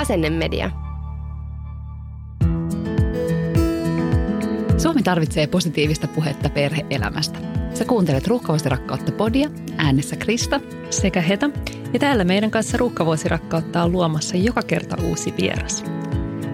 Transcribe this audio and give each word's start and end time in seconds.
Asennemedia. 0.00 0.70
Suomi 4.78 5.02
tarvitsee 5.02 5.46
positiivista 5.46 6.08
puhetta 6.08 6.48
perheelämästä. 6.48 7.38
Sä 7.74 7.84
kuuntelet 7.84 8.26
Ruuhkavuosi 8.26 8.68
rakkautta 8.68 9.12
podia, 9.12 9.50
äänessä 9.76 10.16
Krista. 10.16 10.60
sekä 10.90 11.20
Heta. 11.20 11.50
Ja 11.92 11.98
täällä 11.98 12.24
meidän 12.24 12.50
kanssa 12.50 12.76
Ruuhkavuosirakkautta 12.76 13.82
on 13.82 13.92
luomassa 13.92 14.36
joka 14.36 14.62
kerta 14.62 14.96
uusi 15.02 15.34
vieras. 15.40 15.84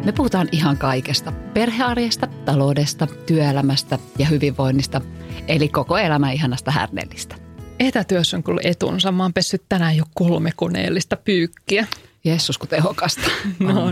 Me 0.05 0.13
puhutaan 0.13 0.49
ihan 0.53 0.77
kaikesta. 0.77 1.33
Perhearjesta, 1.33 2.27
taloudesta, 2.27 3.07
työelämästä 3.27 3.99
ja 4.19 4.27
hyvinvoinnista. 4.27 5.01
Eli 5.49 5.69
koko 5.69 5.99
elämän 5.99 6.33
ihanasta 6.33 6.71
härnellistä. 6.71 7.37
Etätyössä 7.81 8.37
on 8.37 8.43
kyllä 8.43 8.61
etunsa. 8.65 9.13
Mä 9.13 9.23
oon 9.23 9.33
pessyt 9.33 9.63
tänään 9.69 9.97
jo 9.97 10.05
kolme 10.15 10.51
koneellista 10.57 11.17
pyykkiä. 11.17 11.87
Jeesus, 12.25 12.59
kun 12.59 12.69
tehokasta. 12.69 13.31
No. 13.59 13.91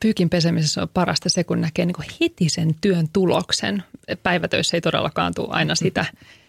Pyykin 0.00 0.30
pesemisessä 0.30 0.82
on 0.82 0.88
parasta 0.88 1.28
se, 1.28 1.44
kun 1.44 1.60
näkee 1.60 1.86
niin 1.86 1.96
heti 2.20 2.48
sen 2.48 2.74
työn 2.80 3.08
tuloksen. 3.12 3.82
Päivätöissä 4.22 4.76
ei 4.76 4.80
todellakaan 4.80 5.34
tule 5.34 5.48
aina 5.50 5.74
sitä, 5.74 6.04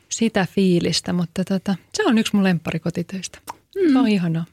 sitä 0.09 0.47
fiilistä, 0.55 1.13
mutta 1.13 1.43
tota, 1.43 1.75
se 1.93 2.05
on 2.05 2.17
yksi 2.17 2.35
mun 2.35 2.43
lemppari 2.43 2.79
kotitöistä. 2.79 3.39
Mm. 3.75 3.93
Se 3.93 3.99
on 3.99 4.07
ihanaa. 4.07 4.45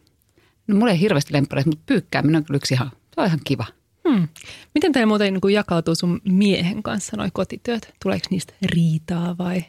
No, 0.66 0.76
mulla 0.76 0.92
ei 0.92 1.00
hirveästi 1.00 1.32
lemppareita, 1.32 1.70
mutta 1.70 1.82
pyykkääminen 1.86 2.36
on 2.36 2.44
kyllä 2.44 2.56
yksi 2.56 2.74
ihan, 2.74 2.90
se 2.90 3.20
on 3.20 3.26
ihan 3.26 3.40
kiva. 3.44 3.66
Hmm. 4.08 4.28
Miten 4.74 4.92
teillä 4.92 5.06
muuten 5.06 5.34
niin 5.34 5.52
jakautuu 5.52 5.94
sun 5.94 6.20
miehen 6.24 6.82
kanssa 6.82 7.16
noi 7.16 7.28
kotityöt? 7.32 7.94
Tuleeko 8.02 8.26
niistä 8.30 8.52
riitaa 8.62 9.38
vai 9.38 9.64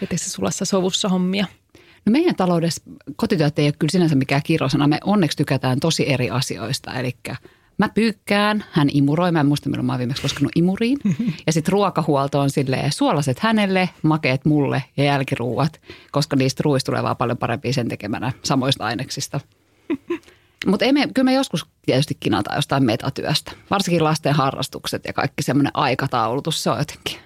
teettekö 0.00 0.22
sulassa 0.22 0.64
sovussa 0.64 1.08
hommia? 1.08 1.46
No 2.04 2.12
meidän 2.12 2.36
taloudessa 2.36 2.82
kotityöt 3.16 3.58
ei 3.58 3.66
ole 3.66 3.74
kyllä 3.78 3.90
sinänsä 3.90 4.14
mikään 4.14 4.42
kirosana. 4.44 4.88
Me 4.88 4.98
onneksi 5.04 5.36
tykätään 5.36 5.80
tosi 5.80 6.12
eri 6.12 6.30
asioista. 6.30 6.94
Eli 6.94 7.16
mä 7.78 7.88
pyykkään, 7.88 8.64
hän 8.70 8.88
imuroi. 8.92 9.32
Mä 9.32 9.40
en 9.40 9.46
muista, 9.46 9.68
milloin 9.68 9.86
mä 9.86 9.92
oon 9.92 9.98
viimeksi 9.98 10.22
koskenut 10.22 10.52
imuriin. 10.56 10.98
Ja 11.46 11.52
sitten 11.52 11.72
ruokahuolto 11.72 12.40
on 12.40 12.50
silleen 12.50 12.92
suolaset 12.92 13.38
hänelle, 13.38 13.88
makeet 14.02 14.44
mulle 14.44 14.84
ja 14.96 15.04
jälkiruuat. 15.04 15.80
Koska 16.10 16.36
niistä 16.36 16.62
ruuista 16.64 16.86
tulee 16.86 17.02
vaan 17.02 17.16
paljon 17.16 17.38
parempia 17.38 17.72
sen 17.72 17.88
tekemänä 17.88 18.32
samoista 18.42 18.84
aineksista. 18.84 19.40
Mutta 20.66 20.92
me, 20.92 21.08
kyllä 21.14 21.24
me 21.24 21.34
joskus 21.34 21.66
tietysti 21.86 22.16
kinataan 22.20 22.56
jostain 22.56 22.84
metatyöstä. 22.84 23.52
Varsinkin 23.70 24.04
lasten 24.04 24.34
harrastukset 24.34 25.04
ja 25.04 25.12
kaikki 25.12 25.42
semmoinen 25.42 25.72
aikataulutus, 25.74 26.62
se 26.62 26.70
on 26.70 26.78
jotenkin, 26.78 27.18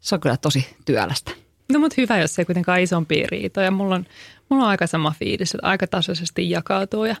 se 0.00 0.14
on 0.14 0.20
kyllä 0.20 0.36
tosi 0.36 0.76
työlästä. 0.84 1.30
No 1.70 1.78
mutta 1.78 1.94
hyvä, 1.98 2.18
jos 2.18 2.38
ei 2.38 2.44
kuitenkaan 2.44 2.80
isompi 2.80 3.22
riito. 3.26 3.60
Ja 3.60 3.70
mulla 3.70 3.94
on, 3.94 4.06
mulla 4.48 4.64
on 4.64 4.70
aika 4.70 4.86
sama 4.86 5.14
fiilis, 5.18 5.54
että 5.54 5.66
aika 5.66 5.86
tasaisesti 5.86 6.50
jakautuu 6.50 7.04
ja 7.04 7.16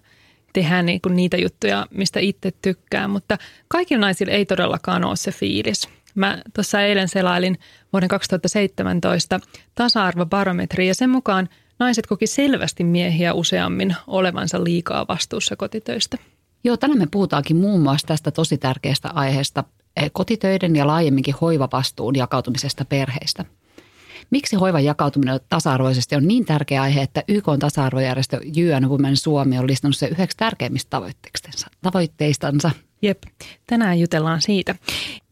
tehdään 0.52 0.86
niinku 0.86 1.08
niitä 1.08 1.36
juttuja, 1.36 1.86
mistä 1.90 2.20
itse 2.20 2.50
tykkää. 2.62 3.08
Mutta 3.08 3.38
kaikilla 3.68 4.00
naisilla 4.00 4.32
ei 4.32 4.46
todellakaan 4.46 5.04
ole 5.04 5.16
se 5.16 5.32
fiilis. 5.32 5.88
Mä 6.14 6.42
tuossa 6.54 6.80
eilen 6.80 7.08
selailin 7.08 7.58
vuoden 7.92 8.08
2017 8.08 9.40
tasa-arvobarometri 9.74 10.88
ja 10.88 10.94
sen 10.94 11.10
mukaan 11.10 11.48
naiset 11.78 12.06
koki 12.06 12.26
selvästi 12.26 12.84
miehiä 12.84 13.34
useammin 13.34 13.96
olevansa 14.06 14.64
liikaa 14.64 15.06
vastuussa 15.08 15.56
kotitöistä. 15.56 16.16
Joo, 16.64 16.76
tänään 16.76 16.98
me 16.98 17.06
puhutaankin 17.10 17.56
muun 17.56 17.80
muassa 17.80 18.06
tästä 18.06 18.30
tosi 18.30 18.58
tärkeästä 18.58 19.10
aiheesta, 19.14 19.64
eh, 19.96 20.10
kotitöiden 20.12 20.76
ja 20.76 20.86
laajemminkin 20.86 21.34
hoivavastuun 21.40 22.16
jakautumisesta 22.16 22.84
perheistä. 22.84 23.44
Miksi 24.30 24.56
hoivan 24.56 24.84
jakautuminen 24.84 25.40
tasa-arvoisesti 25.48 26.16
on 26.16 26.28
niin 26.28 26.44
tärkeä 26.44 26.82
aihe, 26.82 27.02
että 27.02 27.22
YK 27.28 27.48
on 27.48 27.58
tasa-arvojärjestö 27.58 28.36
UN 28.36 28.88
Women 28.88 29.16
Suomi 29.16 29.58
on 29.58 29.66
listannut 29.66 29.96
se 29.96 30.06
yhdeksi 30.06 30.36
tärkeimmistä 30.36 30.90
tavoitteistansa. 31.82 32.70
Jep, 33.02 33.22
tänään 33.66 34.00
jutellaan 34.00 34.40
siitä. 34.40 34.74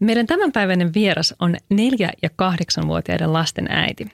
Meidän 0.01 0.27
tämänpäiväinen 0.27 0.95
vieras 0.95 1.35
on 1.39 1.57
neljä- 1.71 2.13
ja 2.23 2.31
kahdeksanvuotiaiden 2.37 3.33
lasten 3.33 3.67
äiti. 3.71 4.07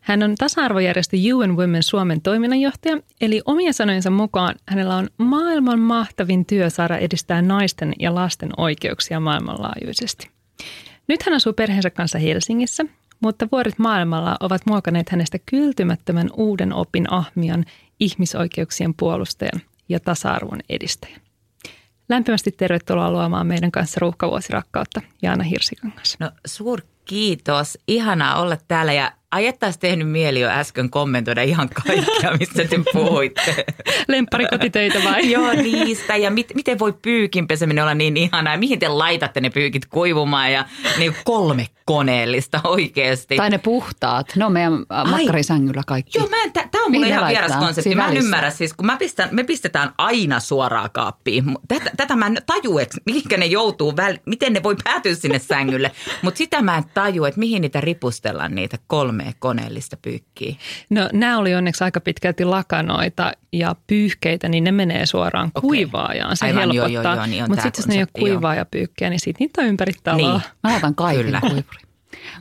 Hän 0.00 0.22
on 0.22 0.34
tasa-arvojärjestö 0.34 1.16
UN 1.34 1.56
Women 1.56 1.82
Suomen 1.82 2.20
toiminnanjohtaja, 2.20 2.98
eli 3.20 3.42
omien 3.44 3.74
sanojensa 3.74 4.10
mukaan 4.10 4.54
hänellä 4.68 4.96
on 4.96 5.08
maailman 5.18 5.80
mahtavin 5.80 6.46
työ 6.46 6.70
saada 6.70 6.98
edistää 6.98 7.42
naisten 7.42 7.92
ja 7.98 8.14
lasten 8.14 8.50
oikeuksia 8.56 9.20
maailmanlaajuisesti. 9.20 10.30
Nyt 11.08 11.22
hän 11.22 11.34
asuu 11.34 11.52
perheensä 11.52 11.90
kanssa 11.90 12.18
Helsingissä, 12.18 12.84
mutta 13.20 13.48
vuodet 13.52 13.78
maailmalla 13.78 14.36
ovat 14.40 14.62
muokanneet 14.66 15.08
hänestä 15.08 15.38
kyltymättömän 15.46 16.30
uuden 16.36 16.72
opin 16.72 17.12
ahmian, 17.12 17.64
ihmisoikeuksien 18.00 18.94
puolustajan 18.94 19.60
ja 19.88 20.00
tasa-arvon 20.00 20.60
edistäjän. 20.68 21.20
Lämpimästi 22.08 22.52
tervetuloa 22.52 23.10
luomaan 23.10 23.46
meidän 23.46 23.72
kanssa 23.72 23.98
ruuhkavuosirakkautta, 24.00 25.00
Jaana 25.22 25.44
Hirsikangas. 25.44 26.16
No 26.20 26.30
suur 26.46 26.80
kiitos. 27.04 27.78
Ihanaa 27.88 28.40
olla 28.40 28.56
täällä 28.68 28.92
ja 28.92 29.12
ajettaisi 29.30 29.78
tehnyt 29.78 30.10
mieli 30.10 30.40
jo 30.40 30.48
äsken 30.48 30.90
kommentoida 30.90 31.42
ihan 31.42 31.68
kaikkea, 31.68 32.36
mistä 32.38 32.64
te 32.64 32.80
puhuitte. 32.92 33.64
Lempparikotitöitä 34.08 34.98
vai? 35.04 35.30
Joo, 35.32 35.52
niistä. 35.52 36.16
Ja 36.16 36.30
mit, 36.30 36.52
miten 36.54 36.78
voi 36.78 36.94
pyykin 37.02 37.46
peseminen 37.46 37.84
olla 37.84 37.94
niin 37.94 38.16
ihanaa? 38.16 38.56
Mihin 38.56 38.78
te 38.78 38.88
laitatte 38.88 39.40
ne 39.40 39.50
pyykit 39.50 39.86
kuivumaan 39.86 40.52
ja 40.52 40.64
niin 40.98 41.16
kolme 41.24 41.66
koneellista 41.84 42.60
oikeasti. 42.64 43.36
Tai 43.36 43.50
ne 43.50 43.58
puhtaat. 43.58 44.26
Ne 44.36 44.44
on 44.44 44.52
meidän 44.52 44.72
makkarisängyllä 45.10 45.82
kaikki. 45.86 46.18
Joo, 46.18 46.28
tämä 46.52 46.84
on 46.84 46.92
mulle 46.92 47.08
ihan 47.08 47.28
vieras 47.28 47.56
konsepti. 47.56 47.94
Mä 47.94 48.08
en 48.08 48.16
ymmärrä 48.16 48.50
siis, 48.50 48.72
kun 48.72 48.86
mä 48.86 48.96
pistän, 48.96 49.28
me 49.32 49.44
pistetään 49.44 49.92
aina 49.98 50.40
suoraan 50.40 50.90
kaappiin. 50.92 51.44
Tätä, 51.68 51.90
tätä 51.96 52.16
mä 52.16 52.26
en 52.26 52.38
taju, 52.46 52.78
että 52.78 52.98
mihinkä 53.06 53.36
ne 53.36 53.46
joutuu, 53.46 53.96
väl, 53.96 54.18
miten 54.26 54.52
ne 54.52 54.62
voi 54.62 54.76
päätyä 54.84 55.14
sinne 55.14 55.38
sängylle. 55.38 55.90
Mutta 56.22 56.38
sitä 56.38 56.62
mä 56.62 56.76
en 56.76 56.84
taju, 56.94 57.24
että 57.24 57.40
mihin 57.40 57.62
niitä 57.62 57.80
ripustellaan 57.80 58.54
niitä 58.54 58.78
kolme 58.86 59.19
koneellista 59.38 59.96
pyykkiä. 59.96 60.54
No 60.90 61.08
nämä 61.12 61.38
oli 61.38 61.54
onneksi 61.54 61.84
aika 61.84 62.00
pitkälti 62.00 62.44
lakanoita 62.44 63.32
ja 63.52 63.76
pyyhkeitä, 63.86 64.48
niin 64.48 64.64
ne 64.64 64.72
menee 64.72 65.06
suoraan 65.06 65.48
okay. 65.54 65.60
kuivaajaan. 65.60 66.36
Se 66.36 66.46
Aivan, 66.46 66.60
helpottaa. 66.60 66.88
Joo, 66.88 67.02
joo, 67.02 67.14
joo, 67.14 67.26
niin 67.26 67.44
Mutta 67.48 67.62
sitten 67.62 67.82
jos 67.82 67.88
ne 67.88 67.94
ei 67.94 68.00
ole 68.00 68.08
kuivaajapyykkiä, 68.12 69.10
niin 69.10 69.20
sitten 69.20 69.44
niitä 69.44 69.62
on 69.62 69.68
ympäri 69.68 69.92
taloa. 70.02 70.32
Niin. 70.32 70.42
Mä 70.62 70.70
laitan 70.72 70.94
kaiken 70.94 71.40
kuivuri. 71.40 71.90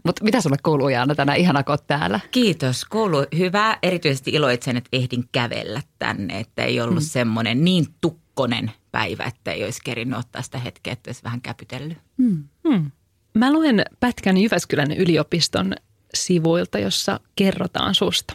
Mutta 0.03 0.23
mitä 0.23 0.41
sulle 0.41 0.57
kuuluu 0.63 0.89
Jaana 0.89 1.15
tänään? 1.15 1.37
Ihana, 1.37 1.63
kun 1.63 1.77
täällä. 1.87 2.19
Kiitos. 2.31 2.85
Kuuluu 2.85 3.25
hyvää. 3.37 3.77
Erityisesti 3.83 4.31
iloitsen, 4.31 4.77
että 4.77 4.89
ehdin 4.93 5.23
kävellä 5.31 5.81
tänne. 5.99 6.39
Että 6.39 6.63
ei 6.63 6.81
ollut 6.81 6.99
hmm. 6.99 7.07
semmoinen 7.07 7.63
niin 7.63 7.85
tukkonen 8.01 8.71
päivä, 8.91 9.23
että 9.23 9.51
ei 9.51 9.63
olisi 9.63 9.81
kerinyt 9.83 10.19
ottaa 10.19 10.41
sitä 10.41 10.57
hetkeä, 10.57 10.93
että 10.93 11.09
olisi 11.09 11.23
vähän 11.23 11.41
käpytellyt. 11.41 11.97
Hmm. 12.17 12.43
Hmm. 12.69 12.91
Mä 13.33 13.53
luen 13.53 13.85
pätkän 13.99 14.37
Jyväskylän 14.37 14.91
yliopiston 14.91 15.75
sivuilta, 16.13 16.79
jossa 16.79 17.19
kerrotaan 17.35 17.95
susta. 17.95 18.33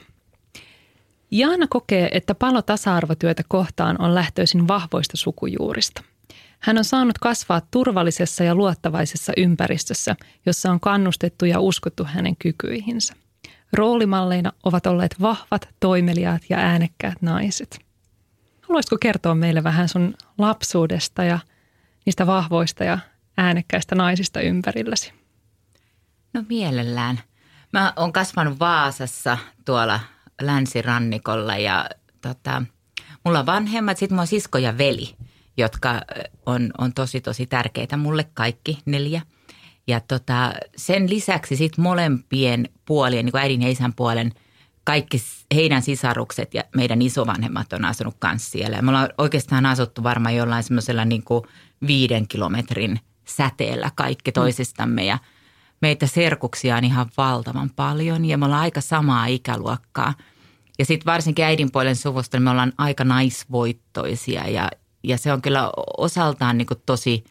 Jaana 1.30 1.66
kokee, 1.66 2.08
että 2.12 2.34
palo 2.34 2.62
tasa-arvotyötä 2.62 3.42
kohtaan 3.48 4.00
on 4.00 4.14
lähtöisin 4.14 4.68
vahvoista 4.68 5.16
sukujuurista– 5.16 6.02
hän 6.64 6.78
on 6.78 6.84
saanut 6.84 7.18
kasvaa 7.18 7.62
turvallisessa 7.70 8.44
ja 8.44 8.54
luottavaisessa 8.54 9.32
ympäristössä, 9.36 10.16
jossa 10.46 10.70
on 10.70 10.80
kannustettu 10.80 11.44
ja 11.44 11.60
uskottu 11.60 12.04
hänen 12.04 12.36
kykyihinsä. 12.36 13.14
Roolimalleina 13.72 14.52
ovat 14.62 14.86
olleet 14.86 15.14
vahvat, 15.20 15.68
toimeliaat 15.80 16.42
ja 16.48 16.58
äänekkäät 16.58 17.22
naiset. 17.22 17.78
Haluaisitko 18.60 18.96
kertoa 19.00 19.34
meille 19.34 19.64
vähän 19.64 19.88
sun 19.88 20.14
lapsuudesta 20.38 21.24
ja 21.24 21.38
niistä 22.06 22.26
vahvoista 22.26 22.84
ja 22.84 22.98
äänekkäistä 23.36 23.94
naisista 23.94 24.40
ympärilläsi? 24.40 25.12
No 26.34 26.44
mielellään. 26.48 27.20
Mä 27.74 27.92
oon 27.96 28.12
kasvanut 28.12 28.58
Vaasassa 28.58 29.38
tuolla 29.64 30.00
länsirannikolla 30.40 31.56
ja 31.56 31.86
tota, 32.20 32.62
mulla 33.24 33.40
on 33.40 33.46
vanhemmat, 33.46 33.98
sit 33.98 34.10
mulla 34.10 34.20
on 34.20 34.26
sisko 34.26 34.58
ja 34.58 34.78
veli– 34.78 35.14
jotka 35.56 36.00
on, 36.46 36.70
on 36.78 36.94
tosi 36.94 37.20
tosi 37.20 37.46
tärkeitä 37.46 37.96
mulle 37.96 38.24
kaikki 38.34 38.78
neljä. 38.86 39.22
Ja 39.86 40.00
tota, 40.00 40.52
sen 40.76 41.10
lisäksi 41.10 41.56
sitten 41.56 41.82
molempien 41.82 42.68
puolien, 42.84 43.24
niin 43.24 43.32
kuin 43.32 43.42
äidin 43.42 43.62
ja 43.62 43.70
isän 43.70 43.94
puolen, 43.94 44.32
kaikki 44.84 45.22
heidän 45.54 45.82
sisarukset 45.82 46.54
ja 46.54 46.64
meidän 46.76 47.02
isovanhemmat 47.02 47.72
on 47.72 47.84
asunut 47.84 48.16
kanssa 48.18 48.50
siellä. 48.50 48.82
Me 48.82 48.90
ollaan 48.90 49.08
oikeastaan 49.18 49.66
asuttu 49.66 50.02
varmaan 50.02 50.36
jollain 50.36 50.62
semmoisella 50.62 51.04
niin 51.04 51.22
kuin 51.22 51.44
viiden 51.86 52.28
kilometrin 52.28 53.00
säteellä 53.24 53.90
kaikki 53.94 54.30
mm. 54.30 54.34
toisistamme 54.34 55.04
ja 55.04 55.18
meitä 55.84 56.06
serkuksia 56.06 56.76
on 56.76 56.84
ihan 56.84 57.10
valtavan 57.16 57.70
paljon 57.76 58.24
ja 58.24 58.38
me 58.38 58.44
ollaan 58.44 58.62
aika 58.62 58.80
samaa 58.80 59.26
ikäluokkaa. 59.26 60.14
Ja 60.78 60.84
sitten 60.84 61.06
varsinkin 61.06 61.44
äidinpuolen 61.44 61.96
suvusta 61.96 62.36
niin 62.36 62.42
me 62.42 62.50
ollaan 62.50 62.72
aika 62.78 63.04
naisvoittoisia 63.04 64.48
ja, 64.48 64.70
ja 65.02 65.18
se 65.18 65.32
on 65.32 65.42
kyllä 65.42 65.70
osaltaan 65.98 66.58
niin 66.58 66.66
tosi 66.86 67.24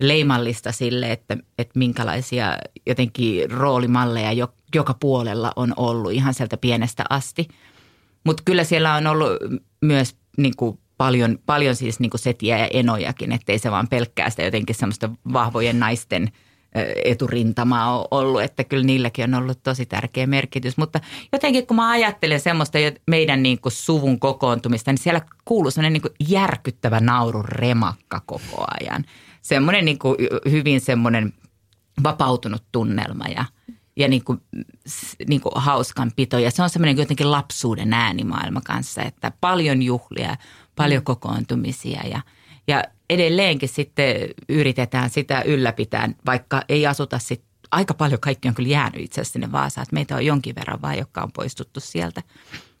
leimallista 0.00 0.72
sille, 0.72 1.12
että, 1.12 1.36
että 1.58 1.78
minkälaisia 1.78 2.58
jotenkin 2.86 3.50
roolimalleja 3.50 4.48
joka 4.74 4.94
puolella 4.94 5.52
on 5.56 5.72
ollut 5.76 6.12
ihan 6.12 6.34
sieltä 6.34 6.56
pienestä 6.56 7.04
asti. 7.10 7.48
Mutta 8.24 8.42
kyllä 8.46 8.64
siellä 8.64 8.94
on 8.94 9.06
ollut 9.06 9.32
myös 9.80 10.16
niin 10.36 10.56
kuin 10.56 10.78
paljon, 10.96 11.38
paljon 11.46 11.76
siis 11.76 12.00
niin 12.00 12.10
kuin 12.10 12.20
setiä 12.20 12.58
ja 12.58 12.68
enojakin, 12.72 13.32
ettei 13.32 13.58
se 13.58 13.70
vaan 13.70 13.88
pelkkää 13.88 14.30
sitä 14.30 14.42
jotenkin 14.42 14.76
semmoista 14.76 15.10
vahvojen 15.32 15.80
naisten 15.80 16.32
eturintamaa 17.04 17.98
ole 17.98 18.08
ollut, 18.10 18.42
että 18.42 18.64
kyllä 18.64 18.84
niilläkin 18.84 19.24
on 19.24 19.42
ollut 19.42 19.62
tosi 19.62 19.86
tärkeä 19.86 20.26
merkitys. 20.26 20.76
Mutta 20.76 21.00
jotenkin 21.32 21.66
kun 21.66 21.76
mä 21.76 21.90
ajattelen 21.90 22.40
semmoista 22.40 22.78
meidän 23.06 23.42
niin 23.42 23.60
kuin 23.60 23.72
suvun 23.72 24.20
kokoontumista, 24.20 24.92
niin 24.92 24.98
siellä 24.98 25.20
kuuluu 25.44 25.70
semmoinen 25.70 25.92
niin 25.92 26.02
kuin 26.02 26.14
järkyttävä 26.28 27.00
naurun 27.00 27.48
remakka 27.48 28.20
koko 28.26 28.64
ajan. 28.80 29.04
Semmoinen 29.42 29.84
niin 29.84 29.98
kuin 29.98 30.16
hyvin 30.50 30.80
semmoinen 30.80 31.32
vapautunut 32.02 32.62
tunnelma 32.72 33.24
ja– 33.28 33.44
ja 33.96 34.08
niin 34.08 34.24
kuin, 34.24 34.40
niin 35.28 35.40
kuin 35.40 35.52
hauskanpito. 35.54 36.38
Ja 36.38 36.50
se 36.50 36.62
on 36.62 36.70
semmoinen 36.70 36.96
jotenkin 36.96 37.30
lapsuuden 37.30 37.92
äänimaailma 37.92 38.60
kanssa, 38.60 39.02
että 39.02 39.32
paljon 39.40 39.82
juhlia, 39.82 40.36
paljon 40.76 41.02
mm. 41.02 41.04
kokoontumisia 41.04 42.02
ja, 42.06 42.20
ja 42.68 42.84
edelleenkin 43.10 43.68
sitten 43.68 44.16
yritetään 44.48 45.10
sitä 45.10 45.42
ylläpitää, 45.42 46.08
vaikka 46.26 46.62
ei 46.68 46.86
asuta 46.86 47.18
sitten 47.18 47.50
aika 47.70 47.94
paljon 47.94 48.20
kaikki 48.20 48.48
on 48.48 48.54
kyllä 48.54 48.68
jäänyt 48.68 49.00
itse 49.00 49.20
asiassa 49.20 49.32
sinne 49.32 49.52
Vaasaan, 49.52 49.82
että 49.82 49.94
meitä 49.94 50.16
on 50.16 50.26
jonkin 50.26 50.54
verran 50.54 50.82
vaan, 50.82 50.98
jotka 50.98 51.22
on 51.22 51.32
poistuttu 51.32 51.80
sieltä. 51.80 52.22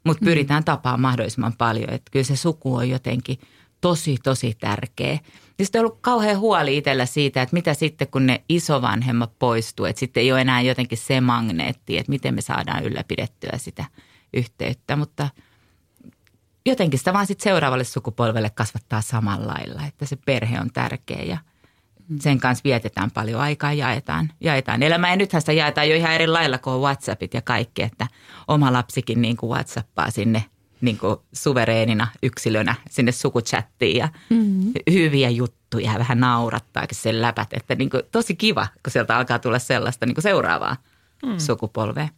Mutta 0.04 0.24
mm. 0.24 0.24
pyritään 0.24 0.64
tapaamaan 0.64 1.00
mahdollisimman 1.00 1.54
paljon, 1.58 1.90
että 1.90 2.10
kyllä 2.10 2.24
se 2.24 2.36
suku 2.36 2.74
on 2.74 2.88
jotenkin– 2.88 3.38
tosi, 3.80 4.16
tosi 4.22 4.56
tärkeä. 4.60 5.18
Ja 5.58 5.64
sitten 5.64 5.78
on 5.80 5.86
ollut 5.86 5.98
kauhean 6.00 6.38
huoli 6.38 6.76
itsellä 6.76 7.06
siitä, 7.06 7.42
että 7.42 7.54
mitä 7.54 7.74
sitten 7.74 8.08
kun 8.08 8.26
ne 8.26 8.44
isovanhemmat 8.48 9.38
poistuu, 9.38 9.86
että 9.86 10.00
sitten 10.00 10.20
ei 10.20 10.32
ole 10.32 10.40
enää 10.40 10.60
jotenkin 10.60 10.98
se 10.98 11.20
magneetti, 11.20 11.98
että 11.98 12.10
miten 12.10 12.34
me 12.34 12.40
saadaan 12.40 12.84
ylläpidettyä 12.84 13.52
sitä 13.56 13.84
yhteyttä, 14.34 14.96
mutta 14.96 15.28
jotenkin 16.70 16.98
sitä 16.98 17.12
vaan 17.12 17.26
sitten 17.26 17.44
seuraavalle 17.44 17.84
sukupolvelle 17.84 18.50
kasvattaa 18.50 19.00
samalla 19.00 19.46
lailla, 19.46 19.82
että 19.86 20.06
se 20.06 20.16
perhe 20.16 20.60
on 20.60 20.70
tärkeä 20.72 21.22
ja 21.22 21.38
sen 22.20 22.40
kanssa 22.40 22.64
vietetään 22.64 23.10
paljon 23.10 23.40
aikaa 23.40 23.72
ja 23.72 23.88
jaetaan, 23.88 24.32
jaetaan 24.40 24.82
elämää. 24.82 25.10
Ja 25.10 25.16
nythän 25.16 25.42
sitä 25.42 25.52
jaetaan 25.52 25.88
jo 25.88 25.96
ihan 25.96 26.12
eri 26.12 26.26
lailla 26.26 26.58
kuin 26.58 26.80
WhatsAppit 26.80 27.34
ja 27.34 27.42
kaikki, 27.42 27.82
että 27.82 28.06
oma 28.48 28.72
lapsikin 28.72 29.22
niin 29.22 29.36
kuin 29.36 29.50
WhatsAppaa 29.50 30.10
sinne– 30.10 30.44
niin 30.80 30.98
kuin 30.98 31.16
suvereenina 31.32 32.06
yksilönä 32.22 32.74
sinne 32.90 33.12
sukuchattiin 33.12 33.96
ja 33.96 34.08
mm-hmm. 34.30 34.72
hyviä 34.92 35.28
juttuja 35.28 35.92
ja 35.92 35.98
vähän 35.98 36.20
naurattaakin 36.20 36.98
sen 36.98 37.22
läpät. 37.22 37.48
Että 37.52 37.74
niin 37.74 37.90
kuin, 37.90 38.02
tosi 38.12 38.36
kiva, 38.36 38.66
kun 38.84 38.92
sieltä 38.92 39.16
alkaa 39.16 39.38
tulla 39.38 39.58
sellaista 39.58 40.06
niin 40.06 40.14
kuin 40.14 40.22
seuraavaa 40.22 40.76
mm. 41.26 41.38
sukupolvea. 41.38 42.08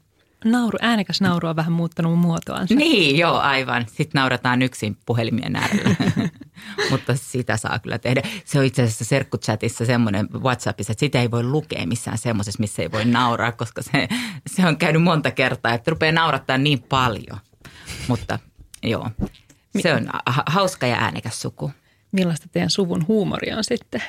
Nauru, 0.44 0.78
äänekäs 0.80 1.20
nauru 1.20 1.48
on 1.48 1.56
vähän 1.56 1.72
muuttanut 1.72 2.18
muotoaan. 2.18 2.66
Niin, 2.70 3.18
joo, 3.18 3.38
aivan. 3.38 3.86
Sitten 3.88 4.18
naurataan 4.20 4.62
yksin 4.62 4.96
puhelimien 5.06 5.56
äärellä. 5.56 5.96
Mutta 6.90 7.14
sitä 7.16 7.56
saa 7.56 7.78
kyllä 7.78 7.98
tehdä. 7.98 8.22
Se 8.44 8.58
on 8.58 8.64
itse 8.64 8.82
asiassa 8.82 9.04
serkkuchatissa 9.04 9.86
semmoinen 9.86 10.28
WhatsAppissa, 10.32 10.92
että 10.92 11.00
sitä 11.00 11.20
ei 11.20 11.30
voi 11.30 11.42
lukea 11.42 11.86
missään 11.86 12.18
semmoisessa, 12.18 12.60
missä 12.60 12.82
ei 12.82 12.92
voi 12.92 13.04
nauraa, 13.04 13.52
koska 13.52 13.82
se, 13.82 14.08
se 14.46 14.66
on 14.66 14.76
käynyt 14.76 15.02
monta 15.02 15.30
kertaa, 15.30 15.74
että 15.74 15.90
rupeaa 15.90 16.12
naurattaa 16.12 16.58
niin 16.58 16.82
paljon. 16.82 17.38
Mutta 18.08 18.38
Joo, 18.82 19.10
se 19.80 19.94
on 19.94 20.08
hauska 20.46 20.86
ja 20.86 20.96
äänekäs 20.96 21.42
suku. 21.42 21.72
Millaista 22.12 22.48
teidän 22.52 22.70
suvun 22.70 23.06
huumori 23.08 23.52
on 23.52 23.64
sitten? 23.64 24.02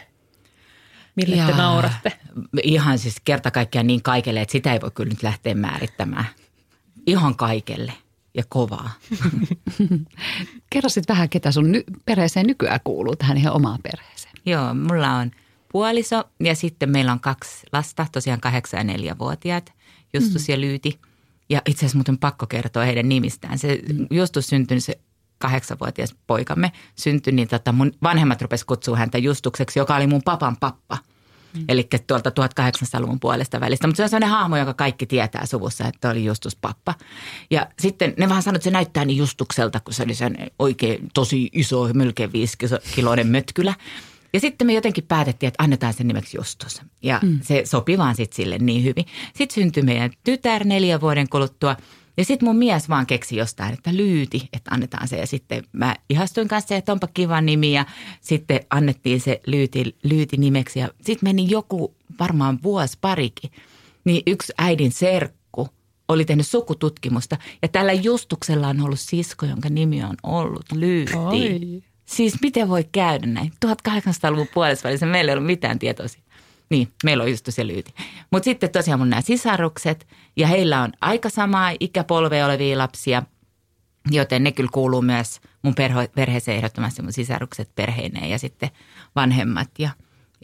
Mille 1.15 1.35
ja, 1.35 1.45
te 1.45 1.53
nauratte? 1.53 2.19
Ihan 2.63 2.99
siis 2.99 3.15
kerta 3.25 3.51
kaikkiaan 3.51 3.87
niin 3.87 4.03
kaikelle, 4.03 4.41
että 4.41 4.51
sitä 4.51 4.73
ei 4.73 4.81
voi 4.81 4.91
kyllä 4.91 5.09
nyt 5.09 5.23
lähteä 5.23 5.55
määrittämään. 5.55 6.25
Ihan 7.07 7.35
kaikelle 7.35 7.93
ja 8.33 8.43
kovaa. 8.49 8.91
Kerro 10.69 10.89
sitten 10.89 11.13
vähän, 11.13 11.29
ketä 11.29 11.51
sun 11.51 11.71
ny- 11.71 11.83
perheeseen 12.05 12.47
nykyään 12.47 12.79
kuuluu 12.83 13.15
tähän 13.15 13.37
ihan 13.37 13.53
omaan 13.53 13.79
perheeseen. 13.83 14.33
Joo, 14.45 14.73
mulla 14.73 15.11
on 15.11 15.31
puoliso 15.71 16.23
ja 16.39 16.55
sitten 16.55 16.89
meillä 16.89 17.11
on 17.11 17.19
kaksi 17.19 17.65
lasta, 17.73 18.07
tosiaan 18.11 18.41
kahdeksan 18.41 18.77
ja 18.77 18.83
neljävuotiaat, 18.83 19.73
Justus 20.13 20.47
mm. 20.47 20.51
ja 20.51 20.61
Lyyti– 20.61 20.99
ja 21.49 21.61
itse 21.65 21.79
asiassa 21.79 21.97
muuten 21.97 22.17
pakko 22.17 22.47
kertoa 22.47 22.83
heidän 22.83 23.09
nimistään. 23.09 23.59
Se. 23.59 23.79
Justus 24.11 24.47
syntyi 24.47 24.79
se 24.79 24.99
kahdeksanvuotias 25.43 26.15
poikamme 26.27 26.71
syntyi, 26.95 27.33
niin 27.33 27.47
tota 27.47 27.71
mun 27.71 27.91
vanhemmat 28.03 28.41
rupesivat 28.41 28.67
kutsua 28.67 28.97
häntä 28.97 29.17
Justukseksi, 29.17 29.79
joka 29.79 29.95
oli 29.95 30.07
mun 30.07 30.21
papan 30.25 30.57
pappa. 30.57 30.97
Mm. 31.53 31.65
Eli 31.69 31.87
tuolta 32.07 32.29
1800-luvun 32.29 33.19
puolesta 33.19 33.59
välistä. 33.59 33.87
Mutta 33.87 33.97
se 33.97 34.03
on 34.03 34.09
sellainen 34.09 34.29
hahmo, 34.29 34.57
joka 34.57 34.73
kaikki 34.73 35.05
tietää 35.05 35.45
suvussa, 35.45 35.87
että 35.87 36.09
oli 36.09 36.25
Justus 36.25 36.55
pappa. 36.55 36.93
Ja 37.51 37.67
sitten 37.79 38.13
ne 38.17 38.29
vähän 38.29 38.43
sanoivat, 38.43 38.59
että 38.59 38.63
se 38.63 38.71
näyttää 38.71 39.05
niin 39.05 39.17
Justukselta, 39.17 39.79
kun 39.79 39.93
se 39.93 40.03
oli 40.03 40.15
sen 40.15 40.37
oikein 40.59 41.09
tosi 41.13 41.49
iso, 41.53 41.89
melkein 41.93 42.33
viisi 42.33 42.57
kiloinen 42.95 43.27
mötkylä. 43.27 43.73
Ja 44.33 44.39
sitten 44.39 44.67
me 44.67 44.73
jotenkin 44.73 45.03
päätettiin, 45.07 45.47
että 45.47 45.63
annetaan 45.63 45.93
sen 45.93 46.07
nimeksi 46.07 46.37
Justus. 46.37 46.81
Ja 47.03 47.19
mm. 47.23 47.39
se 47.41 47.61
sopi 47.65 47.97
vaan 47.97 48.15
sitten 48.15 48.35
sille 48.35 48.57
niin 48.57 48.83
hyvin. 48.83 49.05
Sitten 49.35 49.55
syntyi 49.55 49.83
meidän 49.83 50.11
tytär 50.23 50.65
neljän 50.65 51.01
vuoden 51.01 51.29
kuluttua. 51.29 51.75
Ja 52.17 52.25
sitten 52.25 52.47
mun 52.47 52.55
mies 52.55 52.89
vaan 52.89 53.05
keksi 53.05 53.35
jostain, 53.35 53.73
että 53.73 53.95
lyyti, 53.95 54.49
että 54.53 54.71
annetaan 54.71 55.07
se. 55.07 55.17
Ja 55.17 55.27
sitten 55.27 55.63
mä 55.71 55.95
ihastuin 56.09 56.47
kanssa, 56.47 56.75
että 56.75 56.91
onpa 56.91 57.07
kiva 57.13 57.41
nimi. 57.41 57.73
Ja 57.73 57.85
sitten 58.21 58.59
annettiin 58.69 59.21
se 59.21 59.41
lyyti, 59.47 59.95
lyyti 60.03 60.37
nimeksi. 60.37 60.79
Ja 60.79 60.89
sitten 61.01 61.29
meni 61.29 61.49
joku 61.49 61.95
varmaan 62.19 62.59
vuosi 62.63 62.97
parikin. 63.01 63.51
Niin 64.05 64.23
yksi 64.27 64.53
äidin 64.57 64.91
serkku 64.91 65.69
oli 66.07 66.25
tehnyt 66.25 66.47
sukututkimusta. 66.47 67.37
Ja 67.61 67.67
tällä 67.67 67.93
Justuksella 67.93 68.67
on 68.67 68.81
ollut 68.81 68.99
sisko, 68.99 69.45
jonka 69.45 69.69
nimi 69.69 70.03
on 70.03 70.15
ollut 70.23 70.71
Lyyti. 70.71 71.13
Oi. 71.15 71.83
Siis 72.05 72.41
miten 72.41 72.69
voi 72.69 72.85
käydä 72.91 73.27
näin? 73.27 73.51
1800-luvun 73.65 74.47
puolessa 74.53 74.87
välissä 74.87 75.05
meillä 75.05 75.31
ei 75.31 75.33
ollut 75.33 75.47
mitään 75.47 75.79
tietoisia. 75.79 76.21
Niin, 76.73 76.93
meillä 77.03 77.23
on 77.23 77.31
just 77.31 77.45
se 77.49 77.67
lyyti. 77.67 77.93
Mutta 78.31 78.45
sitten 78.45 78.69
tosiaan 78.69 78.99
mun 78.99 79.09
nämä 79.09 79.21
sisarukset 79.21 80.07
ja 80.35 80.47
heillä 80.47 80.81
on 80.81 80.91
aika 81.01 81.29
samaa 81.29 81.71
ikäpolvea 81.79 82.45
olevia 82.45 82.77
lapsia, 82.77 83.23
joten 84.11 84.43
ne 84.43 84.51
kyllä 84.51 84.69
kuuluu 84.73 85.01
myös 85.01 85.41
mun 85.61 85.73
perhe- 85.73 86.11
perheeseen 86.15 86.57
ehdottomasti 86.57 87.01
mun 87.01 87.13
sisarukset 87.13 87.75
perheineen 87.75 88.29
ja 88.29 88.39
sitten 88.39 88.69
vanhemmat 89.15 89.69
ja, 89.79 89.89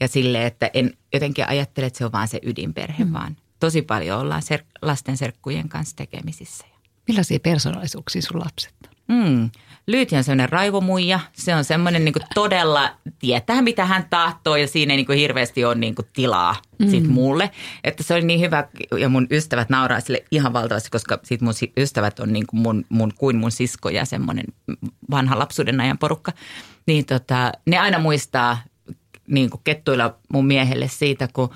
ja 0.02 0.08
silleen, 0.08 0.48
että 0.48 0.70
en 0.74 0.94
jotenkin 1.14 1.48
ajattele, 1.48 1.86
että 1.86 1.98
se 1.98 2.06
on 2.06 2.12
vaan 2.12 2.28
se 2.28 2.40
ydinperhe, 2.44 3.04
mm. 3.04 3.14
vaan 3.14 3.38
tosi 3.60 3.82
paljon 3.82 4.20
ollaan 4.20 4.42
ser- 4.42 4.66
lasten 4.82 5.18
serkkujen 5.18 5.70
kanssa 5.70 5.96
tekemisissä. 5.96 6.66
Millaisia 7.08 7.40
persoonallisuuksia 7.40 8.22
sun 8.22 8.40
lapset 8.40 8.76
on? 8.84 9.16
Mm. 9.16 9.50
Lyyti 9.90 10.16
on 10.16 10.24
semmoinen 10.24 10.50
raivomuija. 10.50 11.20
Se 11.34 11.56
on 11.56 11.64
semmoinen 11.64 12.06
niin 12.06 12.14
todella, 12.34 12.92
tietää 13.20 13.62
mitä 13.62 13.86
hän 13.86 14.06
tahtoo 14.10 14.56
ja 14.56 14.68
siinä 14.68 14.94
ei 14.94 14.98
niin 14.98 15.06
kuin 15.06 15.20
hirveästi 15.20 15.66
ole 15.66 15.76
niin 15.76 15.96
kuin 15.96 16.08
tilaa 16.14 16.56
mm. 16.80 16.90
sit 16.90 17.08
mulle. 17.08 17.52
Että 17.84 18.04
se 18.04 18.14
oli 18.14 18.22
niin 18.22 18.40
hyvä 18.40 18.68
ja 19.00 19.10
mun 19.10 19.28
ystävät 19.32 19.70
nauraa 19.70 20.00
sille 20.00 20.24
ihan 20.32 20.54
valtavasti, 20.54 20.90
koska 20.90 21.20
sit 21.24 21.42
mun 21.42 21.54
ystävät 21.78 22.20
on 22.20 22.34
niin 22.34 22.48
kuin 22.48 22.62
mun, 22.62 22.86
mun, 22.90 23.14
kuin 23.18 23.38
mun 23.38 23.52
sisko 23.52 23.90
ja 23.90 24.06
semmoinen 24.06 24.46
vanha 25.12 25.40
lapsuuden 25.40 25.80
ajan 25.82 25.98
porukka. 25.98 26.32
Niin 26.86 27.06
tota, 27.06 27.52
ne 27.66 27.78
aina 27.78 28.00
muistaa 28.00 28.58
niin 29.28 29.50
kuin 29.50 29.62
kettuilla 29.64 30.16
mun 30.34 30.46
miehelle 30.46 30.88
siitä, 30.88 31.28
kun 31.34 31.50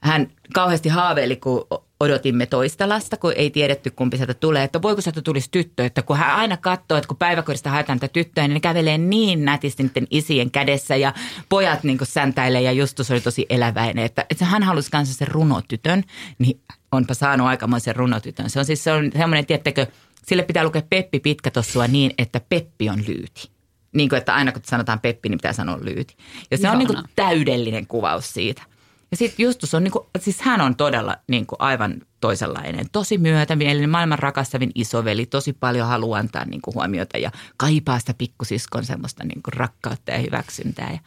hän 0.00 0.28
kauheasti 0.54 0.88
haaveili, 0.88 1.36
kun 1.36 1.66
odotimme 2.00 2.46
toista 2.46 2.88
lasta, 2.88 3.16
kun 3.16 3.32
ei 3.36 3.50
tiedetty 3.50 3.90
kumpi 3.90 4.16
sieltä 4.16 4.34
tulee, 4.34 4.64
että 4.64 4.82
voiko 4.82 5.00
sieltä 5.00 5.22
tulisi 5.22 5.48
tyttö. 5.50 5.84
Että 5.84 6.02
kun 6.02 6.16
hän 6.16 6.36
aina 6.36 6.56
katsoo, 6.56 6.98
että 6.98 7.08
kun 7.08 7.16
päiväkodista 7.16 7.70
haetaan 7.70 8.00
tätä 8.00 8.12
tyttöä, 8.12 8.48
niin 8.48 8.54
ne 8.54 8.60
kävelee 8.60 8.98
niin 8.98 9.44
nätisti 9.44 9.82
niiden 9.82 10.06
isien 10.10 10.50
kädessä 10.50 10.96
ja 10.96 11.12
pojat 11.48 11.84
niin 11.84 11.98
säntäilee 12.02 12.62
ja 12.62 12.72
Justus 12.72 13.10
oli 13.10 13.20
tosi 13.20 13.46
eläväinen. 13.50 14.04
Että, 14.04 14.26
että 14.30 14.44
hän 14.44 14.62
halusi 14.62 14.90
kanssa 14.90 15.14
sen 15.14 15.28
runotytön, 15.28 16.04
niin 16.38 16.60
onpa 16.92 17.14
saanut 17.14 17.46
aikamoisen 17.46 17.96
runotytön. 17.96 18.50
Se 18.50 18.58
on 18.58 18.64
siis 18.64 18.84
se 18.84 18.92
on 18.92 19.10
semmoinen, 19.12 19.46
tiettäkö, 19.46 19.86
sille 20.26 20.42
pitää 20.42 20.64
lukea 20.64 20.82
Peppi 20.90 21.20
pitkä 21.20 21.50
tossua 21.50 21.86
niin, 21.86 22.14
että 22.18 22.40
Peppi 22.48 22.90
on 22.90 23.04
lyyti. 23.08 23.50
Niin 23.92 24.08
kuin, 24.08 24.18
että 24.18 24.34
aina 24.34 24.52
kun 24.52 24.62
sanotaan 24.64 25.00
Peppi, 25.00 25.28
niin 25.28 25.38
pitää 25.38 25.52
sanoa 25.52 25.78
lyyti. 25.80 26.16
Ja 26.50 26.56
se 26.56 26.60
Ihana. 26.60 26.72
on 26.72 26.78
niin 26.78 26.86
kuin 26.86 27.04
täydellinen 27.16 27.86
kuvaus 27.86 28.32
siitä. 28.32 28.62
Ja 29.10 29.16
sitten 29.16 29.44
Justus 29.44 29.74
on, 29.74 29.84
niin 29.84 29.92
kuin, 29.92 30.06
siis 30.18 30.40
hän 30.40 30.60
on 30.60 30.76
todella 30.76 31.16
niin 31.28 31.46
kuin 31.46 31.56
aivan 31.60 31.94
toisenlainen. 32.20 32.86
Tosi 32.92 33.18
myötämielinen, 33.18 33.90
maailman 33.90 34.18
rakastavin 34.18 34.70
isoveli, 34.74 35.26
tosi 35.26 35.52
paljon 35.52 35.88
haluaa 35.88 36.18
antaa 36.18 36.44
niin 36.44 36.62
kuin 36.62 36.74
huomiota 36.74 37.18
ja 37.18 37.30
kaipaa 37.56 37.98
sitä 37.98 38.14
pikkusiskon 38.14 38.84
semmoista 38.84 39.24
niin 39.24 39.42
kuin 39.42 39.52
rakkautta 39.52 40.12
ja 40.12 40.18
hyväksyntää. 40.18 40.90
Ja 40.92 40.98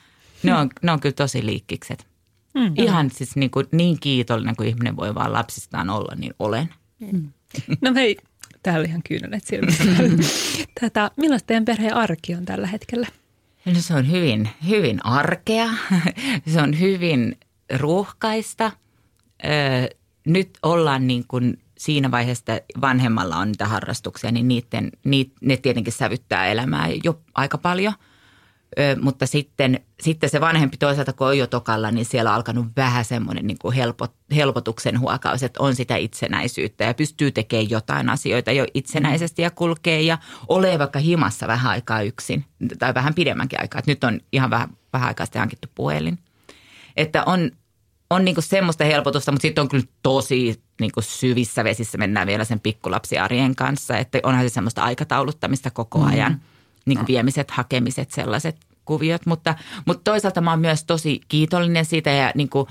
ne, 0.44 0.56
on, 0.56 0.70
ne 0.82 0.92
on 0.92 1.00
kyllä 1.00 1.14
tosi 1.14 1.46
liikkikset. 1.46 2.08
Mm. 2.54 2.74
Ihan 2.76 3.12
siis 3.12 3.36
niin, 3.36 3.52
kuin, 3.52 3.68
niin 3.72 4.00
kiitollinen 4.00 4.56
kuin 4.56 4.70
ihminen 4.70 4.96
voi 4.98 5.16
vaan 5.16 5.34
lapsistaan 5.34 5.90
olla, 5.90 6.16
niin 6.16 6.34
olen. 6.40 6.70
Mm. 7.00 7.32
No 7.82 7.94
hei, 7.96 8.18
täällä 8.64 8.88
ihan 8.88 9.02
kyynelet 9.04 9.44
silmissä. 9.44 9.84
Tätä, 10.82 11.12
millaista 11.18 11.48
teidän 11.48 11.66
perheen 11.66 11.96
arki 11.96 12.36
on 12.36 12.46
tällä 12.46 12.68
hetkellä? 12.68 13.08
No 13.66 13.74
se 13.82 13.94
on 13.94 14.12
hyvin, 14.12 14.50
hyvin 14.70 15.06
arkea. 15.06 15.70
se 16.54 16.62
on 16.62 16.80
hyvin 16.80 17.38
ruuhkaista. 17.78 18.72
nyt 20.26 20.50
ollaan 20.64 21.08
niin 21.08 21.26
kuin 21.28 21.60
siinä 21.78 22.12
vaiheessa, 22.12 22.54
että 22.54 22.82
vanhemmalla 22.82 23.38
on 23.38 23.48
niitä 23.48 23.68
harrastuksia, 23.68 24.32
niin 24.32 24.48
niiden, 24.48 24.92
niit, 25.04 25.34
ne 25.42 25.58
tietenkin 25.58 25.94
sävyttää 25.94 26.48
elämää 26.48 26.88
jo 27.04 27.20
aika 27.36 27.58
paljon– 27.58 27.94
Ö, 28.80 28.98
mutta 29.02 29.28
sitten, 29.28 29.80
sitten 30.02 30.30
se 30.30 30.42
vanhempi 30.42 30.78
toisaalta, 30.78 31.14
kun 31.14 31.28
on 31.28 31.38
jo 31.38 31.48
tokalla, 31.48 31.92
niin 31.92 32.06
siellä 32.06 32.30
on 32.30 32.36
alkanut 32.36 32.66
vähän 32.76 33.06
semmoinen 33.06 33.48
niin 33.48 33.58
kuin 33.58 33.76
helpot, 33.76 34.14
helpotuksen 34.36 35.00
huokaus, 35.00 35.44
että 35.44 35.64
on 35.64 35.76
sitä 35.76 35.96
itsenäisyyttä 35.96 36.84
ja 36.84 36.94
pystyy 36.94 37.32
tekemään 37.32 37.70
jotain 37.70 38.10
asioita 38.10 38.52
jo 38.52 38.66
itsenäisesti 38.74 39.42
ja 39.42 39.52
kulkee 39.52 40.02
ja 40.02 40.18
olee 40.48 40.80
vaikka 40.80 41.00
himassa 41.00 41.48
vähän 41.48 41.72
aikaa 41.72 42.02
yksin 42.02 42.46
tai 42.80 42.94
vähän 42.94 43.14
pidemmänkin 43.14 43.62
aikaa. 43.62 43.80
Että 43.80 43.92
nyt 43.92 44.04
on 44.04 44.20
ihan 44.32 44.50
vähän, 44.50 44.70
vähän 44.94 45.08
aikaa 45.08 45.26
sitten 45.26 45.40
hankittu 45.40 45.68
puhelin. 45.76 46.20
Että 46.98 47.24
on, 47.24 47.52
on 48.12 48.26
niin 48.26 48.36
kuin 48.36 48.44
semmoista 48.44 48.84
helpotusta, 48.84 49.32
mutta 49.32 49.42
sitten 49.42 49.62
on 49.62 49.70
kyllä 49.70 49.86
tosi 50.04 50.62
niin 50.82 50.92
kuin 50.92 51.04
syvissä 51.04 51.64
vesissä 51.64 51.98
mennään 51.98 52.28
vielä 52.28 52.44
sen 52.44 52.60
pikkulapsiarjen 52.60 53.56
kanssa. 53.56 53.98
Että 53.98 54.20
onhan 54.24 54.50
se 54.50 54.54
semmoista 54.54 54.84
aikatauluttamista 54.84 55.72
koko 55.72 56.04
ajan. 56.04 56.32
Mm 56.32 56.40
niin 56.86 56.98
kuin 56.98 57.08
viemiset, 57.08 57.52
hakemiset, 57.52 58.12
sellaiset 58.12 58.56
kuviot. 58.86 59.26
Mutta, 59.26 59.56
mutta 59.86 60.12
toisaalta 60.12 60.42
mä 60.42 60.50
oon 60.52 60.60
myös 60.60 60.84
tosi 60.84 61.22
kiitollinen 61.28 61.86
siitä 61.86 62.10
ja 62.10 62.32
niin 62.36 62.50
kuin 62.50 62.68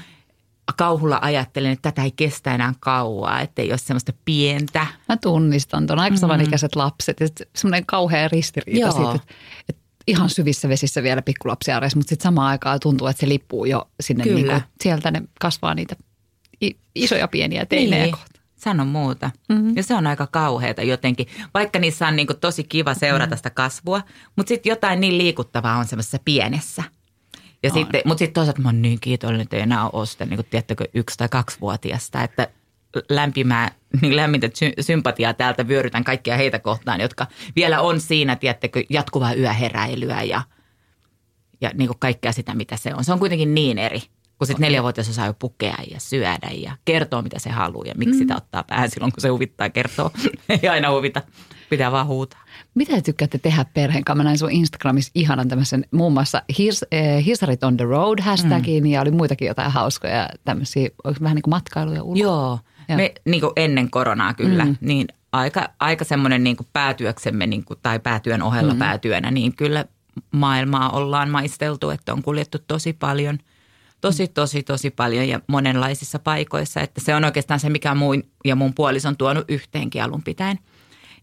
kauhulla 0.77 1.19
ajattelen, 1.23 1.71
että 1.71 1.93
tätä 1.93 2.03
ei 2.03 2.11
kestä 2.11 2.55
enää 2.55 2.75
kauaa, 2.81 3.41
että 3.41 3.63
ei 3.63 3.71
ole 3.71 3.79
semmoista 3.79 4.13
pientä. 4.25 4.87
Mä 5.09 5.17
tunnistan 5.17 5.87
tuon 5.87 5.99
aika 5.99 6.17
samanikäiset 6.17 6.75
mm. 6.75 6.79
lapset 6.79 7.21
ja 7.21 7.29
semmoinen 7.57 7.87
kauhea 7.87 8.29
ristiriita 8.29 8.81
Joo. 8.81 8.93
siitä, 8.93 9.15
että, 9.15 9.35
että 9.69 9.80
ihan 10.07 10.31
syvissä 10.31 10.69
vesissä 10.69 11.03
vielä 11.03 11.23
pikkulapsiareissa, 11.23 11.99
mutta 11.99 12.09
sitten 12.09 12.25
samaan 12.25 12.51
aikaan 12.51 12.81
tuntuu, 12.81 13.07
että 13.07 13.21
se 13.21 13.29
lippuu 13.29 13.65
jo 13.65 13.89
sinne, 14.01 14.25
niin 14.25 14.47
kuin, 14.47 14.63
sieltä 14.81 15.11
ne 15.11 15.23
kasvaa 15.41 15.75
niitä 15.75 15.97
isoja 16.95 17.29
pieniä 17.29 17.67
teinejä 17.67 18.03
niin. 18.03 18.13
kohta 18.13 18.41
sano 18.57 18.85
muuta. 18.85 19.31
Mm-hmm. 19.49 19.73
Ja 19.77 19.83
se 19.83 19.95
on 19.95 20.07
aika 20.07 20.27
kauheata 20.27 20.83
jotenkin, 20.83 21.27
vaikka 21.55 21.79
niissä 21.79 22.09
on 22.09 22.17
niin 22.17 22.27
kuin 22.27 22.41
tosi 22.41 22.65
kiva 22.65 22.95
seurata 22.95 23.27
mm-hmm. 23.27 23.37
sitä 23.37 23.51
kasvua, 23.51 24.03
mutta 24.37 24.49
sitten 24.49 24.71
jotain 24.71 25.01
niin 25.01 25.19
liikuttavaa 25.19 25.77
on 25.79 25.87
semmoisessa 25.87 26.19
pienessä. 26.25 26.83
Ja 27.63 27.71
sitten, 27.71 28.03
mutta 28.05 28.19
sitten 28.19 28.35
toisaalta 28.35 28.63
mä 28.63 28.69
oon 28.69 28.83
niin 28.83 29.01
kiitollinen, 29.01 29.43
että 29.43 29.57
ei 29.57 29.63
enää 29.63 29.89
ole 29.89 30.07
sitä, 30.07 30.27
niin 30.27 30.37
kuin, 30.37 30.47
tiedättekö, 30.51 30.85
yksi- 30.95 31.19
tai 31.19 31.29
kaksivuotiasta, 31.29 32.23
että 32.23 32.49
lämpimää, 33.09 33.71
niin 34.03 34.17
lämmintä 34.17 34.51
sy- 34.55 34.73
sympatiaa 34.81 35.35
täältä 35.35 35.69
vyörytän 35.69 36.05
kaikkia 36.05 36.37
heitä 36.37 36.59
kohtaan, 36.59 37.01
jotka 37.01 37.27
vielä 37.57 37.81
on 37.81 38.01
siinä, 38.01 38.37
tiedättekö, 38.37 38.83
jatkuvaa 38.91 39.35
yöheräilyä 39.35 40.23
ja, 40.23 40.43
ja 41.61 41.71
niin 41.75 41.89
kuin 41.89 41.99
kaikkea 41.99 42.33
sitä, 42.33 42.55
mitä 42.55 42.77
se 42.77 42.95
on. 42.95 43.05
Se 43.05 43.13
on 43.13 43.19
kuitenkin 43.19 43.55
niin 43.55 43.79
eri 43.79 44.03
kun 44.41 44.47
sitten 44.47 44.63
neljävuotias 44.63 45.09
osaa 45.09 45.27
jo 45.27 45.35
pukea 45.35 45.77
ja 45.91 46.01
syödä 46.01 46.51
ja 46.53 46.77
kertoo, 46.85 47.23
mitä 47.23 47.39
se 47.39 47.51
haluaa 47.51 47.87
ja 47.87 47.95
miksi 47.97 48.15
mm. 48.15 48.19
sitä 48.19 48.37
ottaa 48.37 48.63
päähän 48.63 48.91
silloin, 48.91 49.13
kun 49.13 49.21
se 49.21 49.29
huvittaa 49.29 49.71
kertoo. 49.71 50.11
Ei 50.63 50.69
aina 50.69 50.91
huvita, 50.91 51.23
pitää 51.71 51.93
vaan 51.93 52.07
huutaa. 52.07 52.41
Mitä 52.75 52.95
te 52.95 53.03
tykkäätte 53.03 53.39
tehdä 53.39 53.65
perheen 53.75 54.05
kanssa? 54.05 54.17
Mä 54.17 54.25
näin 54.25 54.39
sun 54.39 54.51
Instagramissa 54.51 55.11
ihanan 55.15 55.49
tämmöisen 55.49 55.85
muun 55.91 56.13
muassa 56.13 56.43
Hirs, 56.59 56.85
eh, 56.93 57.25
Hirsarit 57.25 57.65
on 57.65 57.77
the 57.77 57.85
road 57.85 58.19
hashtagin 58.23 58.85
mm. 58.85 58.91
ja 58.91 59.01
oli 59.01 59.11
muitakin 59.11 59.49
jotain 59.49 59.71
hauskoja 59.71 60.29
tämmöisiä, 60.45 60.89
vähän 61.23 61.35
niin 61.35 61.43
kuin 61.43 61.53
matkailuja 61.53 62.03
ulkoa. 62.03 62.23
Joo, 62.23 62.59
Joo. 62.91 62.97
me 62.97 63.13
niin 63.25 63.41
kuin 63.41 63.53
ennen 63.57 63.91
koronaa 63.91 64.35
kyllä, 64.35 64.65
mm. 64.65 64.77
niin 64.81 65.09
aika, 65.33 65.69
aika 65.81 66.05
semmoinen 66.05 66.45
niin 66.45 66.57
päätyöksemme 66.73 67.47
niin 67.47 67.65
kuin, 67.65 67.79
tai 67.83 67.99
päätyön 67.99 68.43
ohella 68.43 68.73
mm. 68.73 68.79
päätyönä, 68.79 69.31
niin 69.31 69.57
kyllä 69.57 69.85
maailmaa 70.31 70.91
ollaan 70.91 71.31
maisteltu, 71.31 71.91
että 71.91 72.13
on 72.13 72.23
kuljettu 72.23 72.59
tosi 72.67 72.93
paljon– 72.93 73.39
tosi, 74.01 74.29
tosi, 74.29 74.63
tosi 74.63 74.91
paljon 74.91 75.29
ja 75.29 75.41
monenlaisissa 75.47 76.19
paikoissa. 76.19 76.81
Että 76.81 77.01
se 77.01 77.15
on 77.15 77.25
oikeastaan 77.25 77.61
se, 77.61 77.71
mikä 77.71 77.95
muun 77.95 78.23
ja 78.45 78.57
mun 78.57 78.75
puolison 78.75 79.17
tuonut 79.17 79.45
yhteenkin 79.49 80.03
alun 80.03 80.23
pitäen. 80.23 80.59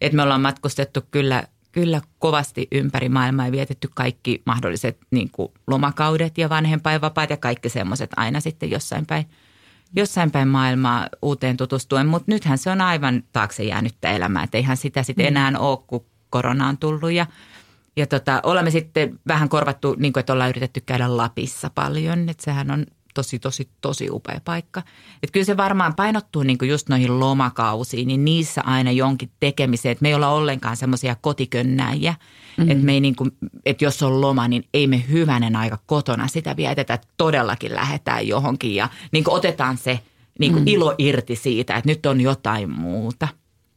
Että 0.01 0.15
me 0.15 0.23
ollaan 0.23 0.41
matkustettu 0.41 1.01
kyllä, 1.11 1.43
kyllä 1.71 2.01
kovasti 2.19 2.67
ympäri 2.71 3.09
maailmaa 3.09 3.45
ja 3.45 3.51
vietetty 3.51 3.89
kaikki 3.95 4.41
mahdolliset 4.45 4.97
niin 5.11 5.29
kuin 5.31 5.51
lomakaudet 5.67 6.37
ja 6.37 6.49
vanhempainvapaat 6.49 7.29
ja 7.29 7.37
kaikki 7.37 7.69
semmoiset 7.69 8.11
aina 8.15 8.39
sitten 8.39 8.71
jossain 8.71 9.05
päin, 9.05 9.25
jossain 9.95 10.31
päin 10.31 10.47
maailmaa 10.47 11.07
uuteen 11.21 11.57
tutustuen. 11.57 12.07
Mutta 12.07 12.31
nythän 12.31 12.57
se 12.57 12.69
on 12.69 12.81
aivan 12.81 13.23
taakse 13.33 13.63
jäänyttä 13.63 14.11
elämää, 14.11 14.43
että 14.43 14.57
eihän 14.57 14.77
sitä 14.77 15.03
sitten 15.03 15.25
mm. 15.25 15.27
enää 15.27 15.51
ole, 15.59 15.83
kun 15.87 16.05
korona 16.29 16.67
on 16.67 16.77
tullut 16.77 17.11
ja– 17.11 17.25
ja 17.97 18.07
tota, 18.07 18.39
olemme 18.43 18.71
sitten 18.71 19.19
vähän 19.27 19.49
korvattu, 19.49 19.95
niin 19.99 20.13
kuin, 20.13 20.19
että 20.19 20.33
ollaan 20.33 20.49
yritetty 20.49 20.81
käydä 20.81 21.17
Lapissa 21.17 21.69
paljon, 21.75 22.29
että 22.29 22.43
sehän 22.43 22.71
on 22.71 22.85
tosi, 23.17 23.39
tosi, 23.39 23.69
tosi 23.81 24.07
upea 24.11 24.41
paikka. 24.45 24.83
Että 25.23 25.33
kyllä 25.33 25.45
se 25.45 25.57
varmaan 25.57 25.95
painottuu 25.95 26.43
niin 26.43 26.57
kuin 26.57 26.69
just 26.69 26.89
noihin 26.89 27.19
lomakausiin, 27.19 28.07
niin 28.07 28.25
niissä 28.25 28.61
aina 28.61 28.91
jonkin 28.91 29.31
tekemiseen. 29.39 29.91
Että 29.91 30.01
me 30.01 30.07
ei 30.09 30.13
olla 30.13 30.29
ollenkaan 30.29 30.77
semmoisia 30.77 31.15
kotikönnäjiä. 31.21 32.11
Mm-hmm. 32.11 32.71
Että, 32.71 32.85
me 32.85 32.93
ei 32.93 32.99
niin 32.99 33.15
kuin, 33.15 33.31
että 33.65 33.85
jos 33.85 34.03
on 34.03 34.21
loma, 34.21 34.47
niin 34.47 34.63
ei 34.73 34.87
me 34.87 35.03
hyvänen 35.09 35.55
aika 35.55 35.79
kotona 35.85 36.27
sitä 36.27 36.55
vietetä. 36.57 36.93
Että 36.93 37.07
todellakin 37.17 37.75
lähdetään 37.75 38.27
johonkin 38.27 38.75
ja 38.75 38.89
niin 39.11 39.23
kuin 39.23 39.35
otetaan 39.35 39.77
se 39.77 39.99
niin 40.39 40.51
kuin 40.51 40.63
mm-hmm. 40.63 40.75
ilo 40.75 40.95
irti 40.97 41.35
siitä, 41.35 41.75
että 41.75 41.89
nyt 41.89 42.05
on 42.05 42.21
jotain 42.21 42.69
muuta. 42.69 43.27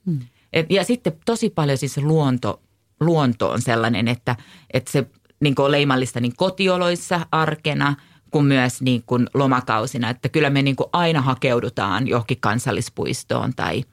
Mm-hmm. 0.06 0.26
Et, 0.52 0.66
ja 0.70 0.84
sitten 0.84 1.12
tosi 1.24 1.50
paljon 1.50 1.78
siis 1.78 1.96
luonto 1.96 2.60
luonto 3.00 3.50
on 3.50 3.62
sellainen, 3.62 4.08
että, 4.08 4.36
että 4.72 4.92
se 4.92 5.06
niin 5.40 5.54
kuin 5.54 5.64
on 5.66 5.72
leimallista 5.72 6.20
niin 6.20 6.36
kotioloissa 6.36 7.26
arkena 7.32 7.96
kuin 8.30 8.44
myös 8.44 8.82
niin 8.82 9.02
kuin 9.06 9.26
lomakausina. 9.34 10.10
Että 10.10 10.28
kyllä 10.28 10.50
me 10.50 10.62
niin 10.62 10.76
kuin 10.76 10.88
aina 10.92 11.22
hakeudutaan 11.22 12.08
johonkin 12.08 12.40
kansallispuistoon 12.40 13.54
tai 13.56 13.84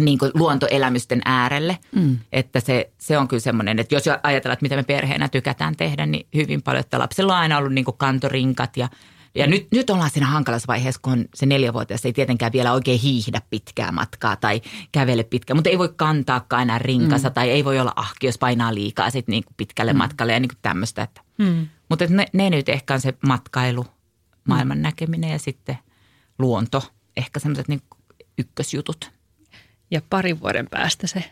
niin 0.00 0.18
kuin 0.18 0.30
luontoelämysten 0.34 1.22
äärelle. 1.24 1.78
Mm. 1.94 2.18
Että 2.32 2.60
se, 2.60 2.90
se 2.98 3.18
on 3.18 3.28
kyllä 3.28 3.40
semmoinen, 3.40 3.78
että 3.78 3.94
jos 3.94 4.04
ajatellaan, 4.22 4.52
että 4.52 4.64
mitä 4.64 4.76
me 4.76 4.82
perheenä 4.82 5.28
tykätään 5.28 5.76
tehdä, 5.76 6.06
niin 6.06 6.26
hyvin 6.34 6.62
paljon, 6.62 6.80
että 6.80 6.98
lapsella 6.98 7.34
on 7.34 7.40
aina 7.40 7.58
ollut 7.58 7.72
niin 7.72 7.84
kuin 7.84 7.96
kantorinkat 7.98 8.76
ja– 8.76 8.88
ja 9.34 9.46
nyt, 9.46 9.66
nyt 9.72 9.90
ollaan 9.90 10.10
siinä 10.10 10.26
hankalassa 10.26 10.66
vaiheessa, 10.66 11.00
kun 11.04 11.24
se 11.34 11.46
neljävuotias 11.46 12.04
ei 12.04 12.12
tietenkään 12.12 12.52
vielä 12.52 12.72
oikein 12.72 13.00
hiihdä 13.00 13.42
pitkää 13.50 13.92
matkaa 13.92 14.36
tai 14.36 14.60
kävele 14.92 15.24
pitkää, 15.24 15.54
mutta 15.54 15.70
ei 15.70 15.78
voi 15.78 15.92
kantaakaan 15.96 16.62
enää 16.62 16.78
rinkassa 16.78 17.28
mm. 17.28 17.34
tai 17.34 17.50
ei 17.50 17.64
voi 17.64 17.78
olla 17.78 17.92
ahki, 17.96 18.26
jos 18.26 18.38
painaa 18.38 18.74
liikaa 18.74 19.10
sit 19.10 19.28
niin 19.28 19.44
kuin 19.44 19.54
pitkälle 19.56 19.92
mm. 19.92 19.98
matkalle 19.98 20.32
ja 20.32 20.40
niin 20.40 20.48
kuin 20.48 20.58
tämmöistä. 20.62 21.02
Että. 21.02 21.20
Mm. 21.38 21.68
Mutta 21.92 22.04
ne, 22.08 22.26
ne 22.32 22.50
nyt 22.50 22.68
ehkä 22.68 22.94
on 22.94 23.00
se 23.00 23.14
matkailu, 23.26 23.86
maailman 24.44 24.78
mm. 24.78 24.82
näkeminen 24.82 25.30
ja 25.30 25.38
sitten 25.38 25.78
luonto, 26.38 26.82
ehkä 27.16 27.40
semmoiset 27.40 27.68
niin 27.68 27.82
ykkösjutut. 28.38 29.10
Ja 29.90 30.00
parin 30.10 30.40
vuoden 30.40 30.66
päästä 30.70 31.06
se 31.06 31.24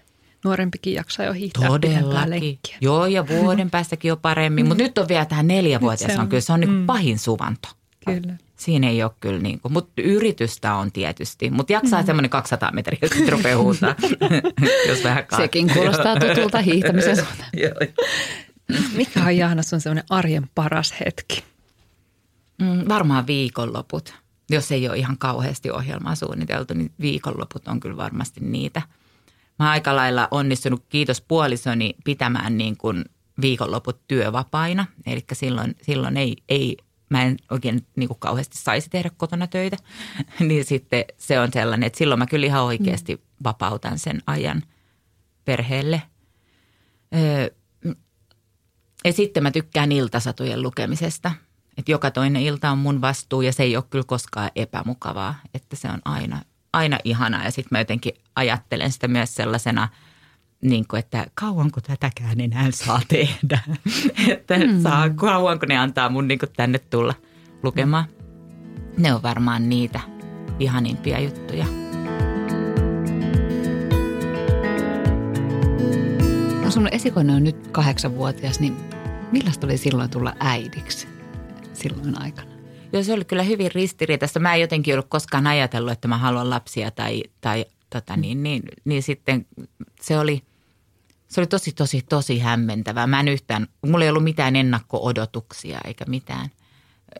nuorempikin 0.44 0.94
jaksaa 0.94 1.26
jo 1.26 1.32
hiihtää 1.32 1.68
Todellakin. 1.68 2.58
Joo, 2.80 3.06
ja 3.06 3.28
vuoden 3.28 3.70
päästäkin 3.76 4.08
jo 4.08 4.16
paremmin. 4.16 4.64
Mm. 4.64 4.68
Mutta 4.68 4.82
nyt 4.82 4.98
on 4.98 5.08
vielä 5.08 5.24
tähän 5.24 5.46
neljävuotias, 5.46 6.14
on, 6.14 6.20
on 6.20 6.28
kyllä 6.28 6.40
se 6.40 6.52
on 6.52 6.60
niin 6.60 6.72
mm. 6.72 6.86
pahin 6.86 7.18
suvanto. 7.18 7.68
Kyllä. 8.04 8.34
Siinä 8.56 8.88
ei 8.88 9.02
ole 9.02 9.12
kyllä 9.20 9.40
niin 9.40 9.60
kuin, 9.60 9.72
mutta 9.72 10.02
yritystä 10.02 10.74
on 10.74 10.92
tietysti. 10.92 11.50
Mutta 11.50 11.72
jaksaa 11.72 12.00
mm. 12.00 12.06
semmoinen 12.06 12.30
200 12.30 12.72
metriä, 12.72 12.98
jos 13.02 13.10
sitten 13.10 13.32
rupeaa 13.32 13.58
huutaa, 13.58 13.94
jos 14.88 15.04
vähän 15.04 15.26
kaattaa. 15.26 15.38
Sekin 15.38 15.70
kuulostaa 15.74 16.16
tutulta 16.16 16.60
hiihtämisen 16.60 17.16
suuntaan. 17.16 17.50
Mikä 18.96 19.24
on 19.24 19.36
Jaana 19.36 19.62
sun 19.62 19.80
semmoinen 19.80 20.04
arjen 20.10 20.50
paras 20.54 20.94
hetki? 21.00 21.44
Mm, 22.60 22.88
varmaan 22.88 23.26
viikonloput. 23.26 24.14
Jos 24.50 24.72
ei 24.72 24.88
ole 24.88 24.98
ihan 24.98 25.18
kauheasti 25.18 25.70
ohjelmaa 25.70 26.14
suunniteltu, 26.14 26.74
niin 26.74 26.92
viikonloput 27.00 27.68
on 27.68 27.80
kyllä 27.80 27.96
varmasti 27.96 28.40
niitä. 28.40 28.82
Mä 29.58 29.64
oon 29.64 29.70
aika 29.70 29.96
lailla 29.96 30.28
onnistunut, 30.30 30.84
kiitos 30.88 31.20
puolisoni, 31.20 31.94
pitämään 32.04 32.58
niin 32.58 32.76
kuin 32.76 33.04
viikonloput 33.40 34.00
työvapaina. 34.08 34.86
Eli 35.06 35.24
silloin, 35.32 35.76
silloin 35.82 36.16
ei, 36.16 36.36
ei 36.48 36.76
mä 37.10 37.22
en 37.22 37.36
oikein 37.50 37.86
niin 37.96 38.08
kuin 38.08 38.18
kauheasti 38.20 38.58
saisi 38.58 38.90
tehdä 38.90 39.10
kotona 39.16 39.46
töitä, 39.46 39.76
niin 40.48 40.64
sitten 40.64 41.04
se 41.16 41.40
on 41.40 41.48
sellainen, 41.52 41.86
että 41.86 41.98
silloin 41.98 42.18
mä 42.18 42.26
kyllä 42.26 42.46
ihan 42.46 42.62
oikeasti 42.62 43.22
vapautan 43.44 43.98
sen 43.98 44.22
ajan 44.26 44.62
perheelle. 45.44 46.02
Öö, 47.14 47.50
ja 49.04 49.12
sitten 49.12 49.42
mä 49.42 49.50
tykkään 49.50 49.92
iltasatujen 49.92 50.62
lukemisesta. 50.62 51.32
että 51.78 51.92
joka 51.92 52.10
toinen 52.10 52.42
ilta 52.42 52.70
on 52.70 52.78
mun 52.78 53.00
vastuu 53.00 53.42
ja 53.42 53.52
se 53.52 53.62
ei 53.62 53.76
ole 53.76 53.84
kyllä 53.90 54.04
koskaan 54.06 54.50
epämukavaa, 54.56 55.34
että 55.54 55.76
se 55.76 55.88
on 55.88 56.00
aina, 56.04 56.42
aina 56.72 56.98
ihanaa. 57.04 57.44
Ja 57.44 57.50
sitten 57.50 57.68
mä 57.70 57.78
jotenkin 57.78 58.14
ajattelen 58.36 58.92
sitä 58.92 59.08
myös 59.08 59.34
sellaisena, 59.34 59.88
niin 60.60 60.86
kuin, 60.88 60.98
että 60.98 61.26
kauanko 61.34 61.80
tätäkään 61.80 62.40
enää 62.40 62.70
saa 62.70 63.00
tehdä. 63.08 63.60
että 64.34 64.58
mm. 64.58 64.82
saa, 64.82 65.10
kauanko 65.10 65.66
ne 65.66 65.76
antaa 65.76 66.08
mun 66.08 66.28
niin 66.28 66.38
kuin 66.38 66.52
tänne 66.56 66.78
tulla 66.78 67.14
lukemaan. 67.62 68.04
Ne 68.98 69.14
on 69.14 69.22
varmaan 69.22 69.68
niitä 69.68 70.00
ihanimpia 70.58 71.20
juttuja. 71.20 71.89
No 76.70 76.74
sun 76.74 76.88
esikoinen 76.92 77.36
on 77.36 77.44
nyt 77.44 77.68
kahdeksanvuotias, 77.68 78.60
niin 78.60 78.76
millaista 79.32 79.66
oli 79.66 79.76
silloin 79.76 80.10
tulla 80.10 80.34
äidiksi 80.40 81.08
silloin 81.72 82.22
aikana? 82.22 82.50
Joo, 82.92 83.02
se 83.02 83.12
oli 83.12 83.24
kyllä 83.24 83.42
hyvin 83.42 83.72
ristiriitaista. 83.72 84.40
Mä 84.40 84.54
en 84.54 84.60
jotenkin 84.60 84.94
ollut 84.94 85.06
koskaan 85.08 85.46
ajatellut, 85.46 85.92
että 85.92 86.08
mä 86.08 86.18
haluan 86.18 86.50
lapsia 86.50 86.90
tai, 86.90 87.22
tai 87.40 87.64
tota 87.90 88.16
niin, 88.16 88.42
niin, 88.42 88.62
niin 88.84 89.02
sitten 89.02 89.46
se 90.00 90.18
oli, 90.18 90.42
se 91.28 91.40
oli 91.40 91.46
tosi, 91.46 91.72
tosi, 91.72 92.02
tosi 92.08 92.38
hämmentävää. 92.38 93.06
Mä 93.06 93.20
en 93.20 93.28
yhtään, 93.28 93.66
mulla 93.86 94.04
ei 94.04 94.10
ollut 94.10 94.24
mitään 94.24 94.56
ennakko-odotuksia 94.56 95.78
eikä 95.84 96.04
mitään. 96.08 96.50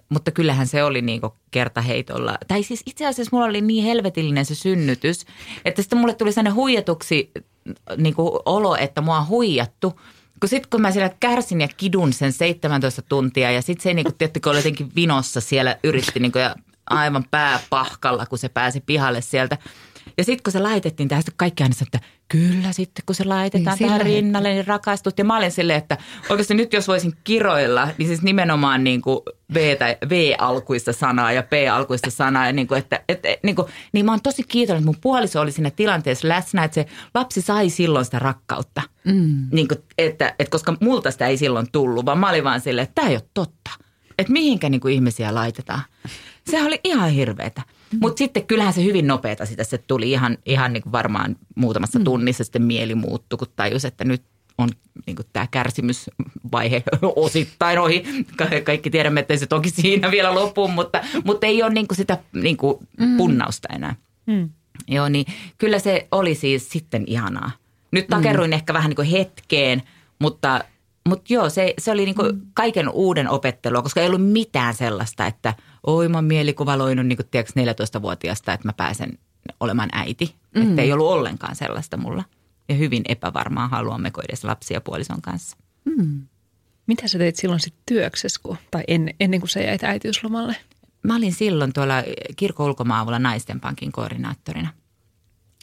Mutta 0.09 0.31
kyllähän 0.31 0.67
se 0.67 0.85
oli 0.85 1.03
niin 1.03 1.21
kertaheitolla. 1.51 2.39
Tai 2.49 2.63
siis 2.63 2.83
itse 2.87 3.07
asiassa 3.07 3.31
mulla 3.33 3.47
oli 3.47 3.61
niin 3.61 3.85
helvetillinen 3.85 4.47
se 4.47 4.55
synnytys, 4.55 5.27
että 5.65 5.83
sitten 5.83 5.99
mulle 5.99 6.15
tuli 6.15 6.33
sellainen 6.33 6.55
huijatuksi 6.55 7.31
niin 7.97 8.15
olo, 8.45 8.77
että 8.77 9.01
mua 9.01 9.19
on 9.19 9.29
huijattu– 9.29 9.93
kun 10.41 10.49
sitten 10.49 10.71
kun 10.71 10.81
mä 10.81 10.91
siellä 10.91 11.11
kärsin 11.21 11.61
ja 11.61 11.69
kidun 11.77 12.13
sen 12.13 12.33
17 12.33 13.03
tuntia 13.03 13.51
ja 13.51 13.63
sitten 13.63 13.83
se 13.83 13.95
niin 13.95 14.05
kuin, 14.05 14.15
tiettikö, 14.15 14.51
oli 14.51 14.59
jotenkin 14.59 14.91
vinossa 14.97 15.41
siellä 15.41 15.77
yritti 15.85 16.21
niin 16.21 16.33
kuin, 16.33 16.43
ja 16.43 16.55
aivan 16.91 17.25
pääpahkalla, 17.31 18.27
kun 18.27 18.39
se 18.39 18.49
pääsi 18.49 18.81
pihalle 18.81 19.21
sieltä. 19.21 19.59
Ja 20.19 20.25
sitten 20.25 20.43
kun 20.43 20.53
se 20.53 20.61
laitettiin 20.61 21.09
tähän, 21.09 21.23
sitten 21.23 21.37
kaikki 21.37 21.63
aina 21.63 21.75
että 21.83 22.01
kyllä 22.29 22.73
sitten 22.73 23.03
kun 23.07 23.15
se 23.15 23.25
laitetaan 23.25 23.77
niin, 23.79 23.89
tähän 23.89 24.01
rinnalle, 24.01 24.49
niin 24.49 24.67
rakastut. 24.67 25.19
Ja 25.19 25.25
mä 25.25 25.37
olin 25.37 25.51
silleen, 25.51 25.79
että 25.79 25.99
oikeasti 26.29 26.55
nyt 26.55 26.73
jos 26.73 26.89
voisin 26.89 27.13
kiroilla, 27.25 27.89
niin 27.99 28.07
siis 28.09 28.23
nimenomaan 28.23 28.85
niin 28.85 29.03
kuin 29.03 29.21
V- 29.55 29.77
tai 29.79 29.97
V-alkuista 30.09 30.93
sanaa 30.93 31.33
ja 31.33 31.43
P-alkuista 31.43 32.11
sanaa. 32.11 32.47
Ja 32.47 32.53
niin 32.53 32.67
kuin, 32.67 32.79
että, 32.79 33.03
että, 33.09 33.29
niin, 33.43 33.57
kuin, 33.57 33.69
niin 33.93 34.07
mä 34.07 34.13
oon 34.13 34.23
tosi 34.23 34.43
kiitollinen, 34.43 34.83
että 34.83 34.87
mun 34.87 35.01
puoliso 35.01 35.41
oli 35.41 35.53
siinä 35.53 35.71
tilanteessa 35.71 36.29
läsnä, 36.29 36.65
että 36.65 36.75
se 36.75 36.87
lapsi 37.15 37.41
sai 37.41 37.71
silloin 37.71 38.05
sitä 38.05 38.19
rakkautta. 38.19 38.83
Mm. 39.05 39.49
Niin 39.53 39.69
kuin, 39.69 39.79
että, 39.99 40.35
että 40.39 40.51
koska 40.51 40.77
multa 40.81 41.11
sitä 41.11 41.27
ei 41.27 41.37
silloin 41.37 41.67
tullut, 41.73 42.07
vaan 42.07 42.19
mä 42.19 42.29
olin 42.29 42.45
vaan 42.45 42.61
silleen, 42.61 42.83
että 42.83 42.95
tämä 42.95 43.09
ei 43.09 43.15
ole 43.15 43.25
totta. 43.35 43.71
Että 44.19 44.33
mihinkä 44.33 44.69
niin 44.69 44.81
kuin 44.81 44.95
ihmisiä 44.95 45.35
laitetaan. 45.35 45.83
Se 46.47 46.63
oli 46.63 46.81
ihan 46.85 47.11
hirveetä. 47.11 47.63
Mm. 47.93 47.99
Mutta 48.01 48.19
sitten 48.19 48.47
kyllähän 48.47 48.73
se 48.73 48.85
hyvin 48.85 49.07
nopeeta 49.07 49.47
sitä 49.47 49.65
se 49.65 49.79
tuli 49.79 50.11
ihan, 50.11 50.39
ihan 50.47 50.73
niin 50.73 50.83
kuin 50.83 50.93
varmaan 50.93 51.37
muutamassa 51.55 51.99
mm. 51.99 52.05
tunnissa 52.05 52.45
sitten 52.45 52.63
mieli 52.63 52.95
muuttui, 52.95 53.37
kun 53.37 53.49
tajus, 53.57 53.85
että 53.85 54.05
nyt 54.05 54.23
on 54.59 54.69
niin 55.07 55.17
tämä 55.33 55.47
kärsimysvaihe 55.51 56.83
osittain 57.17 57.79
ohi. 57.79 58.05
Kaikki 58.65 58.91
tiedämme, 58.91 59.21
että 59.21 59.37
se 59.37 59.47
toki 59.47 59.71
siinä 59.71 60.11
vielä 60.11 60.35
loppu, 60.35 60.69
mutta, 60.69 61.01
mutta 61.25 61.47
ei 61.47 61.63
ole 61.63 61.75
niin 61.75 61.89
kuin 61.89 61.97
sitä 61.97 62.19
niin 62.33 62.57
kuin 62.57 62.79
mm. 63.01 63.17
punnausta 63.17 63.69
enää. 63.75 63.95
Mm. 64.27 64.51
Joo, 64.89 65.09
niin 65.09 65.27
kyllä 65.59 65.79
se 65.79 66.09
oli 66.13 66.35
siis 66.35 66.71
sitten 66.71 67.05
ihanaa. 67.07 67.51
Nyt 67.93 68.07
takerruin 68.07 68.51
mm. 68.51 68.55
ehkä 68.55 68.75
vähän 68.75 68.89
niin 68.89 68.97
kuin 68.97 69.09
hetkeen, 69.09 69.83
mutta, 70.19 70.65
mutta 71.09 71.33
joo, 71.33 71.51
se, 71.51 71.75
se 71.79 71.91
oli 71.91 72.05
niin 72.05 72.15
kuin 72.15 72.43
kaiken 72.55 72.89
uuden 72.89 73.29
opettelua, 73.29 73.83
koska 73.83 74.01
ei 74.01 74.07
ollut 74.07 74.33
mitään 74.33 74.75
sellaista, 74.75 75.27
että 75.27 75.55
oi 75.87 76.09
mä 76.09 76.17
oon 76.17 76.25
mielikuvaloinut 76.25 77.07
niin 77.07 77.17
kuin, 77.17 77.29
tiedätkö, 77.31 77.61
14-vuotiaasta, 77.61 78.53
että 78.53 78.69
mä 78.69 78.73
pääsen 78.73 79.19
olemaan 79.61 79.89
äiti. 79.93 80.35
Mm. 80.55 80.63
Että 80.63 80.83
ei 80.83 80.93
ollut 80.93 81.11
ollenkaan 81.11 81.57
sellaista 81.57 81.97
mulla 81.97 82.25
ja 82.69 82.75
hyvin 82.75 83.03
epävarmaa, 83.09 83.69
haluammeko 83.69 84.23
edes 84.29 84.45
lapsia 84.45 84.81
puolison 84.81 85.23
kanssa. 85.23 85.57
Hmm. 85.85 86.27
Mitä 86.87 87.09
sä 87.09 87.19
teit 87.19 87.37
silloin 87.37 87.61
sitten 87.61 87.83
työksessä, 87.87 88.41
kun, 88.43 88.57
tai 88.71 88.85
ennen, 88.89 89.15
ennen 89.21 89.41
kuin 89.41 89.51
sä 89.51 89.61
jäit 89.61 89.85
äitiyslomalle? 89.85 90.57
Mä 91.03 91.17
olin 91.17 91.33
silloin 91.33 91.73
tuolla 91.73 91.95
kirkon 92.37 92.67
ulkomaavulla 92.67 93.19
naisten 93.19 93.61
pankin 93.61 93.93
koordinaattorina. 93.93 94.73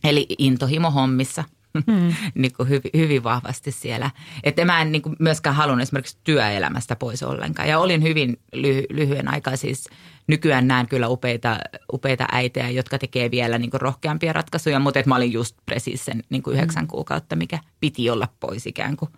Eli 0.04 0.26
intohimo 0.38 0.92
hommissa– 0.92 1.44
mm. 1.88 2.14
niin 2.42 2.54
kuin 2.54 2.70
hyvin, 2.70 2.92
hyvin 2.98 3.24
vahvasti 3.24 3.72
siellä. 3.72 4.12
Että 4.44 4.66
mä 4.66 4.82
en 4.82 4.92
niin 4.92 5.02
kuin 5.02 5.16
myöskään 5.20 5.56
halunnut 5.56 5.84
esimerkiksi 5.84 6.18
työelämästä 6.24 6.96
pois 6.96 7.24
ollenkaan. 7.24 7.70
Ja 7.70 7.80
olin 7.80 8.04
hyvin 8.04 8.40
lyhy, 8.54 8.84
lyhyen 8.90 9.28
aikaa 9.34 9.56
siis, 9.56 9.90
nykyään 10.28 10.68
näen 10.68 10.88
kyllä 10.88 11.08
upeita, 11.08 11.58
upeita 11.94 12.26
äitejä, 12.32 12.70
jotka 12.70 13.00
tekee 13.00 13.32
vielä 13.32 13.58
niin 13.58 13.72
rohkeampia 13.74 14.34
ratkaisuja, 14.34 14.80
mutta 14.80 15.00
että 15.00 15.10
mä 15.10 15.16
olin 15.16 15.34
just 15.34 15.58
precis 15.66 16.06
sen 16.06 16.24
niin 16.30 16.44
kuin 16.44 16.56
yhdeksän 16.56 16.84
mm. 16.84 16.88
kuukautta, 16.88 17.36
mikä 17.36 17.60
piti 17.80 18.10
olla 18.10 18.28
pois 18.40 18.68
ikään 18.68 18.98
kuin. 18.98 19.12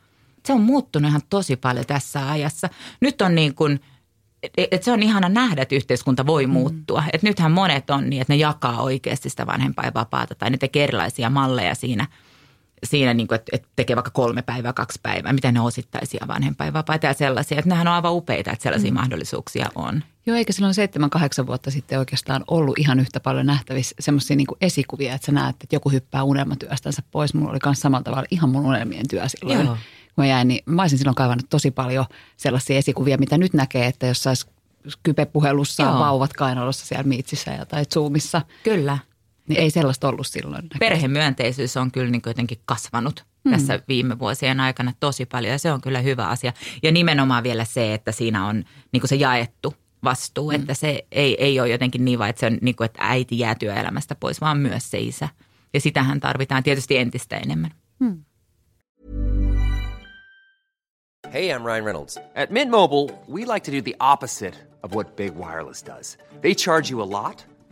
Se 0.45 0.53
on 0.53 0.61
muuttunut 0.61 1.09
ihan 1.09 1.21
tosi 1.29 1.55
paljon 1.55 1.85
tässä 1.85 2.31
ajassa. 2.31 2.69
Nyt 3.01 3.21
on 3.21 3.35
niin 3.35 3.55
kuin– 3.55 3.79
et 4.57 4.83
se 4.83 4.91
on 4.91 5.03
ihana 5.03 5.29
nähdä, 5.29 5.61
että 5.61 5.75
yhteiskunta 5.75 6.25
voi 6.25 6.47
mm. 6.47 6.53
muuttua. 6.53 7.03
Et 7.13 7.23
nythän 7.23 7.51
monet 7.51 7.89
on 7.89 8.09
niin, 8.09 8.21
että 8.21 8.33
ne 8.33 8.37
jakaa 8.37 8.81
oikeasti 8.81 9.29
sitä 9.29 9.47
vanhempainvapaata 9.47 10.35
tai 10.35 10.49
ne 10.49 10.57
tekee 10.57 10.83
erilaisia 10.83 11.29
malleja 11.29 11.75
siinä– 11.75 12.07
siinä, 12.83 13.13
niin 13.13 13.27
kuin, 13.27 13.35
että, 13.35 13.49
että 13.53 13.67
tekee 13.75 13.95
vaikka 13.95 14.11
kolme 14.11 14.41
päivää, 14.41 14.73
kaksi 14.73 14.99
päivää, 15.03 15.33
mitä 15.33 15.51
ne 15.51 15.61
osittaisia 15.61 16.25
vanhempainvapaita 16.27 17.07
ja 17.07 17.13
sellaisia. 17.13 17.59
Että 17.59 17.69
nehän 17.69 17.87
on 17.87 17.93
aivan 17.93 18.13
upeita, 18.13 18.51
että 18.51 18.63
sellaisia 18.63 18.91
mm. 18.91 18.95
mahdollisuuksia 18.95 19.69
on. 19.75 20.03
Joo, 20.25 20.37
eikä 20.37 20.53
silloin 20.53 20.73
seitsemän, 20.73 21.09
kahdeksan 21.09 21.47
vuotta 21.47 21.71
sitten 21.71 21.99
oikeastaan 21.99 22.43
ollut 22.47 22.79
ihan 22.79 22.99
yhtä 22.99 23.19
paljon 23.19 23.45
nähtävissä 23.45 23.95
semmoisia 23.99 24.35
niin 24.35 24.47
esikuvia, 24.61 25.15
että 25.15 25.25
sä 25.25 25.31
näet, 25.31 25.55
että 25.63 25.75
joku 25.75 25.89
hyppää 25.89 26.23
unelmatyöstänsä 26.23 27.01
pois. 27.11 27.33
Mulla 27.33 27.51
oli 27.51 27.59
myös 27.65 27.79
samalla 27.79 28.03
tavalla 28.03 28.27
ihan 28.31 28.49
mun 28.49 28.65
unelmien 28.65 29.07
työ 29.09 29.23
silloin. 29.27 29.65
Joo. 29.65 29.77
Kun 30.15 30.23
mä 30.23 30.25
jäin, 30.25 30.47
niin 30.47 30.63
mä 30.65 30.81
olisin 30.81 30.97
silloin 30.97 31.15
kaivannut 31.15 31.49
tosi 31.49 31.71
paljon 31.71 32.05
sellaisia 32.37 32.77
esikuvia, 32.77 33.17
mitä 33.17 33.37
nyt 33.37 33.53
näkee, 33.53 33.85
että 33.85 34.07
jos 34.07 34.23
saisi 34.23 34.47
kypepuhelussa 35.03 35.83
Joo. 35.83 35.99
vauvat 35.99 36.33
kainalossa 36.33 36.85
siellä 36.85 37.03
Miitsissä 37.03 37.51
ja 37.51 37.65
tai 37.65 37.85
Zoomissa. 37.93 38.41
Kyllä. 38.63 38.97
Niin 39.49 39.59
ei 39.59 39.69
sellaista 39.69 40.09
ollut 40.09 40.27
silloin. 40.27 40.67
Perhemyönteisyys 40.79 41.77
on 41.77 41.91
kyllä 41.91 42.11
niin 42.11 42.21
jotenkin 42.25 42.59
kasvanut 42.65 43.25
hmm. 43.43 43.51
tässä 43.51 43.79
viime 43.87 44.19
vuosien 44.19 44.59
aikana 44.59 44.93
tosi 44.99 45.25
paljon 45.25 45.51
ja 45.51 45.59
se 45.59 45.71
on 45.71 45.81
kyllä 45.81 45.99
hyvä 45.99 46.27
asia. 46.27 46.53
Ja 46.83 46.91
nimenomaan 46.91 47.43
vielä 47.43 47.65
se, 47.65 47.93
että 47.93 48.11
siinä 48.11 48.45
on 48.45 48.63
niin 48.91 49.01
kuin 49.01 49.09
se 49.09 49.15
jaettu 49.15 49.73
vastuu, 50.03 50.49
hmm. 50.49 50.61
että 50.61 50.73
se 50.73 51.05
ei, 51.11 51.43
ei 51.43 51.59
ole 51.59 51.69
jotenkin 51.69 52.05
niin 52.05 52.19
vaan, 52.19 52.29
että, 52.29 52.39
se 52.39 52.45
on, 52.45 52.57
niin 52.61 52.75
kuin, 52.75 52.85
että 52.85 52.99
äiti 53.01 53.39
jää 53.39 53.55
työelämästä 53.55 54.15
pois, 54.15 54.41
vaan 54.41 54.57
myös 54.57 54.91
se 54.91 54.99
isä. 54.99 55.29
Ja 55.73 55.81
sitähän 55.81 56.19
tarvitaan 56.19 56.63
tietysti 56.63 56.97
entistä 56.97 57.37
enemmän. 57.37 57.71
Hmm. 57.99 58.23
Hey, 61.33 61.51
I'm 61.51 61.65
Ryan 61.65 61.83
Reynolds. 61.83 62.17
At 62.17 62.49
Mint 62.49 62.71
Mobile, 62.71 63.19
we 63.29 63.53
like 63.53 63.71
to 63.71 63.77
do 63.77 63.81
the 63.81 63.95
opposite 63.99 64.57
of 64.83 64.91
what 64.95 65.15
Big 65.15 65.33
Wireless 65.37 65.85
does. 65.85 66.17
They 66.41 66.55
charge 66.55 66.91
you 66.91 67.01
a 67.01 67.09
lot– 67.09 67.45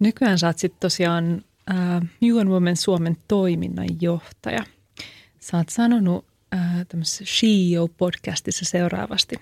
Nykyään 0.00 0.38
sä 0.38 0.46
oot 0.46 0.58
sit 0.58 0.80
tosiaan 0.80 1.44
äh, 1.70 2.02
UN 2.22 2.48
Women 2.48 2.76
Suomen 2.76 3.16
toiminnanjohtaja. 3.28 4.64
Sä 5.40 5.56
oot 5.56 5.68
sanonut 5.68 6.24
äh, 6.54 6.86
tämmöisessä 6.88 7.24
CEO-podcastissa 7.24 8.64
seuraavasti. 8.64 9.36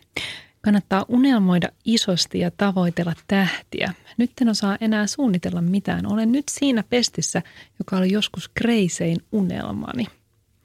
Kannattaa 0.61 1.05
unelmoida 1.09 1.69
isosti 1.85 2.39
ja 2.39 2.51
tavoitella 2.51 3.13
tähtiä. 3.29 3.95
Nyt 4.17 4.31
en 4.41 4.49
osaa 4.49 4.77
enää 4.81 5.07
suunnitella 5.07 5.61
mitään. 5.61 6.13
Olen 6.13 6.33
nyt 6.33 6.45
siinä 6.51 6.85
pestissä, 6.91 7.43
joka 7.79 7.97
oli 7.97 8.13
joskus 8.13 8.49
kreisein 8.49 9.19
unelmani. 9.33 10.07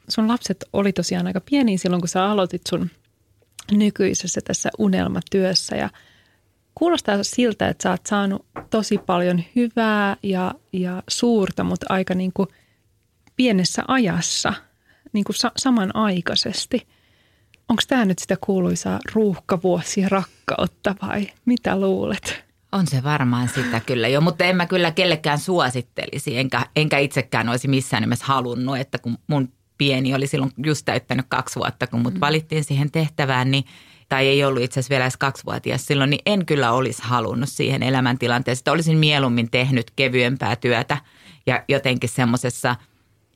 Sun 0.10 0.28
lapset 0.28 0.66
oli 0.74 0.94
tosiaan 0.94 1.28
aika 1.28 1.42
pieniä 1.50 1.78
silloin, 1.78 2.02
kun 2.02 2.10
sä 2.10 2.26
aloitit 2.26 2.62
sun 2.70 2.90
nykyisessä 3.72 4.42
tässä 4.42 4.70
unelmatyössä 4.78 5.76
ja 5.76 5.90
kuulostaa 6.76 7.24
siltä, 7.24 7.68
että 7.68 7.84
sä 7.84 7.92
oot 7.92 8.06
saanut 8.06 8.46
tosi 8.70 8.98
paljon 8.98 9.44
hyvää 9.56 10.18
ja, 10.24 10.54
ja 10.74 11.04
suurta, 11.08 11.64
mutta 11.64 11.86
aika 11.90 12.14
niin 12.14 12.34
kuin 12.34 12.48
pienessä 13.36 13.84
ajassa, 13.88 14.54
niin 15.14 15.24
kuin 15.24 15.36
sa- 15.36 15.52
samanaikaisesti. 15.58 16.88
Onko 17.70 17.82
tämä 17.88 18.06
nyt 18.06 18.20
sitä 18.20 18.38
kuuluisaa 18.42 19.00
ruuhkavuosia 19.14 20.10
rakkautta 20.10 20.96
vai 21.02 21.28
mitä 21.46 21.80
luulet? 21.80 22.44
On 22.72 22.88
se 22.88 23.04
varmaan 23.04 23.50
sitä 23.50 23.80
kyllä 23.80 24.08
jo, 24.08 24.22
mutta 24.22 24.44
en 24.46 24.56
mä 24.56 24.66
kyllä 24.66 24.92
kellekään 24.92 25.40
suosittelisi, 25.40 26.38
enkä, 26.38 26.66
enkä 26.76 26.98
itsekään 26.98 27.50
olisi 27.50 27.68
missään 27.68 28.04
nimessä 28.04 28.26
halunnut, 28.26 28.78
että 28.78 28.98
kun 28.98 29.18
mun 29.28 29.54
pieni 29.78 30.14
oli 30.14 30.28
silloin 30.28 30.52
just 30.66 30.86
täyttänyt 30.86 31.26
kaksi 31.30 31.56
vuotta, 31.60 31.88
kun 31.88 32.02
mut 32.02 32.14
mm. 32.14 32.20
valittiin 32.20 32.64
siihen 32.64 32.92
tehtävään, 32.92 33.52
niin 33.52 33.64
tai 34.14 34.28
ei 34.28 34.46
ollut 34.46 34.64
itse 34.64 34.80
asiassa 34.80 34.90
vielä 34.90 35.04
edes 35.04 35.18
kaksivuotias 35.18 35.86
silloin, 35.86 36.10
niin 36.10 36.22
en 36.26 36.46
kyllä 36.46 36.72
olisi 36.72 37.02
halunnut 37.06 37.50
siihen 37.50 37.84
elämäntilanteeseen. 37.84 38.74
Olisin 38.74 38.98
mieluummin 38.98 39.52
tehnyt 39.52 39.92
kevyempää 39.96 40.56
työtä 40.56 40.98
ja 41.46 41.64
jotenkin 41.68 42.10
semmoisessa 42.10 42.76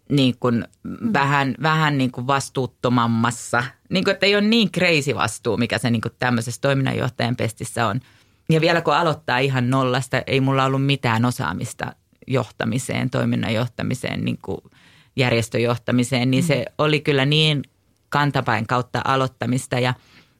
niin 0.09 0.35
kuin 0.39 0.65
mm. 0.83 1.13
vähän, 1.13 1.55
vähän 1.61 1.97
niin 1.97 2.11
kuin 2.11 2.27
vastuuttomammassa, 2.27 3.63
niin 3.89 4.03
kuin, 4.03 4.13
että 4.13 4.25
ei 4.25 4.35
ole 4.35 4.43
niin 4.43 4.71
crazy 4.71 5.15
vastuu, 5.15 5.57
mikä 5.57 5.77
se 5.77 5.89
niin 5.89 6.01
kuin 6.01 6.13
tämmöisessä 6.19 6.61
toiminnanjohtajan 6.61 7.35
pestissä 7.35 7.87
on. 7.87 8.01
Ja 8.49 8.61
vielä 8.61 8.81
kun 8.81 8.95
aloittaa 8.95 9.37
ihan 9.37 9.69
nollasta, 9.69 10.21
ei 10.27 10.41
mulla 10.41 10.65
ollut 10.65 10.85
mitään 10.85 11.25
osaamista 11.25 11.95
johtamiseen, 12.27 13.09
toiminnan 13.09 13.53
johtamiseen, 13.53 14.25
niin 14.25 14.39
kuin– 14.41 14.59
järjestöjohtamiseen, 15.17 16.31
niin 16.31 16.43
mm. 16.43 16.47
se 16.47 16.65
oli 16.77 16.99
kyllä 16.99 17.25
niin 17.25 17.63
kantapäin 18.09 18.67
kautta 18.67 19.01
aloittamista 19.05 19.79
ja 19.79 19.93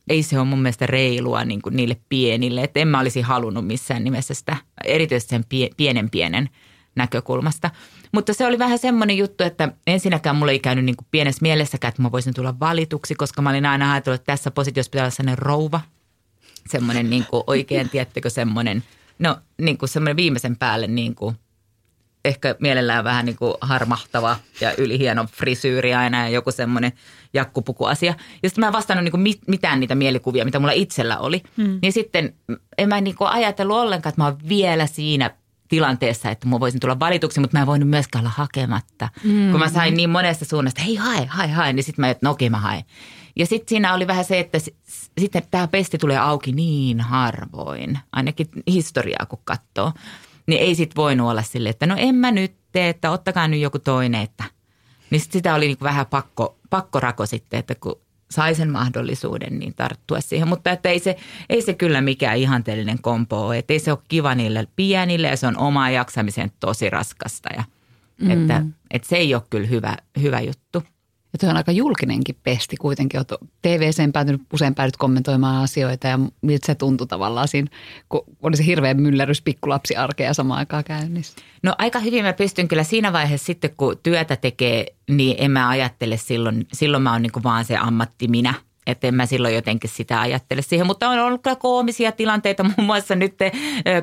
ei 0.10 0.24
se 0.24 0.40
ole 0.40 0.48
mun 0.48 0.62
mielestä 0.62 0.86
reilua 0.86 1.46
niin 1.46 1.62
kuin 1.62 1.76
niille 1.76 1.98
pienille. 2.10 2.64
Että 2.64 2.80
en 2.80 2.88
mä 2.88 3.00
olisi 3.00 3.22
halunnut 3.22 3.68
missään 3.68 4.04
nimessä 4.04 4.34
sitä, 4.34 4.58
erityisesti 4.86 5.30
sen 5.30 5.46
pie, 5.50 5.70
pienen 5.78 6.10
pienen 6.10 6.50
näkökulmasta. 6.96 7.72
Mutta 8.12 8.34
se 8.34 8.46
oli 8.46 8.60
vähän 8.60 8.80
semmoinen 8.80 9.18
juttu, 9.18 9.44
että 9.44 9.72
ensinnäkään 9.88 10.36
mulla 10.36 10.52
ei 10.52 10.60
käynyt 10.60 10.86
niin 10.86 10.96
kuin 10.96 11.08
pienessä 11.12 11.40
mielessäkään, 11.42 11.90
että 11.90 12.02
mä 12.02 12.12
voisin 12.12 12.34
tulla 12.34 12.60
valituksi, 12.60 13.16
koska 13.16 13.42
mä 13.42 13.50
olin 13.50 13.66
aina 13.66 13.92
ajatellut, 13.92 14.22
että 14.22 14.34
tässä 14.34 14.52
positiossa 14.52 14.90
pitää 14.90 15.04
olla 15.04 15.12
sellainen 15.12 15.38
rouva. 15.38 15.82
Semmoinen 16.70 17.10
niin 17.10 17.26
kuin 17.30 17.44
oikein, 17.48 17.90
tiettekö, 17.94 18.30
semmoinen, 18.30 18.84
no 19.20 19.38
niin 19.62 19.78
kuin 19.78 19.90
semmoinen 19.90 20.18
viimeisen 20.18 20.58
päälle 20.58 20.88
niin 20.88 21.16
kuin– 21.16 21.36
ehkä 22.28 22.56
mielellään 22.60 23.04
vähän 23.04 23.26
niin 23.26 23.36
kuin 23.36 23.54
harmahtava 23.62 24.36
ja 24.62 24.74
ylihieno 24.78 25.26
frisyyri 25.32 25.94
aina 25.94 26.24
ja 26.24 26.30
joku 26.30 26.52
semmoinen 26.52 26.92
jakkupukuasia. 27.34 28.14
Ja 28.44 28.50
sitten 28.50 28.62
mä 28.62 28.68
en 28.68 28.74
vastannut 28.74 29.04
niin 29.04 29.12
kuin 29.12 29.36
mitään 29.48 29.80
niitä 29.80 29.96
mielikuvia, 29.96 30.46
mitä 30.46 30.60
mulla 30.60 30.72
itsellä 30.72 31.18
oli. 31.18 31.44
Mm. 31.58 31.80
Niin 31.82 31.94
sitten 31.94 32.34
en 32.78 32.90
mä 32.90 33.02
niin 33.02 33.16
kuin 33.16 33.28
ajatellut 33.28 33.78
ollenkaan, 33.78 34.12
että 34.12 34.22
mä 34.22 34.26
oon 34.26 34.38
vielä 34.50 34.88
siinä 34.88 35.32
tilanteessa, 35.68 36.30
että 36.30 36.48
mä 36.48 36.60
voisin 36.60 36.80
tulla 36.80 37.00
valituksi, 37.00 37.40
mutta 37.40 37.58
mä 37.58 37.62
en 37.62 37.68
voinut 37.68 37.90
myöskään 37.90 38.22
olla 38.22 38.34
hakematta. 38.38 39.10
Mm. 39.24 39.52
Kun 39.52 39.60
mä 39.60 39.70
sain 39.70 39.94
niin 39.94 40.10
monesta 40.10 40.46
suunnasta, 40.46 40.82
hei 40.82 40.96
hae, 40.96 41.26
hae, 41.26 41.48
hae, 41.48 41.74
niin 41.74 41.84
sitten 41.84 42.04
mä, 42.04 42.10
että 42.10 42.28
no 42.28 42.32
okei 42.32 42.50
mä 42.50 42.60
haen. 42.60 42.84
Ja 43.36 43.46
sitten 43.46 43.70
siinä 43.70 43.94
oli 43.94 44.08
vähän 44.08 44.26
se, 44.26 44.40
että 44.40 44.58
sitten 45.18 45.44
tämä 45.52 45.68
pesti 45.68 45.98
tulee 45.98 46.18
auki 46.18 46.52
niin 46.52 47.02
harvoin, 47.02 48.00
ainakin 48.12 48.48
historiaa 48.68 49.26
kun 49.26 49.40
katsoo 49.44 49.92
niin 50.48 50.62
ei 50.62 50.76
sit 50.76 50.96
voinut 50.96 51.30
olla 51.30 51.42
sille, 51.42 51.70
että 51.70 51.86
no 51.86 51.96
en 51.98 52.16
mä 52.16 52.32
nyt 52.32 52.56
tee, 52.72 52.90
että 52.90 53.12
ottakaa 53.12 53.48
nyt 53.48 53.60
joku 53.60 53.80
toinen, 53.80 54.22
että 54.22 54.44
niin 55.10 55.22
sit 55.22 55.32
sitä 55.32 55.56
oli 55.56 55.68
niin 55.68 55.78
vähän 55.82 56.06
pakko, 56.06 56.58
pakkorako 56.70 57.26
sitten, 57.26 57.60
että 57.60 57.76
kun 57.76 58.02
sai 58.32 58.56
sen 58.56 58.72
mahdollisuuden, 58.72 59.60
niin 59.60 59.74
tarttua 59.74 60.22
siihen. 60.22 60.48
Mutta 60.48 60.72
että 60.72 60.90
ei 60.90 61.00
se, 61.00 61.18
ei 61.50 61.62
se 61.62 61.74
kyllä 61.74 62.02
mikään 62.02 62.38
ihanteellinen 62.38 63.02
kompo 63.02 63.48
ole. 63.48 63.58
Että 63.58 63.74
ei 63.74 63.80
se 63.80 63.92
ole 63.92 64.00
kiva 64.08 64.36
niille 64.36 64.68
pienille 64.76 65.28
ja 65.28 65.38
se 65.38 65.48
on 65.48 65.58
oma 65.58 65.90
jaksamiseen 65.90 66.52
tosi 66.60 66.90
raskasta. 66.90 67.50
Ja, 67.58 67.64
mm. 68.22 68.32
että, 68.32 68.64
että 68.92 69.08
se 69.08 69.16
ei 69.16 69.36
ole 69.36 69.44
kyllä 69.50 69.68
hyvä, 69.68 69.98
hyvä 70.22 70.42
juttu. 70.42 70.84
Ja 71.38 71.40
tuo 71.40 71.50
on 71.50 71.58
aika 71.58 71.72
julkinenkin 71.72 72.36
pesti 72.44 72.78
kuitenkin. 72.78 73.20
Olet 73.20 73.42
TVCen 73.62 74.12
päätynyt 74.12 74.42
usein 74.54 74.76
päädyt 74.76 74.98
kommentoimaan 74.98 75.64
asioita 75.64 76.08
ja 76.08 76.20
miltä 76.42 76.66
se 76.66 76.76
tuntui 76.76 77.08
tavallaan 77.08 77.48
siinä, 77.48 77.68
kun 78.10 78.24
oli 78.42 78.58
se 78.58 78.66
hirveä 78.66 78.94
myllärys 78.94 79.42
pikkulapsiarkea 79.42 80.34
samaan 80.34 80.60
aikaan 80.60 80.84
käynnissä. 80.84 81.42
No 81.64 81.76
aika 81.78 82.00
hyvin 82.00 82.26
mä 82.26 82.34
pystyn 82.34 82.68
kyllä 82.68 82.84
siinä 82.84 83.14
vaiheessa 83.14 83.46
sitten, 83.46 83.70
kun 83.78 83.98
työtä 84.04 84.36
tekee, 84.36 84.86
niin 85.10 85.36
en 85.40 85.52
mä 85.52 85.70
ajattele 85.70 86.18
silloin, 86.18 86.68
silloin 86.74 87.04
mä 87.04 87.12
oon 87.12 87.22
niin 87.22 87.44
vaan 87.44 87.66
se 87.66 87.78
ammatti 87.78 88.28
minä– 88.28 88.54
että 88.88 89.08
en 89.08 89.16
mä 89.16 89.26
silloin 89.26 89.56
jotenkin 89.56 89.90
sitä 89.90 90.22
ajattele 90.22 90.62
siihen. 90.62 90.88
Mutta 90.88 91.10
on 91.10 91.20
ollut 91.20 91.44
kyllä 91.44 91.56
koomisia 91.56 92.12
tilanteita 92.12 92.64
muun 92.78 92.86
muassa 92.86 93.16
nyt, 93.16 93.36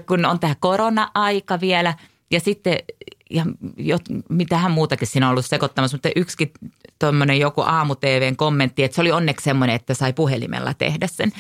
kun 0.07 0.25
on 0.25 0.41
tämä 0.41 0.55
korona-aika 0.61 1.61
vielä– 1.61 1.95
ja 2.31 2.41
sitten, 2.41 2.79
ja 3.31 3.47
jo, 3.77 3.99
mitähän 4.29 4.71
muutakin 4.71 5.09
siinä 5.09 5.27
on 5.27 5.31
ollut 5.31 5.47
sekoittamassa, 5.47 5.97
mutta 5.97 6.09
yksikin 6.17 6.51
tuommoinen 6.99 7.39
joku 7.39 7.61
aamu 7.61 7.95
TVn 7.95 8.37
kommentti, 8.37 8.85
että 8.85 8.95
se 8.95 9.01
oli 9.01 9.13
onneksi 9.13 9.45
semmoinen, 9.45 9.77
että 9.77 9.95
sai 9.95 10.13
puhelimella 10.13 10.75
tehdä 10.75 11.07
sen. 11.07 11.33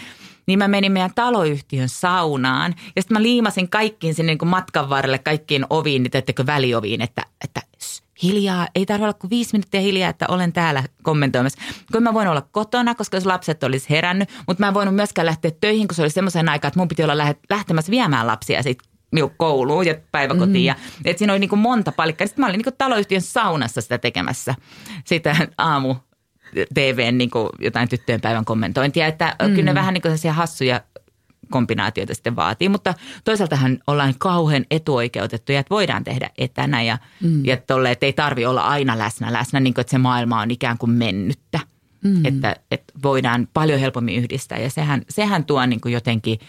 Niin 0.46 0.58
mä 0.58 0.68
menin 0.68 0.92
meidän 0.92 1.14
taloyhtiön 1.14 1.88
saunaan 1.88 2.74
ja 2.96 3.02
sitten 3.02 3.14
mä 3.14 3.22
liimasin 3.22 3.68
kaikkiin 3.68 4.14
sinne 4.14 4.32
niin 4.32 4.38
kuin 4.38 4.48
matkan 4.48 4.90
varrelle, 4.90 5.18
kaikkiin 5.18 5.66
oviin, 5.70 6.02
niin 6.02 6.10
teettekö 6.10 6.46
välioviin, 6.46 7.00
että, 7.00 7.22
että 7.44 7.60
hiljaa, 8.22 8.68
ei 8.74 8.86
tarvitse 8.86 9.04
olla 9.04 9.14
kuin 9.14 9.30
viisi 9.30 9.52
minuuttia 9.52 9.80
hiljaa, 9.80 10.10
että 10.10 10.26
olen 10.28 10.52
täällä 10.52 10.84
kommentoimassa. 11.02 11.62
Kun 11.92 12.02
mä 12.02 12.14
voin 12.14 12.28
olla 12.28 12.48
kotona, 12.52 12.94
koska 12.94 13.16
jos 13.16 13.26
lapset 13.26 13.62
olisi 13.62 13.90
herännyt, 13.90 14.28
mutta 14.46 14.62
mä 14.62 14.68
en 14.68 14.74
voinut 14.74 14.94
myöskään 14.94 15.26
lähteä 15.26 15.50
töihin, 15.60 15.88
kun 15.88 15.94
se 15.94 16.02
oli 16.02 16.10
semmoisen 16.10 16.48
aikaa, 16.48 16.68
että 16.68 16.80
mun 16.80 16.88
piti 16.88 17.04
olla 17.04 17.34
lähtemässä 17.50 17.90
viemään 17.90 18.26
lapsia 18.26 18.62
siitä 19.14 19.34
kouluun 19.36 19.86
ja 19.86 19.94
päiväkotiin. 20.12 20.62
Mm. 20.62 20.66
Ja, 20.66 20.74
et 21.04 21.18
siinä 21.18 21.32
oli 21.32 21.40
niin 21.40 21.50
kuin 21.50 21.58
monta 21.58 21.92
palikkaa. 21.92 22.26
Sitten 22.26 22.42
mä 22.42 22.46
olin 22.46 22.58
niin 22.58 22.64
kuin 22.64 22.74
taloyhtiön 22.78 23.20
saunassa 23.20 23.80
sitä 23.80 23.98
tekemässä, 23.98 24.54
sitä 25.04 25.36
aamu 25.58 25.94
TVn 26.74 27.18
niin 27.18 27.30
kuin 27.30 27.48
jotain 27.60 27.88
tyttöjen 27.88 28.20
päivän 28.20 28.44
kommentointia. 28.44 29.06
Että 29.06 29.36
mm. 29.42 29.54
kyllä 29.54 29.64
ne 29.64 29.74
vähän 29.74 29.94
niin 29.94 30.02
kuin 30.02 30.32
hassuja 30.32 30.80
kombinaatioita 31.50 32.14
sitten 32.14 32.36
vaatii, 32.36 32.68
mutta 32.68 32.94
toisaaltahan 33.24 33.78
ollaan 33.86 34.14
kauhean 34.18 34.64
etuoikeutettuja, 34.70 35.60
että 35.60 35.74
voidaan 35.74 36.04
tehdä 36.04 36.30
etänä 36.38 36.82
ja, 36.82 36.98
mm. 37.20 37.44
ja 37.44 37.56
tolle, 37.56 37.90
että 37.90 38.06
ei 38.06 38.12
tarvi 38.12 38.46
olla 38.46 38.60
aina 38.60 38.98
läsnä 38.98 39.32
läsnä, 39.32 39.60
niin 39.60 39.74
kuin, 39.74 39.80
että 39.80 39.90
se 39.90 39.98
maailma 39.98 40.40
on 40.40 40.50
ikään 40.50 40.78
kuin 40.78 40.90
mennyttä. 40.90 41.60
Mm. 42.04 42.24
Että, 42.24 42.56
että 42.70 42.92
voidaan 43.02 43.48
paljon 43.54 43.80
helpommin 43.80 44.14
yhdistää 44.14 44.58
ja 44.58 44.70
sehän, 44.70 45.02
sehän 45.08 45.44
tuo 45.44 45.66
niin 45.66 45.80
kuin 45.80 45.92
jotenkin– 45.92 46.38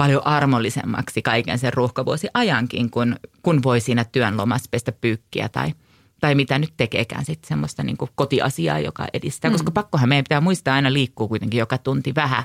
paljon 0.00 0.26
armollisemmaksi 0.26 1.22
kaiken 1.22 1.58
sen 1.58 1.72
ruuhkavuosi 1.72 2.28
ajankin, 2.34 2.90
kun, 2.90 3.16
kun 3.42 3.62
voi 3.62 3.80
siinä 3.80 4.04
työn 4.04 4.36
lomassa 4.36 4.68
pestä 4.70 4.92
pyykkiä 4.92 5.48
tai, 5.48 5.72
tai 6.20 6.34
mitä 6.34 6.58
nyt 6.58 6.72
tekeekään 6.76 7.24
sitten 7.24 7.48
semmoista 7.48 7.82
niin 7.82 7.96
kuin 7.96 8.10
kotiasiaa, 8.14 8.78
joka 8.78 9.06
edistää. 9.12 9.50
Mm. 9.50 9.52
Koska 9.52 9.70
pakkohan 9.70 10.08
meidän 10.08 10.24
pitää 10.24 10.40
muistaa 10.40 10.74
aina 10.74 10.92
liikkuu 10.92 11.28
kuitenkin 11.28 11.58
joka 11.58 11.78
tunti 11.78 12.14
vähän 12.14 12.44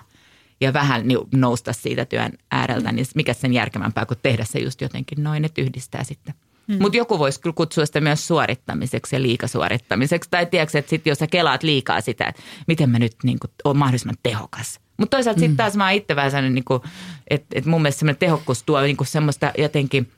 ja 0.62 0.74
vähän 0.74 1.08
niin 1.08 1.20
nousta 1.36 1.74
siitä 1.74 2.06
työn 2.06 2.32
ääreltä, 2.52 2.91
niin 2.91 3.06
mikä 3.15 3.34
sen 3.34 3.54
järkevämpää 3.54 4.06
kuin 4.06 4.20
tehdä 4.22 4.44
se 4.46 4.60
just 4.60 4.82
jotenkin 4.82 5.24
noin, 5.24 5.46
että 5.46 5.62
yhdistää 5.62 6.04
sitten. 6.04 6.34
Mm. 6.68 6.78
Mutta 6.82 6.98
joku 6.98 7.20
voisi 7.20 7.41
kyllä 7.41 7.54
kutsua 7.54 7.86
sitä 7.86 8.02
myös 8.02 8.28
suorittamiseksi 8.28 9.15
ja 9.15 9.22
liikasuorittamiseksi. 9.22 10.30
Tai 10.30 10.46
tiedätkö, 10.46 10.80
että 10.80 10.89
sit 10.89 11.06
jos 11.06 11.18
sä 11.18 11.28
kelaat 11.28 11.63
liikaa 11.63 12.02
sitä, 12.02 12.26
että 12.26 12.41
miten 12.68 12.89
mä 12.89 13.00
nyt 13.00 13.15
niin 13.24 13.39
kuin, 13.39 13.52
olen 13.63 13.78
mahdollisimman 13.78 14.18
tehokas– 14.24 14.80
mutta 14.97 15.17
toisaalta 15.17 15.39
mm. 15.39 15.41
sitten 15.41 15.58
taas 15.58 15.75
mä 15.75 15.91
itse 15.91 16.15
vähän 16.15 16.31
sellainen, 16.31 16.55
niin 16.55 16.81
että, 17.27 17.47
että 17.58 17.69
mun 17.69 17.81
mielestä 17.81 17.99
semmoinen 17.99 18.19
tehokkuus 18.19 18.63
tuo 18.63 18.81
niin 18.81 18.97
kuin 18.97 19.08
semmoista 19.08 19.51
jotenkin, 19.58 20.12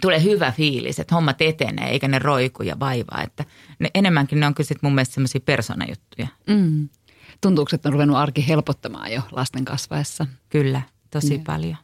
tulee 0.00 0.22
hyvä 0.22 0.52
fiilis, 0.52 1.00
että 1.00 1.14
hommat 1.14 1.42
etenee 1.42 1.90
eikä 1.90 2.08
ne 2.08 2.18
roiku 2.18 2.62
ja 2.62 2.80
vaivaa. 2.80 3.22
Että 3.22 3.44
ne, 3.78 3.90
enemmänkin 3.94 4.40
ne 4.40 4.46
on 4.46 4.54
kyllä 4.54 4.66
sit 4.66 4.82
mun 4.82 4.94
mielestä 4.94 5.14
semmoisia 5.14 5.40
persoonajuttuja. 5.40 6.28
Mm. 6.46 6.88
Tuntuuko, 7.40 7.70
että 7.74 7.88
on 7.88 7.92
ruvennut 7.92 8.16
arki 8.16 8.48
helpottamaan 8.48 9.12
jo 9.12 9.22
lasten 9.30 9.64
kasvaessa? 9.64 10.26
Kyllä, 10.48 10.82
tosi 11.10 11.36
ne. 11.36 11.44
paljon. 11.46 11.76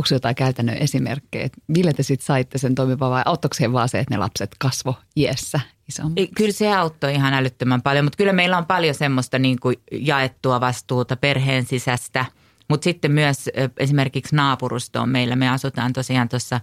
Onko 0.00 0.08
jotain 0.10 0.34
käytännön 0.34 0.76
esimerkkejä? 0.76 1.48
Millä 1.66 1.92
te 1.92 2.02
sitten 2.02 2.26
saitte 2.26 2.58
sen 2.58 2.74
toimivan 2.74 3.10
vai 3.10 3.22
auttoiko 3.24 3.54
se 3.54 3.72
vaan 3.72 3.88
se, 3.88 3.98
että 3.98 4.14
ne 4.14 4.18
lapset 4.18 4.50
kasvo 4.58 4.94
iässä 5.16 5.60
isommaksi? 5.88 6.30
Kyllä 6.36 6.52
se 6.52 6.74
auttoi 6.74 7.14
ihan 7.14 7.34
älyttömän 7.34 7.82
paljon, 7.82 8.04
mutta 8.04 8.16
kyllä 8.16 8.32
meillä 8.32 8.58
on 8.58 8.66
paljon 8.66 8.94
semmoista 8.94 9.38
niin 9.38 9.60
kuin 9.60 9.76
jaettua 9.92 10.60
vastuuta 10.60 11.16
perheen 11.16 11.66
sisästä. 11.66 12.24
Mutta 12.68 12.84
sitten 12.84 13.12
myös 13.12 13.50
esimerkiksi 13.78 14.36
naapurustoon 14.36 15.08
meillä, 15.08 15.36
me 15.36 15.48
asutaan 15.48 15.92
tosiaan 15.92 16.28
tuossa 16.28 16.60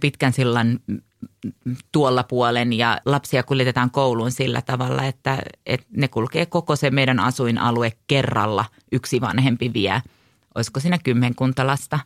pitkän 0.00 0.32
sillan 0.32 0.80
tuolla 1.92 2.22
puolen 2.22 2.72
ja 2.72 3.00
lapsia 3.04 3.42
kuljetetaan 3.42 3.90
kouluun 3.90 4.32
sillä 4.32 4.62
tavalla, 4.62 5.04
että, 5.04 5.38
että 5.66 5.86
ne 5.96 6.08
kulkee 6.08 6.46
koko 6.46 6.76
se 6.76 6.90
meidän 6.90 7.20
asuinalue 7.20 7.92
kerralla. 8.06 8.64
Yksi 8.92 9.20
vanhempi 9.20 9.72
vie 9.72 10.02
olisiko 10.54 10.80
siinä 10.80 10.98
kymmenkunta 10.98 11.66
lasta. 11.66 11.98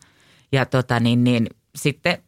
Ja 0.52 0.66
tota, 0.66 1.00
niin, 1.00 1.24
niin, 1.24 1.46
sitten 1.74 2.18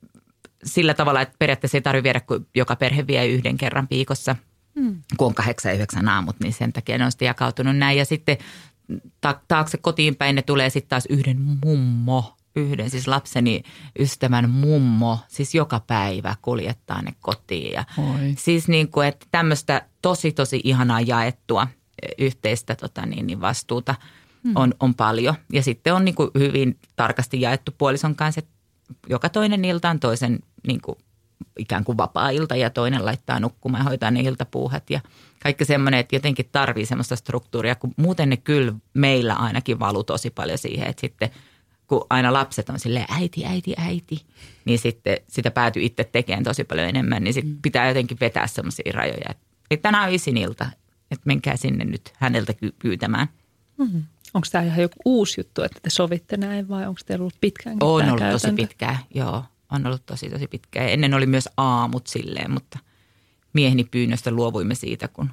sillä 0.64 0.94
tavalla, 0.94 1.20
että 1.20 1.36
periaatteessa 1.38 1.76
ei 1.76 1.82
tarvitse 1.82 2.04
viedä, 2.04 2.20
kun 2.20 2.46
joka 2.54 2.76
perhe 2.76 3.06
vie 3.06 3.26
yhden 3.26 3.56
kerran 3.56 3.86
viikossa, 3.90 4.36
hmm. 4.80 5.02
kun 5.16 5.26
on 5.26 5.34
kahdeksan 5.34 5.70
ja 5.70 5.74
yhdeksän 5.74 6.08
aamut, 6.08 6.36
niin 6.40 6.52
sen 6.52 6.72
takia 6.72 6.98
ne 6.98 7.04
on 7.04 7.12
sitten 7.12 7.26
jakautunut 7.26 7.76
näin. 7.76 7.98
Ja 7.98 8.04
sitten 8.04 8.36
taakse 9.48 9.78
kotiin 9.78 10.16
päin 10.16 10.36
ne 10.36 10.42
tulee 10.42 10.70
sitten 10.70 10.88
taas 10.88 11.06
yhden 11.06 11.40
mummo, 11.64 12.36
yhden 12.56 12.90
siis 12.90 13.08
lapseni 13.08 13.62
ystävän 13.98 14.50
mummo, 14.50 15.18
siis 15.28 15.54
joka 15.54 15.80
päivä 15.80 16.36
kuljettaa 16.42 17.02
ne 17.02 17.12
kotiin. 17.20 17.72
Ja 17.72 17.84
Oi. 17.98 18.34
Siis 18.38 18.68
niin 18.68 18.88
kuin, 18.88 19.08
että 19.08 19.26
tämmöistä 19.30 19.86
tosi 20.02 20.32
tosi 20.32 20.60
ihanaa 20.64 21.00
jaettua 21.00 21.66
yhteistä 22.18 22.74
tota 22.74 23.06
niin, 23.06 23.26
niin 23.26 23.40
vastuuta. 23.40 23.94
On, 24.54 24.74
on 24.80 24.94
paljon. 24.94 25.34
Ja 25.52 25.62
sitten 25.62 25.94
on 25.94 26.04
niin 26.04 26.14
kuin 26.14 26.30
hyvin 26.38 26.78
tarkasti 26.96 27.40
jaettu 27.40 27.72
puolison 27.78 28.16
kanssa, 28.16 28.38
että 28.38 28.52
joka 29.08 29.28
toinen 29.28 29.64
ilta 29.64 29.90
on 29.90 30.00
toisen 30.00 30.38
niin 30.66 30.80
kuin, 30.80 30.98
ikään 31.58 31.84
kuin 31.84 31.98
vapaa-ilta 31.98 32.56
ja 32.56 32.70
toinen 32.70 33.04
laittaa 33.04 33.40
nukkumaan 33.40 33.80
ja 33.80 33.88
hoitaa 33.88 34.10
ne 34.10 34.20
iltapuuhat 34.20 34.90
ja 34.90 35.00
kaikki 35.42 35.64
semmoinen, 35.64 36.00
että 36.00 36.16
jotenkin 36.16 36.48
tarvii 36.52 36.86
semmoista 36.86 37.16
struktuuria, 37.16 37.74
kun 37.74 37.94
muuten 37.96 38.30
ne 38.30 38.36
kyllä 38.36 38.72
meillä 38.94 39.34
ainakin 39.34 39.78
valuu 39.78 40.04
tosi 40.04 40.30
paljon 40.30 40.58
siihen, 40.58 40.88
että 40.88 41.00
sitten 41.00 41.30
kun 41.86 42.06
aina 42.10 42.32
lapset 42.32 42.68
on 42.68 42.78
silleen 42.78 43.06
äiti, 43.08 43.46
äiti, 43.46 43.74
äiti, 43.78 44.26
niin 44.64 44.78
sitten 44.78 45.16
sitä 45.28 45.50
päätyy 45.50 45.82
itse 45.82 46.04
tekemään 46.04 46.44
tosi 46.44 46.64
paljon 46.64 46.88
enemmän, 46.88 47.24
niin 47.24 47.34
sitten 47.34 47.52
mm. 47.52 47.62
pitää 47.62 47.88
jotenkin 47.88 48.16
vetää 48.20 48.46
semmoisia 48.46 48.92
rajoja, 48.94 49.30
että 49.70 49.82
tänään 49.82 50.08
on 50.08 50.14
isin 50.14 50.36
ilta, 50.36 50.66
että 51.10 51.22
menkää 51.24 51.56
sinne 51.56 51.84
nyt 51.84 52.12
häneltä 52.14 52.54
pyytämään. 52.78 53.28
Mm-hmm. 53.78 54.02
Onko 54.34 54.46
tämä 54.52 54.64
ihan 54.64 54.82
joku 54.82 54.96
uusi 55.04 55.40
juttu, 55.40 55.62
että 55.62 55.80
te 55.82 55.90
sovitte 55.90 56.36
näin 56.36 56.68
vai 56.68 56.86
onko 56.86 57.00
teillä 57.06 57.22
ollut 57.22 57.40
pitkään 57.40 57.76
On 57.80 57.90
ollut 57.90 58.18
käytäntö? 58.18 58.32
tosi 58.32 58.52
pitkään, 58.52 58.98
joo. 59.14 59.44
On 59.72 59.86
ollut 59.86 60.06
tosi 60.06 60.30
tosi 60.30 60.46
pitkään. 60.46 60.88
Ennen 60.88 61.14
oli 61.14 61.26
myös 61.26 61.48
aamut 61.56 62.06
silleen, 62.06 62.50
mutta 62.50 62.78
mieheni 63.52 63.84
pyynnöstä 63.84 64.30
luovuimme 64.30 64.74
siitä, 64.74 65.08
kun 65.08 65.30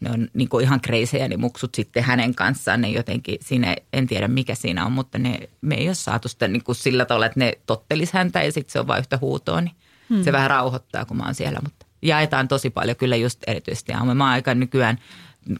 ne 0.00 0.10
on 0.10 0.28
niin 0.34 0.48
kuin 0.48 0.64
ihan 0.64 0.80
kreisejä 0.80 1.28
ne 1.28 1.36
muksut 1.36 1.74
sitten 1.74 2.02
hänen 2.02 2.34
kanssaan. 2.34 2.80
Ne 2.80 2.88
jotenkin, 2.88 3.38
siinä 3.40 3.76
en 3.92 4.06
tiedä 4.06 4.28
mikä 4.28 4.54
siinä 4.54 4.86
on, 4.86 4.92
mutta 4.92 5.18
ne, 5.18 5.48
me 5.60 5.74
ei 5.74 5.88
ole 5.88 5.94
saatu 5.94 6.28
sitä 6.28 6.48
niin 6.48 6.64
kuin 6.64 6.76
sillä 6.76 7.04
tavalla, 7.04 7.26
että 7.26 7.40
ne 7.40 7.52
tottelis 7.66 8.12
häntä 8.12 8.42
ja 8.42 8.52
sitten 8.52 8.72
se 8.72 8.80
on 8.80 8.86
vain 8.86 9.00
yhtä 9.00 9.18
huutoa. 9.20 9.60
Niin 9.60 9.74
hmm. 10.08 10.24
Se 10.24 10.32
vähän 10.32 10.50
rauhoittaa, 10.50 11.04
kun 11.04 11.16
mä 11.16 11.24
oon 11.24 11.34
siellä, 11.34 11.58
mutta 11.62 11.86
jaetaan 12.02 12.48
tosi 12.48 12.70
paljon 12.70 12.96
kyllä 12.96 13.16
just 13.16 13.40
erityisesti 13.46 13.92
aamu. 13.92 14.14
Mä 14.14 14.30
aika 14.30 14.54
nykyään 14.54 14.98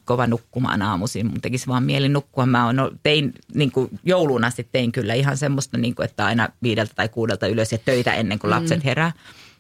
kova 0.05 0.27
nukkumaan 0.27 0.83
aamuisin. 0.83 1.27
Mun 1.27 1.41
tekisi 1.41 1.67
vaan 1.67 1.83
mieli 1.83 2.09
nukkua. 2.09 2.47
Mä 2.47 2.67
on, 2.67 2.77
no, 2.77 2.93
tein 3.03 3.33
niin 3.55 3.73
kuin 3.73 3.89
jouluna 4.05 4.51
sitten 4.51 4.73
tein 4.73 4.93
kyllä 4.93 5.15
ihan 5.15 5.37
semmoista, 5.37 5.79
niin 5.79 5.95
kuin, 5.95 6.05
että 6.05 6.27
aina 6.27 6.49
viideltä 6.63 6.93
tai 6.97 7.09
kuudelta 7.09 7.47
ylös 7.47 7.73
ja 7.73 7.79
töitä 7.79 8.15
ennen 8.15 8.39
kuin 8.39 8.51
lapset 8.51 8.79
mm. 8.79 8.85
herää. 8.85 9.13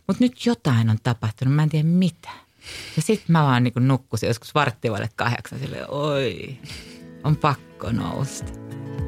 Mutta 0.07 0.25
nyt 0.25 0.47
jotain 0.47 0.91
on 0.91 0.99
tapahtunut, 1.03 1.55
mä 1.55 1.63
en 1.63 1.69
tiedä 1.69 1.89
mitä. 1.89 2.31
Ja 2.97 3.03
sitten 3.03 3.33
mä 3.33 3.43
vaan 3.43 3.65
niin 3.65 3.73
kuin 3.73 3.89
nukkusin 3.89 4.27
joskus 4.27 4.55
varttivalle 4.55 5.09
kahdeksan 5.17 5.59
sille, 5.59 5.87
oi, 5.89 6.59
on 7.25 7.37
pakko 7.37 7.93
nousta. 7.93 8.53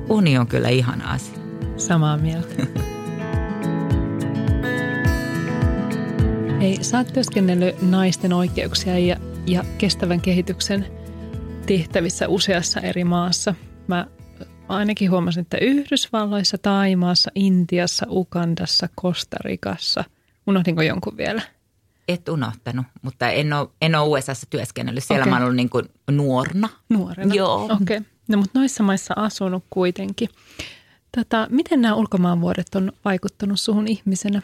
Uni 0.09 0.39
on 0.39 0.47
kyllä 0.47 0.69
ihan 0.69 1.03
asia. 1.03 1.39
Samaa 1.77 2.17
mieltä. 2.17 2.67
Hei, 6.61 6.85
sä 6.85 6.99
oot 6.99 7.13
työskennellyt 7.13 7.83
naisten 7.83 8.33
oikeuksia 8.33 8.99
ja, 8.99 9.17
ja 9.47 9.65
kestävän 9.79 10.21
kehityksen 10.21 10.87
tehtävissä 11.67 12.29
useassa 12.29 12.81
eri 12.81 13.05
maassa. 13.05 13.55
Mä 13.87 14.07
ainakin 14.69 15.11
huomasin, 15.11 15.41
että 15.41 15.59
Yhdysvalloissa, 15.59 16.59
Taimaassa, 16.59 17.31
Intiassa, 17.35 18.07
Ukandassa, 18.09 18.89
Kostarikassa. 18.95 20.05
Unohdinko 20.47 20.83
jonkun 20.83 21.17
vielä? 21.17 21.43
Et 22.09 22.29
unohtanut, 22.29 22.87
mutta 23.03 23.29
en 23.29 23.53
ole, 23.53 23.69
en 23.83 23.95
ole 23.95 24.19
USAssa 24.19 24.47
työskennellyt. 24.51 25.05
Siellä 25.05 25.23
okay. 25.23 25.31
mä 25.31 25.41
ollut 25.41 25.57
niin 25.57 25.71
kuin 25.71 25.85
nuorna. 26.11 26.69
Nuorena? 26.89 27.35
Joo. 27.35 27.65
Okei. 27.65 27.77
Okay. 27.83 28.01
No 28.29 28.39
mutta 28.39 28.59
noissa 28.59 28.83
maissa 28.83 29.15
asunut 29.17 29.65
kuitenkin. 29.71 30.29
Tota, 31.17 31.47
miten 31.51 31.83
nämä 31.83 31.95
ulkomaanvuodet 31.95 32.75
on 32.75 32.93
vaikuttanut 33.05 33.61
suhun 33.61 33.89
ihmisenä? 33.89 34.43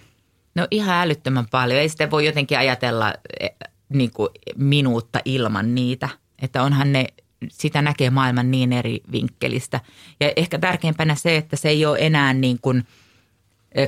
No 0.55 0.67
ihan 0.71 0.97
älyttömän 0.97 1.47
paljon. 1.51 1.81
Ei 1.81 1.89
sitä 1.89 2.11
voi 2.11 2.27
jotenkin 2.27 2.59
ajatella 2.59 3.15
eh, 3.41 3.51
niin 3.89 4.11
kuin 4.11 4.29
minuutta 4.57 5.21
ilman 5.25 5.75
niitä– 5.75 6.09
että 6.42 6.62
onhan 6.62 6.92
ne, 6.92 7.07
sitä 7.48 7.83
näkee 7.83 8.11
maailman 8.11 8.50
niin 8.50 8.72
eri 8.72 9.00
vinkkelistä. 9.12 9.81
Ja 10.20 10.33
ehkä 10.37 10.59
tärkeimpänä 10.59 11.14
se, 11.14 11.37
että 11.37 11.57
se 11.57 11.68
ei 11.68 11.87
ole 11.87 11.98
enää 12.00 12.35
niin 12.35 12.59
kuin 12.62 12.85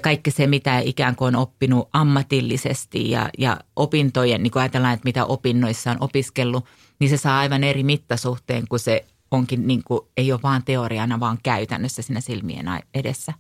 kaikki 0.01 0.31
se, 0.31 0.47
mitä 0.47 0.79
ikään 0.79 1.17
kuin 1.17 1.37
on 1.37 1.43
oppinut 1.43 1.89
ammatillisesti 1.93 3.11
ja, 3.11 3.29
ja 3.39 3.61
opintojen, 3.77 4.43
niin 4.43 4.51
kuin 4.51 4.61
ajatellaan, 4.61 4.95
että 4.95 5.05
mitä 5.05 5.25
opinnoissa 5.25 5.91
on 5.91 5.97
opiskellut, 6.01 6.65
niin 6.99 7.11
se 7.11 7.17
saa 7.17 7.39
aivan 7.39 7.65
eri 7.65 7.83
mittasuhteen, 7.83 8.69
kun 8.69 8.79
se 8.79 9.05
onkin 9.31 9.67
niin 9.67 9.83
kuin, 9.85 10.01
ei 10.17 10.33
ole 10.33 10.41
vaan 10.43 10.63
teoriana, 10.65 11.21
vaan 11.21 11.39
käytännössä 11.43 12.03
siinä 12.03 12.21
silmien 12.21 12.67
edessä. 12.95 13.33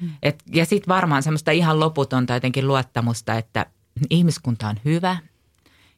Hmm. 0.00 0.10
Et, 0.22 0.42
ja 0.52 0.66
sitten 0.66 0.94
varmaan 0.94 1.22
semmoista 1.22 1.50
ihan 1.50 1.80
loputonta 1.80 2.34
jotenkin 2.34 2.68
luottamusta, 2.68 3.34
että 3.34 3.66
ihmiskunta 4.10 4.68
on 4.68 4.76
hyvä, 4.84 5.16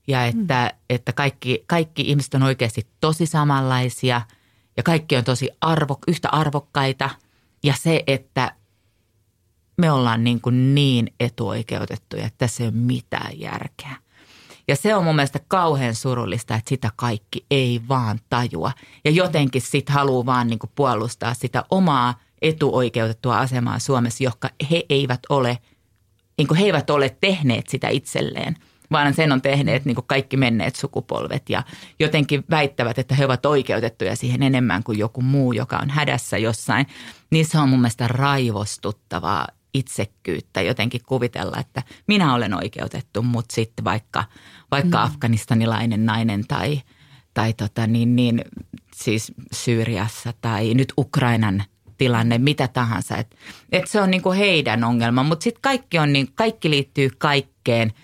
ja 0.07 0.25
että, 0.25 0.71
mm. 0.73 0.85
että 0.91 1.13
kaikki, 1.13 1.65
kaikki 1.67 2.03
ihmiset 2.03 2.35
on 2.35 2.43
oikeasti 2.43 2.87
tosi 3.01 3.27
samanlaisia 3.27 4.21
ja 4.77 4.83
kaikki 4.83 5.17
on 5.17 5.25
tosi 5.25 5.51
arvo, 5.61 5.99
yhtä 6.09 6.29
arvokkaita. 6.33 7.11
Ja 7.63 7.75
se, 7.81 8.03
että 8.07 8.53
me 9.79 9.93
ollaan 9.93 10.25
niin, 10.25 10.41
kuin 10.41 10.75
niin 10.75 11.15
etuoikeutettuja, 11.21 12.27
että 12.27 12.39
tässä 12.39 12.63
ei 12.63 12.69
ole 12.69 12.77
mitään 12.77 13.41
järkeä. 13.41 13.97
Ja 14.69 14.77
se 14.77 14.95
on 14.95 15.05
mun 15.05 15.17
mielestä 15.17 15.41
kauhean 15.49 15.95
surullista, 15.95 16.55
että 16.55 16.69
sitä 16.69 16.91
kaikki 16.97 17.47
ei 17.51 17.81
vaan 17.89 18.21
tajua. 18.29 18.73
Ja 19.05 19.11
jotenkin 19.11 19.63
sitten 19.63 19.95
haluaa 19.95 20.27
vaan 20.27 20.47
niin 20.47 20.59
kuin 20.59 20.71
puolustaa 20.75 21.35
sitä 21.35 21.65
omaa 21.71 22.21
etuoikeutettua 22.43 23.39
asemaa 23.39 23.79
Suomessa, 23.79 24.25
jotka 24.25 24.51
he 24.71 24.85
eivät 24.89 25.21
ole, 25.29 25.59
niin 26.39 26.49
kuin 26.49 26.59
he 26.59 26.65
eivät 26.65 26.91
ole 26.91 27.17
tehneet 27.21 27.69
sitä 27.69 27.89
itselleen– 27.89 28.57
vaan 28.91 29.15
sen 29.15 29.33
on 29.33 29.43
tehneet 29.43 29.85
niin 29.85 29.95
kuin 29.95 30.07
kaikki 30.07 30.37
menneet 30.37 30.77
sukupolvet 30.77 31.51
ja 31.51 31.63
jotenkin 31.99 32.45
väittävät, 32.51 32.99
että 32.99 33.15
he 33.15 33.25
ovat 33.25 33.47
oikeutettuja 33.47 34.17
siihen 34.17 34.43
enemmän 34.43 34.83
kuin 34.83 34.99
joku 34.99 35.23
muu, 35.23 35.53
joka 35.53 35.79
on 35.79 35.91
hädässä 35.91 36.39
jossain. 36.39 36.87
Niin 37.31 37.47
se 37.47 37.59
on 37.59 37.69
mun 37.69 37.81
mielestä 37.81 38.09
raivostuttavaa 38.09 39.47
itsekkyyttä 39.75 40.63
jotenkin 40.63 41.01
kuvitella, 41.07 41.57
että 41.61 41.83
minä 42.07 42.35
olen 42.35 42.55
oikeutettu, 42.55 43.23
mutta 43.23 43.55
sitten 43.55 43.85
vaikka, 43.85 44.25
vaikka 44.71 44.99
mm. 44.99 45.05
afganistanilainen 45.05 46.07
nainen 46.07 46.47
tai, 46.49 46.83
tai 47.35 47.53
tota 47.53 47.87
niin, 47.87 48.17
niin, 48.17 48.45
siis 48.95 49.33
Syyriassa 49.53 50.33
tai 50.41 50.75
nyt 50.75 50.93
Ukrainan 50.99 51.65
tilanne, 51.99 52.39
mitä 52.39 52.69
tahansa. 52.69 53.17
Että 53.17 53.37
et 53.73 53.87
se 53.87 54.01
on 54.01 54.11
niinku 54.11 54.33
heidän 54.33 54.85
ongelma, 54.85 55.23
mutta 55.23 55.45
sitten 55.45 55.63
kaikki, 55.63 55.99
on 55.99 56.13
niin, 56.13 56.29
kaikki 56.35 56.71
liittyy 56.71 57.11
kaikkeen– 57.19 57.93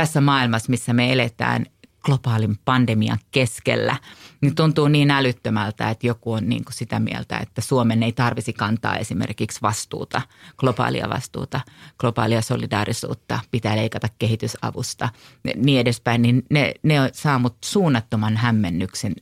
tässä 0.00 0.20
maailmassa, 0.20 0.70
missä 0.70 0.92
me 0.92 1.12
eletään 1.12 1.66
globaalin 2.02 2.58
pandemian 2.64 3.18
keskellä, 3.30 3.96
niin 4.40 4.54
tuntuu 4.54 4.88
niin 4.88 5.10
älyttömältä, 5.10 5.90
että 5.90 6.06
joku 6.06 6.32
on 6.32 6.48
niin 6.48 6.64
kuin 6.64 6.74
sitä 6.74 7.00
mieltä, 7.00 7.38
että 7.38 7.60
Suomen 7.60 8.02
ei 8.02 8.12
tarvisi 8.12 8.52
kantaa 8.52 8.96
esimerkiksi 8.96 9.62
vastuuta, 9.62 10.22
globaalia 10.56 11.08
vastuuta, 11.08 11.60
globaalia 11.98 12.42
solidaarisuutta, 12.42 13.38
pitää 13.50 13.76
leikata 13.76 14.08
kehitysavusta, 14.18 15.08
niin 15.56 15.80
edespäin, 15.80 16.22
niin 16.22 16.46
ne, 16.50 16.74
ne 16.82 17.10
saa 17.12 17.38
mut 17.38 17.56
suunnattoman 17.64 18.36
hämmennyksen 18.36 19.14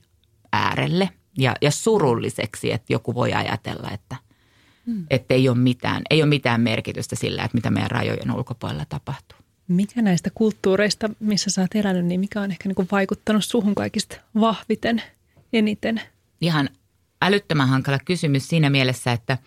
äärelle 0.52 1.08
ja, 1.38 1.54
ja 1.62 1.70
surulliseksi, 1.70 2.72
että 2.72 2.92
joku 2.92 3.14
voi 3.14 3.32
ajatella, 3.32 3.90
että, 3.90 4.16
hmm. 4.86 5.06
että 5.10 5.34
ei, 5.34 5.48
ole 5.48 5.58
mitään, 5.58 6.02
ei 6.10 6.22
ole 6.22 6.28
mitään 6.28 6.60
merkitystä 6.60 7.16
sillä, 7.16 7.44
että 7.44 7.56
mitä 7.56 7.70
meidän 7.70 7.90
rajojen 7.90 8.30
ulkopuolella 8.30 8.84
tapahtuu. 8.88 9.47
Mikä 9.68 10.02
näistä 10.02 10.30
kulttuureista, 10.34 11.10
missä 11.20 11.50
sä 11.50 11.60
oot 11.60 11.74
elänyt, 11.74 12.06
niin 12.06 12.20
mikä 12.20 12.40
on 12.40 12.50
ehkä 12.50 12.68
niin 12.68 12.74
kuin 12.74 12.88
vaikuttanut 12.92 13.44
suhun 13.44 13.74
kaikista 13.74 14.16
vahviten, 14.40 15.02
eniten? 15.52 16.00
Ihan 16.40 16.68
älyttömän 17.22 17.68
hankala 17.68 17.98
kysymys 17.98 18.48
siinä 18.48 18.70
mielessä, 18.70 19.12
että 19.12 19.38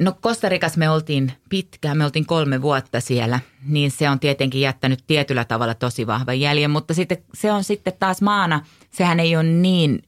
no 0.00 0.12
Kostarikas 0.20 0.76
me 0.76 0.90
oltiin 0.90 1.32
pitkään, 1.48 1.98
me 1.98 2.04
oltiin 2.04 2.26
kolme 2.26 2.62
vuotta 2.62 3.00
siellä, 3.00 3.40
niin 3.66 3.90
se 3.90 4.10
on 4.10 4.20
tietenkin 4.20 4.60
jättänyt 4.60 5.04
tietyllä 5.06 5.44
tavalla 5.44 5.74
tosi 5.74 6.06
vahvan 6.06 6.40
jäljen, 6.40 6.70
mutta 6.70 6.94
sitten 6.94 7.18
se 7.34 7.52
on 7.52 7.64
sitten 7.64 7.92
taas 7.98 8.22
maana, 8.22 8.66
sehän 8.90 9.20
ei 9.20 9.36
ole 9.36 9.44
niin 9.44 10.02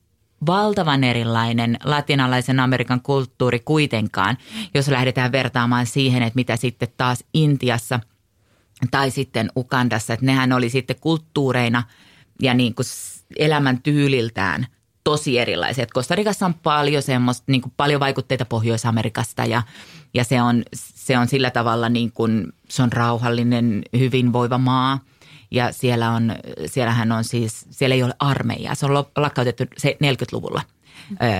valtavan 0.46 1.04
erilainen 1.04 1.76
latinalaisen 1.84 2.60
Amerikan 2.60 3.00
kulttuuri 3.00 3.60
kuitenkaan, 3.60 4.38
jos 4.74 4.88
lähdetään 4.88 5.32
vertaamaan 5.32 5.86
siihen, 5.86 6.22
että 6.22 6.36
mitä 6.36 6.56
sitten 6.56 6.88
taas 6.96 7.24
Intiassa– 7.34 8.00
tai 8.90 9.10
sitten 9.10 9.50
Ukandassa, 9.56 10.12
että 10.12 10.26
nehän 10.26 10.52
oli 10.52 10.70
sitten 10.70 10.96
kulttuureina 11.00 11.82
ja 12.42 12.54
niin 12.54 12.74
kuin 12.74 12.86
elämäntyyliltään 13.38 14.66
tosi 15.04 15.38
erilaisia. 15.38 15.82
Et 15.82 15.92
Costa 15.94 16.14
Ricassa 16.14 16.46
on 16.46 16.54
paljon 16.54 17.02
semmoista, 17.02 17.44
niin 17.46 17.62
kuin 17.62 17.72
paljon 17.76 18.00
vaikutteita 18.00 18.44
Pohjois-Amerikasta 18.44 19.44
ja, 19.44 19.62
ja 20.14 20.24
se, 20.24 20.42
on, 20.42 20.62
se 20.74 21.18
on 21.18 21.28
sillä 21.28 21.50
tavalla 21.50 21.88
niin 21.88 22.12
kuin, 22.12 22.52
se 22.68 22.82
on 22.82 22.92
rauhallinen, 22.92 23.82
hyvinvoiva 23.98 24.58
maa. 24.58 24.98
Ja 25.50 25.72
siellä 25.72 26.10
on, 26.10 26.32
siellähän 26.66 27.12
on 27.12 27.24
siis, 27.24 27.66
siellä 27.70 27.94
ei 27.94 28.02
ole 28.02 28.14
armeijaa. 28.18 28.74
Se 28.74 28.86
on 28.86 29.04
lakkautettu 29.16 29.64
40-luvulla– 29.64 30.62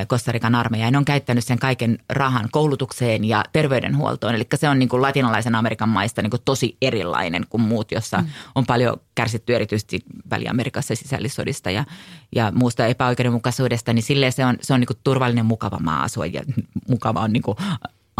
Kostarikan 0.07 0.55
armeija. 0.55 0.85
Ja 0.87 0.91
ne 0.91 0.99
on 0.99 1.05
käyttänyt 1.05 1.45
sen 1.45 1.59
kaiken 1.59 1.99
rahan 2.09 2.49
koulutukseen 2.53 3.25
ja 3.25 3.45
terveydenhuoltoon. 3.53 4.35
Eli 4.35 4.47
se 4.55 4.69
on 4.69 4.79
niin 4.79 4.89
kuin 4.89 5.03
latinalaisen 5.03 5.55
Amerikan 5.55 5.89
maista 5.89 6.23
niin 6.23 6.31
kuin 6.31 6.43
tosi 6.45 6.77
erilainen 6.83 7.47
kuin 7.49 7.61
muut, 7.61 7.93
jossa 7.93 8.19
mm. 8.19 8.27
on 8.55 8.67
paljon 8.67 9.01
kärsitty 9.15 9.55
erityisesti 9.55 10.01
Väli-Amerikassa 10.31 10.95
sisällissodista 10.95 11.71
ja, 11.71 11.85
ja 12.33 12.53
muusta 12.55 12.87
epäoikeudenmukaisuudesta. 12.87 13.93
Niin 13.93 14.03
silleen 14.03 14.33
se 14.33 14.47
on, 14.47 14.57
se 14.61 14.75
on 14.75 14.81
niin 14.81 14.87
kuin 14.87 14.99
turvallinen, 15.05 15.47
mukava 15.47 15.79
maa 15.79 16.03
asua 16.03 16.27
ja 16.27 16.43
mukava 16.89 17.21
on 17.21 17.33
niin 17.33 17.43
kuin 17.43 17.59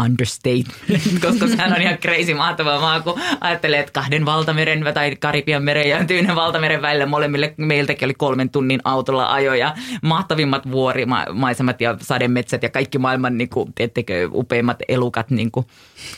understatement, 0.05 0.73
koska 1.25 1.47
sehän 1.47 1.73
on 1.73 1.81
ihan 1.81 1.97
crazy 1.97 2.33
mahtava 2.33 2.79
maa, 2.79 2.99
kun 2.99 3.21
ajattelee, 3.41 3.79
että 3.79 3.91
kahden 3.91 4.25
valtameren 4.25 4.85
tai 4.93 5.15
Karibian 5.15 5.63
meren 5.63 5.89
ja 5.89 6.05
Tyynen 6.05 6.35
valtameren 6.35 6.81
välillä 6.81 7.05
molemmille 7.05 7.53
meiltäkin 7.57 8.05
oli 8.05 8.13
kolmen 8.13 8.49
tunnin 8.49 8.79
autolla 8.83 9.31
ajoja. 9.31 9.75
Mahtavimmat 10.01 10.71
vuorimaisemat 10.71 11.81
ja 11.81 11.97
sademetsät 12.01 12.63
ja 12.63 12.69
kaikki 12.69 12.97
maailman, 12.97 13.37
niin 13.37 13.49
kuin, 13.49 13.73
etteikö, 13.79 14.29
upeimmat 14.33 14.79
elukat 14.87 15.29
niin 15.29 15.51
kuin, 15.51 15.65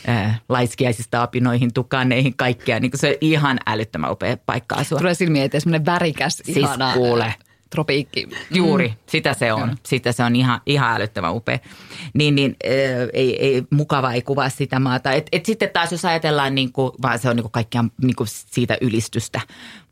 äh, 0.08 0.40
laiskiaisista 0.48 1.22
apinoihin, 1.22 1.72
tukaneihin, 1.72 2.36
kaikkea. 2.36 2.80
Niin 2.80 2.90
kuin 2.90 3.00
se 3.00 3.18
ihan 3.20 3.58
älyttömän 3.66 4.12
upea 4.12 4.36
paikka 4.46 4.74
asua. 4.74 4.98
Tulee 4.98 5.14
silmiin 5.14 5.44
eteen 5.44 5.60
semmoinen 5.60 5.86
värikäs, 5.86 6.36
siis 6.36 6.56
ihana. 6.56 6.92
kuule 6.92 7.34
tropiikki. 7.72 8.28
Juuri, 8.54 8.88
mm. 8.88 8.94
sitä 9.06 9.34
se 9.34 9.52
on. 9.52 9.76
Sitä 9.86 10.12
se 10.12 10.24
on 10.24 10.36
ihan, 10.36 10.60
ihan 10.66 10.96
älyttömän 10.96 11.34
upea. 11.34 11.58
Niin, 12.14 12.34
niin 12.34 12.56
äh, 12.66 13.08
ei, 13.12 13.46
ei, 13.46 13.62
mukava 13.70 14.12
ei 14.12 14.22
kuvaa 14.22 14.48
sitä 14.48 14.78
maata. 14.78 15.12
Et, 15.12 15.26
et 15.32 15.46
sitten 15.46 15.70
taas 15.72 15.92
jos 15.92 16.04
ajatellaan, 16.04 16.54
niin 16.54 16.72
kuin, 16.72 16.92
vaan 17.02 17.18
se 17.18 17.28
on 17.28 17.36
niin 17.36 17.44
kuin 17.44 17.52
kaikkiaan 17.52 17.90
niin 18.02 18.16
kuin 18.16 18.28
siitä 18.30 18.78
ylistystä. 18.80 19.40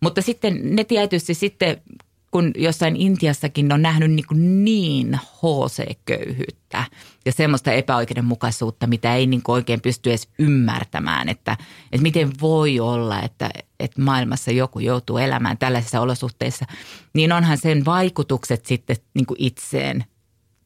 Mutta 0.00 0.22
sitten 0.22 0.76
ne 0.76 0.84
tietysti 0.84 1.34
sitten 1.34 1.82
kun 2.30 2.52
jossain 2.56 2.96
Intiassakin 2.96 3.72
on 3.72 3.82
nähnyt 3.82 4.10
niin, 4.10 4.64
niin 4.64 5.14
HC-köyhyyttä 5.14 6.84
ja 7.26 7.32
semmoista 7.32 7.72
epäoikeudenmukaisuutta, 7.72 8.86
mitä 8.86 9.14
ei 9.14 9.26
niin 9.26 9.42
oikein 9.48 9.80
pysty 9.80 10.10
edes 10.10 10.28
ymmärtämään, 10.38 11.28
että, 11.28 11.56
että 11.92 12.02
miten 12.02 12.30
voi 12.40 12.80
olla, 12.80 13.22
että, 13.22 13.50
että 13.80 14.02
maailmassa 14.02 14.50
joku 14.50 14.78
joutuu 14.78 15.18
elämään 15.18 15.58
tällaisissa 15.58 16.00
olosuhteissa, 16.00 16.66
niin 17.14 17.32
onhan 17.32 17.58
sen 17.58 17.84
vaikutukset 17.84 18.66
sitten 18.66 18.96
niin 19.14 19.26
itseen 19.38 20.04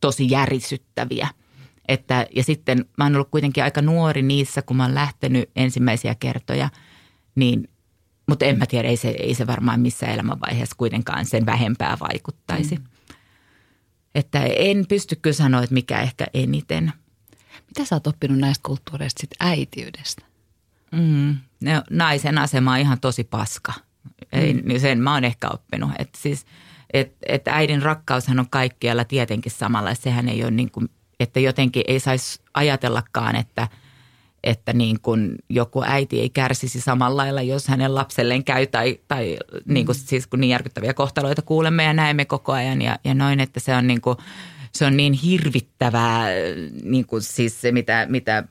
tosi 0.00 0.31
järisyttäviä. 0.31 1.29
Että, 1.88 2.27
ja 2.37 2.44
sitten 2.44 2.85
mä 2.98 3.05
oon 3.05 3.14
ollut 3.14 3.31
kuitenkin 3.31 3.64
aika 3.64 3.83
nuori 3.83 4.22
niissä, 4.22 4.62
kun 4.62 4.77
mä 4.77 4.83
oon 4.83 4.94
lähtenyt 4.94 5.50
ensimmäisiä 5.57 6.14
kertoja, 6.14 6.70
niin 7.35 7.68
mutta 8.26 8.44
en 8.44 8.58
mä 8.58 8.66
tiedä, 8.66 8.88
ei 8.88 8.96
se, 8.96 9.08
ei 9.08 9.34
se 9.34 9.46
varmaan 9.46 9.80
missään 9.80 10.12
elämänvaiheessa 10.12 10.76
kuitenkaan 10.78 11.24
sen 11.24 11.46
vähempää 11.46 11.96
vaikuttaisi. 12.00 12.76
Mm. 12.76 12.84
Että 14.14 14.42
en 14.42 14.84
pysty 14.88 15.16
kyllä 15.16 15.34
sanoa, 15.34 15.62
että 15.62 15.74
mikä 15.74 16.00
ehkä 16.00 16.26
eniten. 16.34 16.92
Mitä 17.66 17.84
sä 17.84 17.96
oot 17.96 18.06
oppinut 18.06 18.38
näistä 18.38 18.62
kulttuureista 18.62 19.20
sit 19.20 19.30
äitiydestä? 19.40 20.22
Mm, 20.92 21.37
ne, 21.60 21.82
naisen 21.90 22.38
asema 22.38 22.72
on 22.72 22.78
ihan 22.78 23.00
tosi 23.00 23.24
paska. 23.24 23.72
Ei, 24.32 24.54
mm. 24.54 24.60
Niin 24.64 24.80
sen 24.80 25.00
mä 25.00 25.14
oon 25.14 25.24
ehkä 25.24 25.48
oppinut. 25.48 25.90
Että 25.98 26.18
siis, 26.22 26.46
et, 26.92 27.16
et 27.28 27.48
äidin 27.48 27.82
rakkaushan 27.82 28.40
on 28.40 28.50
kaikkialla 28.50 29.04
tietenkin 29.04 29.52
samalla. 29.52 29.94
Sehän 29.94 30.28
ei 30.28 30.42
ole 30.42 30.50
niin 30.50 30.70
kuin, 30.70 30.88
että 31.20 31.40
jotenkin 31.40 31.84
ei 31.88 32.00
saisi 32.00 32.40
ajatellakaan, 32.54 33.37
että– 33.37 33.68
että 34.44 34.72
niin 34.72 35.00
kuin 35.00 35.35
joku 35.48 35.83
äiti 35.87 36.20
ei 36.20 36.30
kärsisi 36.30 36.80
samalla 36.80 37.16
lailla, 37.16 37.42
jos 37.42 37.68
hänen 37.68 37.94
lapselleen 37.94 38.44
käy 38.44 38.66
tai, 38.66 39.00
tai 39.09 39.38
niin 39.66 39.87
kuin, 39.87 39.96
siis 39.96 40.26
kun 40.26 40.40
niin 40.40 40.50
järkyttäviä 40.50 40.94
kohtaloita 40.94 41.42
kuulemme 41.42 41.85
ja 41.85 41.92
näemme 41.92 42.24
koko 42.24 42.52
ajan 42.52 42.83
ja, 42.83 42.98
ja 43.04 43.14
noin, 43.14 43.40
että 43.40 43.61
se 43.61 43.76
on 43.76 43.87
niin 43.87 44.00
kuin, 44.00 44.16
se 44.74 44.84
on 44.84 44.96
niin 44.96 45.12
hirvittävää, 45.12 46.28
niin 46.82 47.06
kuin 47.06 47.22
siis 47.22 47.60
se 47.60 47.72
mitä, 47.72 48.06
mitä, 48.08 48.44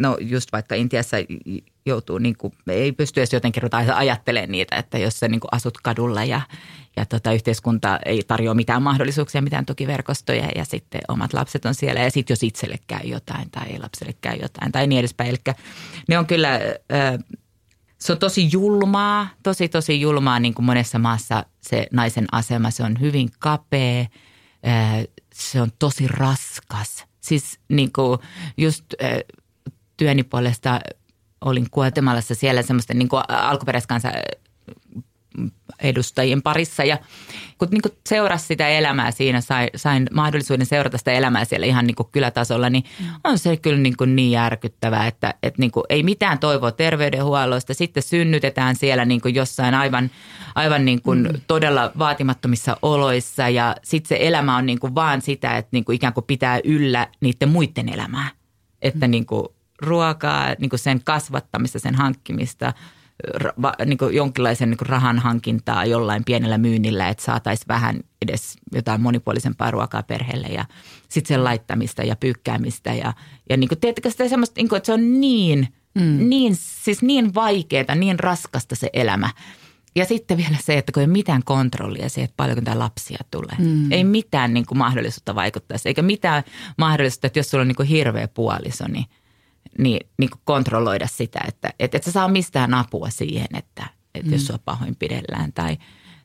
no 0.00 0.16
just 0.20 0.52
vaikka 0.52 0.74
Intiassa 0.74 1.16
joutuu, 1.86 2.18
niin 2.18 2.36
kuin, 2.36 2.52
ei 2.68 2.92
pysty 2.92 3.20
edes 3.20 3.32
jotenkin 3.32 3.62
ajattelemaan 3.94 4.50
niitä, 4.50 4.76
että 4.76 4.98
jos 4.98 5.20
sä 5.20 5.28
niin 5.28 5.40
kuin 5.40 5.48
asut 5.52 5.78
kadulla 5.78 6.24
ja, 6.24 6.40
ja 6.96 7.06
tota, 7.06 7.32
yhteiskunta 7.32 7.98
ei 8.04 8.22
tarjoa 8.26 8.54
mitään 8.54 8.82
mahdollisuuksia, 8.82 9.42
mitään 9.42 9.66
tukiverkostoja 9.66 10.48
ja 10.54 10.64
sitten 10.64 11.00
omat 11.08 11.32
lapset 11.32 11.64
on 11.64 11.74
siellä 11.74 12.00
ja 12.00 12.10
sitten 12.10 12.32
jos 12.32 12.42
itselle 12.42 12.78
käy 12.86 13.00
jotain 13.04 13.50
tai 13.50 13.78
lapselle 13.78 14.14
käy 14.20 14.36
jotain 14.42 14.72
tai 14.72 14.86
niin 14.86 14.98
edespäin. 14.98 15.30
Eli 15.30 15.54
ne 16.08 16.18
on 16.18 16.26
kyllä, 16.26 16.60
se 17.98 18.12
on 18.12 18.18
tosi 18.18 18.48
julmaa, 18.52 19.28
tosi 19.42 19.68
tosi 19.68 20.00
julmaa 20.00 20.40
niin 20.40 20.54
kuin 20.54 20.66
monessa 20.66 20.98
maassa 20.98 21.44
se 21.60 21.86
naisen 21.92 22.26
asema. 22.32 22.70
Se 22.70 22.82
on 22.82 23.00
hyvin 23.00 23.28
kapea, 23.38 24.06
se 25.34 25.60
on 25.60 25.72
tosi 25.78 26.08
raskas. 26.08 27.04
Siis 27.20 27.60
niin 27.68 27.92
kuin 27.92 28.18
just 28.56 28.84
työni 29.96 30.22
puolesta 30.22 30.80
olin 31.40 31.66
Guatemalassa 31.72 32.34
siellä 32.34 32.62
semmoista 32.62 32.94
niin 32.94 33.08
alkuperäiskansa 33.28 34.08
edustajien 35.82 36.42
parissa 36.42 36.84
ja 36.84 36.98
kun 37.58 37.68
niin 37.70 37.82
kuin 37.82 37.92
seurasi 38.08 38.46
sitä 38.46 38.68
elämää 38.68 39.10
siinä, 39.10 39.40
sain, 39.40 39.70
sain 39.76 40.06
mahdollisuuden 40.12 40.66
seurata 40.66 40.98
sitä 40.98 41.12
elämää 41.12 41.44
siellä 41.44 41.66
ihan 41.66 41.86
niin 41.86 41.94
kuin 41.94 42.08
kylätasolla, 42.12 42.70
niin 42.70 42.84
on 43.24 43.38
se 43.38 43.56
kyllä 43.56 43.78
niin, 43.78 43.96
kuin 43.96 44.16
niin 44.16 44.30
järkyttävää, 44.30 45.06
että, 45.06 45.34
että 45.42 45.60
niin 45.60 45.70
kuin 45.70 45.84
ei 45.88 46.02
mitään 46.02 46.38
toivoa 46.38 46.72
terveydenhuollosta. 46.72 47.74
Sitten 47.74 48.02
synnytetään 48.02 48.76
siellä 48.76 49.04
niin 49.04 49.20
kuin 49.20 49.34
jossain 49.34 49.74
aivan, 49.74 50.10
aivan 50.54 50.84
niin 50.84 51.02
kuin 51.02 51.22
mm. 51.22 51.40
todella 51.46 51.92
vaatimattomissa 51.98 52.76
oloissa 52.82 53.48
ja 53.48 53.76
sitten 53.82 54.08
se 54.08 54.28
elämä 54.28 54.56
on 54.56 54.66
niin 54.66 54.80
kuin 54.80 54.94
vaan 54.94 55.22
sitä, 55.22 55.56
että 55.56 55.68
niin 55.72 55.84
kuin 55.84 55.96
ikään 55.96 56.12
kuin 56.12 56.24
pitää 56.24 56.60
yllä 56.64 57.08
niiden 57.20 57.48
muiden 57.48 57.88
elämää. 57.88 58.28
Että 58.82 59.06
mm. 59.06 59.10
niin 59.10 59.26
kuin 59.26 59.48
ruokaa, 59.82 60.54
niin 60.58 60.70
kuin 60.70 60.80
sen 60.80 61.00
kasvattamista, 61.04 61.78
sen 61.78 61.94
hankkimista– 61.94 62.72
niin 63.86 63.98
kuin 63.98 64.16
jonkinlaisen 64.16 64.70
niin 64.70 64.78
kuin 64.78 64.88
rahan 64.88 65.18
hankintaa 65.18 65.84
jollain 65.84 66.24
pienellä 66.24 66.58
myynnillä, 66.58 67.08
että 67.08 67.24
saataisiin 67.24 67.68
vähän 67.68 68.00
edes 68.22 68.56
jotain 68.72 69.00
monipuolisempaa 69.00 69.70
ruokaa 69.70 70.02
perheelle 70.02 70.46
ja 70.46 70.64
sitten 71.08 71.34
sen 71.34 71.44
laittamista 71.44 72.02
ja 72.02 72.16
pyykkäämistä 72.16 72.94
ja, 72.94 73.12
ja 73.50 73.56
niin 73.56 73.68
kuin, 73.68 73.80
teettekö 73.80 74.10
sitä 74.10 74.28
semmoista, 74.28 74.54
niin 74.56 74.68
kuin, 74.68 74.76
että 74.76 74.86
se 74.86 74.92
on 74.92 75.20
niin, 75.20 75.68
mm. 75.94 76.28
niin, 76.28 76.56
siis 76.56 77.02
niin 77.02 77.34
vaikeaa, 77.34 77.94
niin 77.94 78.18
raskasta 78.18 78.74
se 78.74 78.90
elämä. 78.92 79.30
Ja 79.96 80.04
sitten 80.04 80.36
vielä 80.36 80.56
se, 80.60 80.78
että 80.78 80.92
kun 80.92 81.00
ei 81.00 81.04
ole 81.04 81.12
mitään 81.12 81.44
kontrollia 81.44 82.08
siihen, 82.08 82.24
että 82.24 82.36
paljonko 82.36 82.62
tämä 82.62 82.78
lapsia 82.78 83.18
tulee. 83.30 83.56
Mm. 83.58 83.92
Ei 83.92 84.04
mitään 84.04 84.54
niin 84.54 84.66
kuin 84.66 84.78
mahdollisuutta 84.78 85.34
vaikuttaa 85.34 85.78
eikä 85.84 86.02
mitään 86.02 86.42
mahdollisuutta, 86.78 87.26
että 87.26 87.38
jos 87.38 87.50
sulla 87.50 87.62
on 87.62 87.68
niin 87.68 87.76
kuin 87.76 87.88
hirveä 87.88 88.28
puoliso, 88.28 88.84
niin– 88.88 89.06
niin, 89.78 90.06
niin 90.18 90.30
kuin 90.30 90.40
kontrolloida 90.44 91.06
sitä, 91.06 91.40
että 91.48 91.70
et, 91.78 91.94
et 91.94 92.04
sä 92.04 92.12
saa 92.12 92.28
mistään 92.28 92.74
apua 92.74 93.10
siihen, 93.10 93.48
että 93.54 93.86
et 94.14 94.26
mm. 94.26 94.32
jos 94.32 94.46
sua 94.46 94.58
pahoinpidellään 94.64 95.52
tai, 95.52 95.78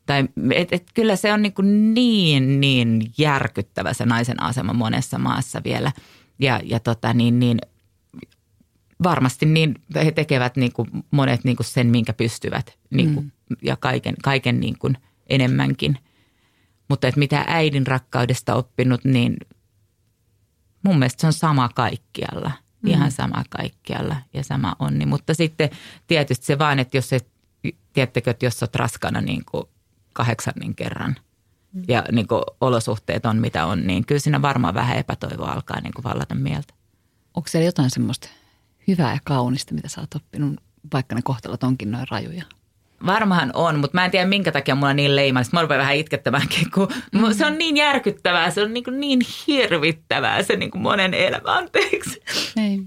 tai 0.05 0.27
et, 0.55 0.73
et 0.73 0.83
kyllä 0.93 1.15
se 1.15 1.33
on 1.33 1.41
niin, 1.41 1.53
kuin 1.53 1.93
niin, 1.93 2.61
niin 2.61 3.11
järkyttävä 3.17 3.93
se 3.93 4.05
naisen 4.05 4.43
asema 4.43 4.73
monessa 4.73 5.17
maassa 5.17 5.61
vielä. 5.63 5.91
Ja, 6.39 6.61
ja 6.63 6.79
tota 6.79 7.13
niin, 7.13 7.39
niin 7.39 7.57
varmasti 9.03 9.45
niin 9.45 9.75
he 9.95 10.11
tekevät 10.11 10.55
niin 10.55 10.73
kuin 10.73 10.89
monet 11.11 11.43
niin 11.43 11.55
kuin 11.55 11.67
sen, 11.67 11.87
minkä 11.87 12.13
pystyvät 12.13 12.77
niin 12.89 13.13
kuin, 13.13 13.25
mm. 13.25 13.57
ja 13.61 13.75
kaiken, 13.75 14.15
kaiken 14.23 14.59
niin 14.59 14.79
kuin 14.79 14.97
enemmänkin. 15.27 15.97
Mutta 16.89 17.07
että 17.07 17.19
mitä 17.19 17.45
äidin 17.47 17.87
rakkaudesta 17.87 18.55
oppinut, 18.55 19.03
niin 19.03 19.37
mun 20.83 20.99
mielestä 20.99 21.21
se 21.21 21.27
on 21.27 21.33
sama 21.33 21.69
kaikkialla– 21.69 22.51
mm. 22.85 22.91
ihan 22.91 23.11
sama 23.11 23.43
kaikkialla 23.49 24.15
ja 24.33 24.43
sama 24.43 24.75
onni. 24.79 25.05
Mutta 25.05 25.33
sitten 25.33 25.69
tietysti 26.07 26.45
se 26.45 26.59
vaan, 26.59 26.79
että 26.79 26.97
jos 26.97 27.09
se, 27.09 27.19
tiedättekö, 27.93 28.31
että 28.31 28.45
jos 28.45 28.63
olet 28.63 28.75
raskana 28.75 29.21
niin 29.21 29.43
kuin 29.51 29.63
kahdeksannin 30.13 30.75
kerran 30.75 31.15
mm. 31.73 31.83
ja 31.87 32.03
niin 32.11 32.27
kuin 32.27 32.41
olosuhteet 32.61 33.25
on 33.25 33.37
mitä 33.37 33.65
on, 33.65 33.87
niin 33.87 34.05
kyllä 34.05 34.19
siinä 34.19 34.41
varmaan 34.41 34.73
vähän 34.73 34.97
epätoivoa 34.97 35.51
alkaa 35.51 35.81
niin 35.81 35.93
kuin 35.93 36.03
vallata 36.03 36.35
mieltä. 36.35 36.73
Onko 37.33 37.49
siellä 37.49 37.65
jotain 37.65 37.89
semmoista 37.89 38.27
hyvää 38.87 39.13
ja 39.13 39.19
kaunista, 39.23 39.73
mitä 39.73 39.89
sä 39.89 40.01
oot 40.01 40.15
oppinut, 40.15 40.61
vaikka 40.93 41.15
ne 41.15 41.21
kohtalot 41.21 41.63
onkin 41.63 41.91
noin 41.91 42.07
rajuja? 42.11 42.43
Varmaan 43.05 43.51
on, 43.53 43.79
mutta 43.79 43.97
mä 43.97 44.05
en 44.05 44.11
tiedä 44.11 44.25
minkä 44.25 44.51
takia 44.51 44.75
mulla 44.75 44.89
on 44.89 44.95
niin 44.95 45.15
leimallista. 45.15 45.57
Mä 45.57 45.61
rupean 45.61 45.79
vähän 45.79 45.95
itkettämäänkin, 45.95 46.71
kun 46.71 46.87
mm. 47.11 47.33
se 47.33 47.45
on 47.45 47.57
niin 47.57 47.77
järkyttävää, 47.77 48.51
se 48.51 48.61
on 48.61 48.73
niin, 48.73 48.83
kuin 48.83 48.99
niin 48.99 49.21
hirvittävää 49.47 50.43
se 50.43 50.55
niin 50.55 50.71
kuin 50.71 50.81
monen 50.81 51.13
elämä, 51.13 51.53
anteeksi. 51.53 52.21
Ei 52.57 52.79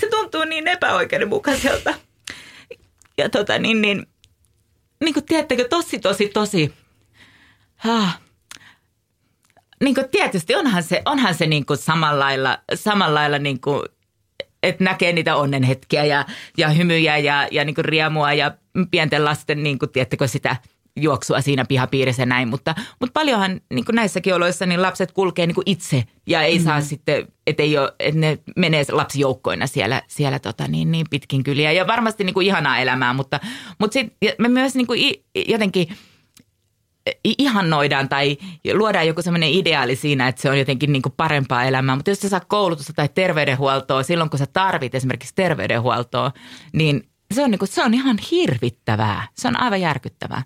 se 0.00 0.08
tuntuu 0.10 0.44
niin 0.44 0.68
epäoikeudenmukaiselta. 0.68 1.94
Ja 3.18 3.28
tota 3.28 3.58
niin, 3.58 3.82
niin, 3.82 4.06
niin 5.04 5.14
kuin 5.14 5.26
tiedättekö, 5.26 5.68
tosi, 5.68 5.98
tosi, 5.98 6.28
tosi, 6.28 6.74
ah, 7.88 8.20
niin 9.82 9.94
kuin 9.94 10.08
tietysti 10.08 10.54
onhan 10.54 10.82
se, 10.82 11.02
onhan 11.04 11.34
se 11.34 11.46
niin 11.46 11.66
kuin 11.66 11.76
samalla 11.76 12.24
lailla, 12.24 12.58
samalla 12.74 13.14
lailla 13.14 13.38
niin 13.38 13.60
kuin, 13.60 13.82
että 14.62 14.84
näkee 14.84 15.12
niitä 15.12 15.36
onnenhetkiä 15.36 16.04
ja, 16.04 16.24
ja 16.58 16.68
hymyjä 16.68 17.18
ja, 17.18 17.48
ja 17.50 17.64
niin 17.64 17.74
kuin 17.74 17.84
riemua 17.84 18.32
ja 18.32 18.54
pienten 18.90 19.24
lasten, 19.24 19.62
niin 19.62 19.78
kuin, 19.78 19.90
tiedättekö 19.90 20.28
sitä– 20.28 20.56
juoksua 20.96 21.40
siinä 21.40 21.64
pihapiirissä 21.64 22.22
ja 22.22 22.26
näin, 22.26 22.48
mutta, 22.48 22.74
mutta 23.00 23.12
paljonhan 23.12 23.60
niin 23.70 23.84
kuin 23.84 23.96
näissäkin 23.96 24.34
oloissa 24.34 24.66
niin 24.66 24.82
lapset 24.82 25.12
kulkee 25.12 25.46
niin 25.46 25.54
kuin 25.54 25.70
itse 25.70 26.04
ja 26.26 26.42
ei 26.42 26.58
mm. 26.58 26.64
saa 26.64 26.80
sitten, 26.80 27.28
että, 27.46 27.62
ei 27.62 27.78
ole, 27.78 27.92
että 28.00 28.20
ne 28.20 28.38
menee 28.56 28.84
lapsijoukkoina 28.92 29.66
siellä, 29.66 30.02
siellä 30.06 30.38
tota 30.38 30.68
niin, 30.68 30.92
niin 30.92 31.06
pitkin 31.10 31.42
kyliä 31.42 31.72
ja 31.72 31.86
varmasti 31.86 32.24
niin 32.24 32.34
kuin 32.34 32.46
ihanaa 32.46 32.78
elämää, 32.78 33.12
mutta, 33.12 33.40
mutta 33.78 33.92
sit 33.92 34.12
me 34.38 34.48
myös 34.48 34.74
niin 34.74 34.86
kuin 34.86 35.14
jotenkin 35.48 35.88
ihannoidaan 37.24 38.08
tai 38.08 38.36
luodaan 38.72 39.06
joku 39.06 39.22
semmoinen 39.22 39.48
ideaali 39.48 39.96
siinä, 39.96 40.28
että 40.28 40.42
se 40.42 40.50
on 40.50 40.58
jotenkin 40.58 40.92
niin 40.92 41.02
kuin 41.02 41.14
parempaa 41.16 41.64
elämää. 41.64 41.96
Mutta 41.96 42.10
jos 42.10 42.20
sä 42.20 42.28
saa 42.28 42.40
koulutusta 42.40 42.92
tai 42.92 43.08
terveydenhuoltoa 43.14 44.02
silloin, 44.02 44.30
kun 44.30 44.38
sä 44.38 44.46
tarvit 44.52 44.94
esimerkiksi 44.94 45.34
terveydenhuoltoa, 45.34 46.32
niin 46.72 47.08
se 47.34 47.44
on, 47.44 47.50
niin 47.50 47.58
kuin, 47.58 47.68
se 47.68 47.84
on 47.84 47.94
ihan 47.94 48.18
hirvittävää. 48.30 49.28
Se 49.34 49.48
on 49.48 49.60
aivan 49.60 49.80
järkyttävää. 49.80 50.42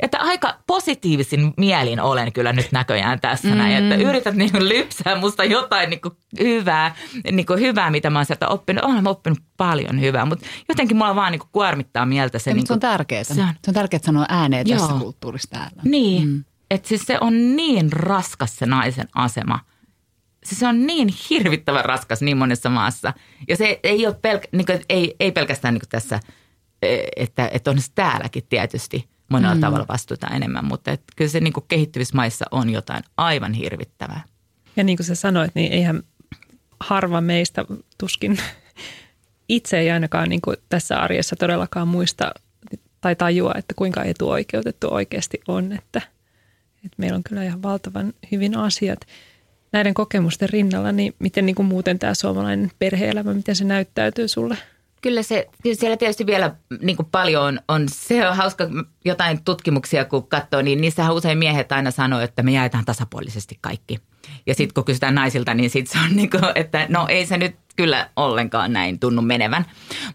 Että 0.00 0.18
aika 0.18 0.54
positiivisin 0.66 1.54
mielin 1.56 2.00
olen 2.00 2.32
kyllä 2.32 2.52
nyt 2.52 2.72
näköjään 2.72 3.20
tässä 3.20 3.48
mm. 3.48 3.58
näin, 3.58 3.76
että 3.76 3.96
mm. 3.96 4.10
yrität 4.10 4.34
niin 4.34 4.52
kuin 4.52 4.68
lypsää 4.68 5.16
musta 5.16 5.44
jotain 5.44 5.90
niin 5.90 6.00
kuin 6.00 6.16
hyvää, 6.40 6.94
niin 7.32 7.46
kuin 7.46 7.60
hyvää, 7.60 7.90
mitä 7.90 8.10
mä 8.10 8.18
oon 8.18 8.26
sieltä 8.26 8.48
oppinut. 8.48 8.84
Olen 8.84 9.06
oppinut 9.06 9.38
paljon 9.56 10.00
hyvää, 10.00 10.24
mutta 10.24 10.46
jotenkin 10.68 10.96
mulla 10.96 11.14
vaan 11.14 11.32
niin 11.32 11.40
kuin 11.40 11.48
kuormittaa 11.52 12.06
mieltä 12.06 12.38
se. 12.38 12.50
Ja 12.50 12.54
niin 12.54 12.62
kuin, 12.62 12.66
se 12.66 12.72
on 12.72 12.80
tärkeää. 12.80 13.24
Se 13.24 13.42
on, 13.42 13.48
se 13.64 13.70
on 13.70 13.74
tärkeää 13.74 14.00
sanoa 14.04 14.26
ääneen 14.28 14.68
Joo. 14.68 14.78
tässä 14.78 14.94
kulttuurissa 14.98 15.50
täällä. 15.50 15.82
Niin, 15.84 16.28
mm. 16.28 16.44
että 16.70 16.88
siis 16.88 17.02
se 17.02 17.18
on 17.20 17.56
niin 17.56 17.92
raskas 17.92 18.56
se 18.56 18.66
naisen 18.66 19.08
asema. 19.14 19.60
Se 20.44 20.66
on 20.66 20.86
niin 20.86 21.08
hirvittävän 21.30 21.84
raskas 21.84 22.20
niin 22.20 22.36
monessa 22.36 22.70
maassa. 22.70 23.12
Ja 23.48 23.56
se 23.56 23.80
ei 23.82 24.06
ole 24.06 24.14
pelk- 24.14 24.48
niin 24.52 24.66
kuin, 24.66 24.80
ei, 24.88 25.16
ei 25.20 25.32
pelkästään 25.32 25.74
niin 25.74 25.82
tässä, 25.88 26.20
e, 26.82 26.98
että, 27.16 27.50
että 27.52 27.70
on 27.70 27.80
se 27.80 27.92
täälläkin 27.94 28.46
tietysti– 28.48 29.08
monella 29.28 29.54
mm. 29.54 29.60
tavalla 29.60 29.86
vastuuta 29.88 30.26
enemmän, 30.26 30.64
mutta 30.64 30.90
et 30.90 31.02
kyllä 31.16 31.30
se 31.30 31.40
niin 31.40 31.52
kuin 31.52 31.64
kehittyvissä 31.68 32.16
maissa 32.16 32.44
on 32.50 32.70
jotain 32.70 33.04
aivan 33.16 33.52
hirvittävää. 33.52 34.24
Ja 34.76 34.84
niin 34.84 34.96
kuin 34.96 35.06
sä 35.06 35.14
sanoit, 35.14 35.54
niin 35.54 35.72
eihän 35.72 36.02
harva 36.80 37.20
meistä 37.20 37.64
tuskin 37.98 38.38
itse 39.48 39.78
ei 39.78 39.90
ainakaan 39.90 40.28
niin 40.28 40.40
kuin 40.40 40.56
tässä 40.68 40.98
arjessa 41.00 41.36
todellakaan 41.36 41.88
muista 41.88 42.32
tai 43.00 43.16
tajua, 43.16 43.52
että 43.58 43.74
kuinka 43.74 44.04
etuoikeutettu 44.04 44.88
oikeasti 44.90 45.40
on, 45.48 45.72
että, 45.72 46.02
että 46.76 46.96
meillä 46.96 47.16
on 47.16 47.22
kyllä 47.22 47.44
ihan 47.44 47.62
valtavan 47.62 48.12
hyvin 48.32 48.56
asiat. 48.56 49.00
Näiden 49.72 49.94
kokemusten 49.94 50.48
rinnalla, 50.48 50.92
niin 50.92 51.14
miten 51.18 51.46
niin 51.46 51.56
kuin 51.56 51.66
muuten 51.66 51.98
tämä 51.98 52.14
suomalainen 52.14 52.70
perheelämä, 52.78 53.34
miten 53.34 53.56
se 53.56 53.64
näyttäytyy 53.64 54.28
sulle– 54.28 54.58
Kyllä, 55.02 55.22
se, 55.22 55.48
kyllä 55.62 55.76
siellä 55.76 55.96
tietysti 55.96 56.26
vielä 56.26 56.54
niin 56.80 56.96
kuin 56.96 57.08
paljon 57.12 57.44
on, 57.44 57.60
on, 57.68 57.86
se 57.90 58.28
on 58.28 58.36
hauska 58.36 58.64
jotain 59.04 59.44
tutkimuksia 59.44 60.04
kun 60.04 60.28
katsoo, 60.28 60.62
niin 60.62 60.80
niissähän 60.80 61.14
usein 61.14 61.38
miehet 61.38 61.72
aina 61.72 61.90
sanoo, 61.90 62.20
että 62.20 62.42
me 62.42 62.52
jaetaan 62.52 62.84
tasapuolisesti 62.84 63.58
kaikki. 63.60 63.98
Ja 64.46 64.54
sitten 64.54 64.74
kun 64.74 64.84
kysytään 64.84 65.14
naisilta, 65.14 65.54
niin 65.54 65.70
sitten 65.70 65.92
se 65.92 66.04
on 66.04 66.16
niin 66.16 66.30
kuin, 66.30 66.42
että 66.54 66.86
no 66.88 67.06
ei 67.08 67.26
se 67.26 67.36
nyt 67.36 67.56
kyllä 67.76 68.10
ollenkaan 68.16 68.72
näin 68.72 68.98
tunnu 68.98 69.22
menevän. 69.22 69.66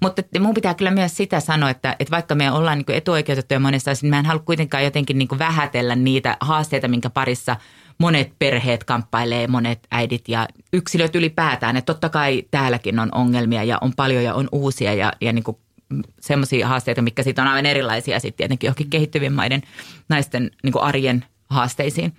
Mutta 0.01 0.21
mun 0.39 0.53
pitää 0.53 0.73
kyllä 0.73 0.91
myös 0.91 1.17
sitä 1.17 1.39
sanoa, 1.39 1.69
että, 1.69 1.95
että 1.99 2.11
vaikka 2.11 2.35
me 2.35 2.51
ollaan 2.51 2.77
niin 2.77 2.97
etuoikeutettuja 2.97 3.59
monesta 3.59 3.91
niin 4.01 4.09
mä 4.09 4.19
en 4.19 4.25
halua 4.25 4.43
kuitenkaan 4.45 4.83
jotenkin 4.83 5.17
niin 5.17 5.39
vähätellä 5.39 5.95
niitä 5.95 6.37
haasteita, 6.39 6.87
minkä 6.87 7.09
parissa– 7.09 7.55
monet 7.97 8.33
perheet 8.39 8.83
kamppailee, 8.83 9.47
monet 9.47 9.79
äidit 9.91 10.27
ja 10.27 10.47
yksilöt 10.73 11.15
ylipäätään. 11.15 11.77
Että 11.77 11.93
totta 11.93 12.09
kai 12.09 12.43
täälläkin 12.51 12.99
on 12.99 13.09
ongelmia 13.15 13.63
ja 13.63 13.77
on 13.81 13.93
paljon 13.95 14.23
ja 14.23 14.33
on 14.33 14.49
uusia 14.51 14.93
ja, 14.93 15.13
ja 15.21 15.33
niin 15.33 15.43
kuin 15.43 15.57
semmoisia 16.21 16.67
haasteita, 16.67 17.01
mikä 17.01 17.23
sitten 17.23 17.41
on 17.41 17.47
aivan 17.47 17.65
erilaisia 17.65 18.19
sitten 18.19 18.37
tietenkin 18.37 18.67
johonkin 18.67 18.89
kehittyvien 18.89 19.33
maiden 19.33 19.61
naisten 20.09 20.51
niin 20.63 20.73
kuin 20.73 20.83
arjen 20.83 21.25
haasteisiin. 21.49 22.13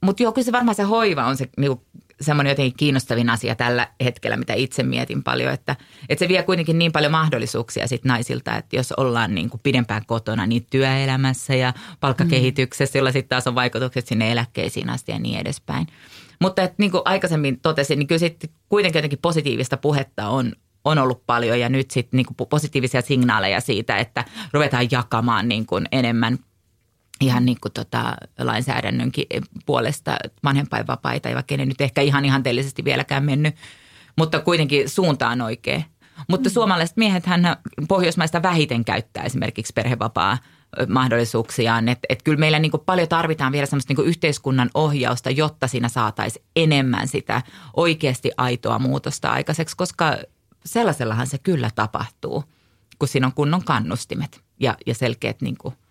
Mutta 0.00 0.22
joo, 0.22 0.32
kyllä 0.32 0.44
se 0.44 0.52
varmaan 0.52 0.74
se 0.74 0.82
hoiva 0.82 1.26
on 1.26 1.36
se 1.36 1.48
niin 1.56 1.70
kuin 1.70 1.80
semmoinen 2.20 2.50
jotenkin 2.50 2.76
kiinnostavin 2.76 3.30
asia 3.30 3.54
tällä 3.54 3.88
hetkellä, 4.04 4.36
mitä 4.36 4.54
itse 4.54 4.82
mietin 4.82 5.22
paljon, 5.22 5.52
että, 5.52 5.76
että 6.08 6.24
se 6.24 6.28
vie 6.28 6.42
kuitenkin 6.42 6.78
niin 6.78 6.92
paljon 6.92 7.12
mahdollisuuksia 7.12 7.88
sit 7.88 8.04
naisilta, 8.04 8.56
että 8.56 8.76
jos 8.76 8.92
ollaan 8.92 9.34
niin 9.34 9.50
kuin 9.50 9.60
pidempään 9.62 10.06
kotona 10.06 10.46
niin 10.46 10.66
työelämässä 10.70 11.54
ja 11.54 11.74
palkkakehityksessä, 12.00 12.98
jolla 12.98 13.12
sitten 13.12 13.28
taas 13.28 13.46
on 13.46 13.54
vaikutukset 13.54 14.06
sinne 14.06 14.32
eläkkeisiin 14.32 14.90
asti 14.90 15.12
ja 15.12 15.18
niin 15.18 15.40
edespäin. 15.40 15.86
Mutta 16.40 16.62
että 16.62 16.74
niin 16.78 16.90
kuin 16.90 17.02
aikaisemmin 17.04 17.60
totesin, 17.60 17.98
niin 17.98 18.06
kyllä 18.06 18.18
sitten 18.18 18.50
kuitenkin 18.68 18.98
jotenkin 18.98 19.18
positiivista 19.22 19.76
puhetta 19.76 20.28
on, 20.28 20.52
on 20.84 20.98
ollut 20.98 21.22
paljon 21.26 21.60
ja 21.60 21.68
nyt 21.68 21.90
sitten 21.90 22.18
niin 22.18 22.48
positiivisia 22.50 23.02
signaaleja 23.02 23.60
siitä, 23.60 23.98
että 23.98 24.24
ruvetaan 24.52 24.88
jakamaan 24.90 25.48
niin 25.48 25.66
kuin 25.66 25.88
enemmän 25.92 26.38
ihan 27.20 27.44
niin 27.44 27.58
kuin 27.60 27.72
tota 27.72 28.16
lainsäädännönkin 28.38 29.26
puolesta 29.66 30.16
vanhempainvapaita, 30.44 31.34
vaikka 31.34 31.56
ne 31.56 31.66
nyt 31.66 31.80
ehkä 31.80 32.00
ihan 32.00 32.24
ihanteellisesti 32.24 32.84
vieläkään 32.84 33.24
mennyt, 33.24 33.54
mutta 34.16 34.40
kuitenkin 34.40 34.88
suuntaan 34.88 35.40
oikein. 35.40 35.84
Mutta 36.28 36.48
mm. 36.48 36.52
suomalaiset 36.52 36.96
miehet 36.96 37.26
hän 37.26 37.56
Pohjoismaista 37.88 38.42
vähiten 38.42 38.84
käyttää 38.84 39.24
esimerkiksi 39.24 39.72
perhevapaa 39.72 40.38
mahdollisuuksiaan. 40.88 41.88
Että 41.88 42.06
et 42.08 42.22
kyllä 42.22 42.38
meillä 42.38 42.58
niin 42.58 42.72
paljon 42.86 43.08
tarvitaan 43.08 43.52
vielä 43.52 43.66
semmoista 43.66 43.94
niin 43.94 44.06
yhteiskunnan 44.06 44.70
ohjausta, 44.74 45.30
jotta 45.30 45.66
siinä 45.66 45.88
saataisiin 45.88 46.44
enemmän 46.56 47.08
sitä 47.08 47.42
oikeasti 47.76 48.30
aitoa 48.36 48.78
muutosta 48.78 49.30
aikaiseksi, 49.30 49.76
koska 49.76 50.16
sellaisellahan 50.64 51.26
se 51.26 51.38
kyllä 51.38 51.70
tapahtuu, 51.74 52.44
kun 52.98 53.08
siinä 53.08 53.26
on 53.26 53.32
kunnon 53.32 53.64
kannustimet 53.64 54.40
ja, 54.60 54.76
ja 54.86 54.94
selkeät 54.94 55.42
niin 55.42 55.56
kuin– 55.58 55.74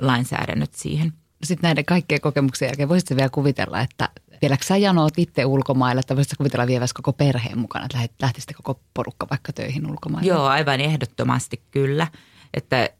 lainsäädännöt 0.00 0.74
siihen. 0.74 1.12
Sitten 1.44 1.68
näiden 1.68 1.84
kaikkien 1.84 2.20
kokemuksien 2.20 2.68
jälkeen 2.68 2.88
voisitko 2.88 3.16
vielä 3.16 3.28
kuvitella, 3.28 3.80
että 3.80 4.08
vieläkö 4.42 4.64
sä 4.64 4.76
janoot 4.76 5.14
itse 5.16 5.44
ulkomaille, 5.44 6.00
että 6.00 6.16
voisitko 6.16 6.36
kuvitella 6.38 6.66
vievässä 6.66 6.94
koko 6.94 7.12
perheen 7.12 7.58
mukana, 7.58 7.84
että 7.84 8.16
lähtisitte 8.22 8.54
koko 8.54 8.80
porukka 8.94 9.26
vaikka 9.30 9.52
töihin 9.52 9.90
ulkomaille? 9.90 10.28
Joo, 10.28 10.44
aivan 10.44 10.80
ehdottomasti 10.80 11.62
kyllä. 11.70 12.06
Että 12.54 12.90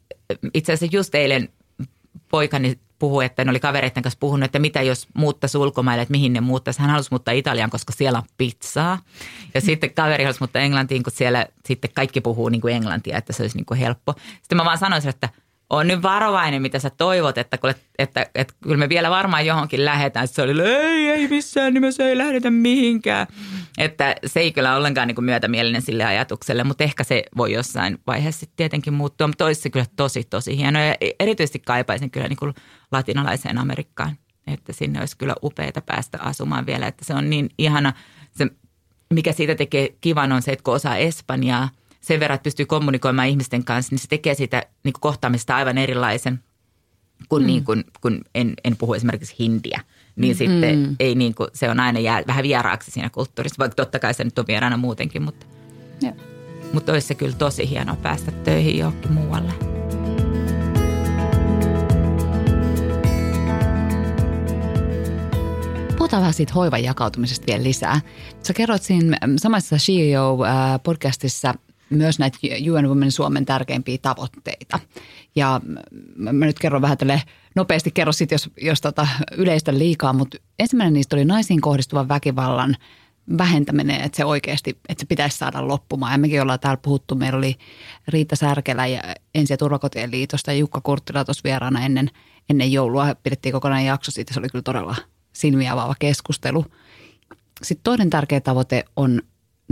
itse 0.53 0.73
asiassa 0.73 0.97
just 0.97 1.15
eilen 1.15 1.49
poikani 2.29 2.79
puhui, 2.99 3.25
että 3.25 3.45
ne 3.45 3.51
oli 3.51 3.59
kavereiden 3.59 4.03
kanssa 4.03 4.19
puhunut, 4.19 4.45
että 4.45 4.59
mitä 4.59 4.81
jos 4.81 5.07
muuttaisi 5.13 5.57
ulkomaille, 5.57 6.01
että 6.01 6.11
mihin 6.11 6.33
ne 6.33 6.41
muuttaisi. 6.41 6.81
Hän 6.81 6.89
halusi 6.89 7.11
muuttaa 7.11 7.33
Italiaan, 7.33 7.69
koska 7.69 7.93
siellä 7.93 8.19
on 8.19 8.25
pizzaa. 8.37 8.99
Ja 9.53 9.61
sitten 9.67 9.93
kaveri 9.93 10.23
halusi 10.23 10.39
muuttaa 10.39 10.61
Englantiin, 10.61 11.03
kun 11.03 11.13
siellä 11.15 11.45
sitten 11.65 11.91
kaikki 11.93 12.21
puhuu 12.21 12.49
niin 12.49 12.61
kuin 12.61 12.73
englantia, 12.73 13.17
että 13.17 13.33
se 13.33 13.43
olisi 13.43 13.57
niin 13.57 13.65
kuin 13.65 13.79
helppo. 13.79 14.13
Sitten 14.41 14.57
mä 14.57 14.65
vaan 14.65 14.77
sanoisin, 14.77 15.09
että– 15.09 15.29
on 15.71 15.87
nyt 15.87 16.01
varovainen, 16.01 16.61
mitä 16.61 16.79
sä 16.79 16.89
toivot, 16.89 17.37
että, 17.37 17.57
että, 17.69 17.75
että, 17.99 18.25
että 18.35 18.53
kyllä 18.63 18.77
me 18.77 18.89
vielä 18.89 19.09
varmaan 19.09 19.45
johonkin 19.45 19.85
lähdetään. 19.85 20.27
Sitten 20.27 20.47
se 20.47 20.51
oli, 20.51 20.69
ei, 20.69 21.09
ei 21.09 21.27
missään 21.27 21.73
nimessä 21.73 22.07
ei 22.07 22.17
lähdetä 22.17 22.51
mihinkään. 22.51 23.27
Että 23.77 24.15
se 24.25 24.39
ei 24.39 24.51
kyllä 24.51 24.75
ollenkaan 24.75 25.07
niin 25.07 25.15
kuin 25.15 25.25
myötämielinen 25.25 25.81
sille 25.81 26.05
ajatukselle, 26.05 26.63
mutta 26.63 26.83
ehkä 26.83 27.03
se 27.03 27.23
voi 27.37 27.53
jossain 27.53 27.99
vaiheessa 28.07 28.45
tietenkin 28.55 28.93
muuttua. 28.93 29.27
Mutta 29.27 29.45
olisi 29.45 29.69
kyllä 29.69 29.85
tosi, 29.95 30.23
tosi 30.23 30.57
hieno 30.57 30.79
ja 30.79 30.95
erityisesti 31.19 31.59
kaipaisin 31.59 32.11
kyllä 32.11 32.27
niin 32.27 32.37
kuin 32.37 32.53
latinalaiseen 32.91 33.57
Amerikkaan. 33.57 34.17
Että 34.47 34.73
sinne 34.73 34.99
olisi 34.99 35.17
kyllä 35.17 35.35
upeita 35.43 35.81
päästä 35.81 36.17
asumaan 36.21 36.65
vielä, 36.65 36.87
että 36.87 37.05
se 37.05 37.13
on 37.13 37.29
niin 37.29 37.49
ihana. 37.57 37.93
Se, 38.31 38.47
mikä 39.13 39.33
siitä 39.33 39.55
tekee 39.55 39.89
kivan 40.01 40.31
on 40.31 40.41
se, 40.41 40.51
että 40.51 40.63
kun 40.63 40.73
osaa 40.73 40.97
Espanjaa– 40.97 41.69
sen 42.01 42.19
verran, 42.19 42.35
että 42.35 42.43
pystyy 42.43 42.65
kommunikoimaan 42.65 43.27
ihmisten 43.27 43.63
kanssa, 43.63 43.93
niin 43.93 43.99
se 43.99 44.07
tekee 44.07 44.35
siitä 44.35 44.63
niin 44.83 44.93
kuin 44.93 45.01
kohtaamista 45.01 45.55
aivan 45.55 45.77
erilaisen 45.77 46.39
kuin, 47.29 47.43
mm. 47.43 47.47
niin 47.47 47.63
kuin 47.63 47.83
kun 48.01 48.21
en, 48.35 48.53
en 48.63 48.77
puhu 48.77 48.93
esimerkiksi 48.93 49.35
hindiä. 49.39 49.81
Niin 50.15 50.35
mm. 50.35 50.37
sitten 50.37 50.95
ei 50.99 51.15
niin 51.15 51.35
kuin, 51.35 51.49
se 51.53 51.69
on 51.69 51.79
aina 51.79 51.99
jää 51.99 52.23
vähän 52.27 52.43
vieraaksi 52.43 52.91
siinä 52.91 53.09
kulttuurissa, 53.09 53.59
vaikka 53.59 53.75
totta 53.75 53.99
kai 53.99 54.13
se 54.13 54.23
nyt 54.23 54.39
on 54.39 54.47
vieraana 54.47 54.77
muutenkin, 54.77 55.21
mutta, 55.21 55.45
yeah. 56.03 56.15
mutta 56.73 56.91
olisi 56.91 57.07
se 57.07 57.15
kyllä 57.15 57.35
tosi 57.35 57.69
hienoa 57.69 57.95
päästä 57.95 58.31
töihin 58.31 58.77
johonkin 58.77 59.11
muualle. 59.11 59.53
Puhutaan 65.97 66.21
vähän 66.21 66.33
siitä 66.33 66.53
hoivan 66.53 66.83
jakautumisesta 66.83 67.47
vielä 67.47 67.63
lisää. 67.63 68.01
Sä 68.43 68.53
kerroit 68.53 68.83
siinä 68.83 69.17
samassa 69.37 69.75
CEO-podcastissa 69.75 71.53
myös 71.91 72.19
näitä 72.19 72.37
UN 72.71 72.87
Women 72.87 73.11
Suomen 73.11 73.45
tärkeimpiä 73.45 73.97
tavoitteita. 74.01 74.79
Ja 75.35 75.61
mä 76.15 76.45
nyt 76.45 76.59
kerron 76.59 76.81
vähän 76.81 76.97
tälle 76.97 77.21
nopeasti, 77.55 77.91
kerro 77.91 78.11
sitten, 78.11 78.35
jos, 78.35 78.49
jos 78.61 78.81
tota 78.81 79.07
yleistä 79.37 79.77
liikaa, 79.77 80.13
mutta 80.13 80.37
ensimmäinen 80.59 80.93
niistä 80.93 81.15
oli 81.15 81.25
naisiin 81.25 81.61
kohdistuvan 81.61 82.07
väkivallan 82.07 82.75
vähentäminen, 83.37 84.01
että 84.01 84.15
se 84.15 84.25
oikeasti, 84.25 84.69
että 84.89 85.01
se 85.01 85.05
pitäisi 85.05 85.37
saada 85.37 85.67
loppumaan. 85.67 86.11
Ja 86.11 86.17
mekin 86.17 86.41
ollaan 86.41 86.59
täällä 86.59 86.81
puhuttu, 86.81 87.15
meillä 87.15 87.37
oli 87.37 87.55
Riitta 88.07 88.35
Särkelä 88.35 88.87
ja 88.87 89.01
Ensi- 89.35 89.53
ja 89.53 89.57
turvakotien 89.57 90.11
liitosta 90.11 90.51
ja 90.51 90.57
Jukka 90.57 90.81
Kurttila 90.81 91.25
tuossa 91.25 91.41
vieraana 91.43 91.85
ennen, 91.85 92.09
ennen 92.49 92.71
joulua. 92.71 93.15
Pidettiin 93.23 93.53
kokonaan 93.53 93.85
jakso 93.85 94.11
siitä, 94.11 94.33
se 94.33 94.39
oli 94.39 94.49
kyllä 94.49 94.63
todella, 94.63 94.95
silmiä 95.33 95.73
avaava 95.73 95.95
keskustelu. 95.99 96.65
Sitten 97.61 97.83
toinen 97.83 98.09
tärkeä 98.09 98.41
tavoite 98.41 98.83
on 98.95 99.21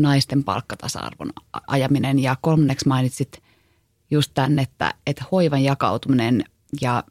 naisten 0.02 0.44
palkkatasa-arvon 0.44 1.30
ajaminen 1.68 2.20
ja 2.20 2.36
kolmanneksi 2.42 2.88
mainitsit 2.88 3.44
just 4.12 4.32
tämän, 4.34 4.60
että, 4.60 4.94
että 5.08 5.26
hoivan 5.32 5.64
jakautuminen 5.64 6.44
ja 6.82 7.04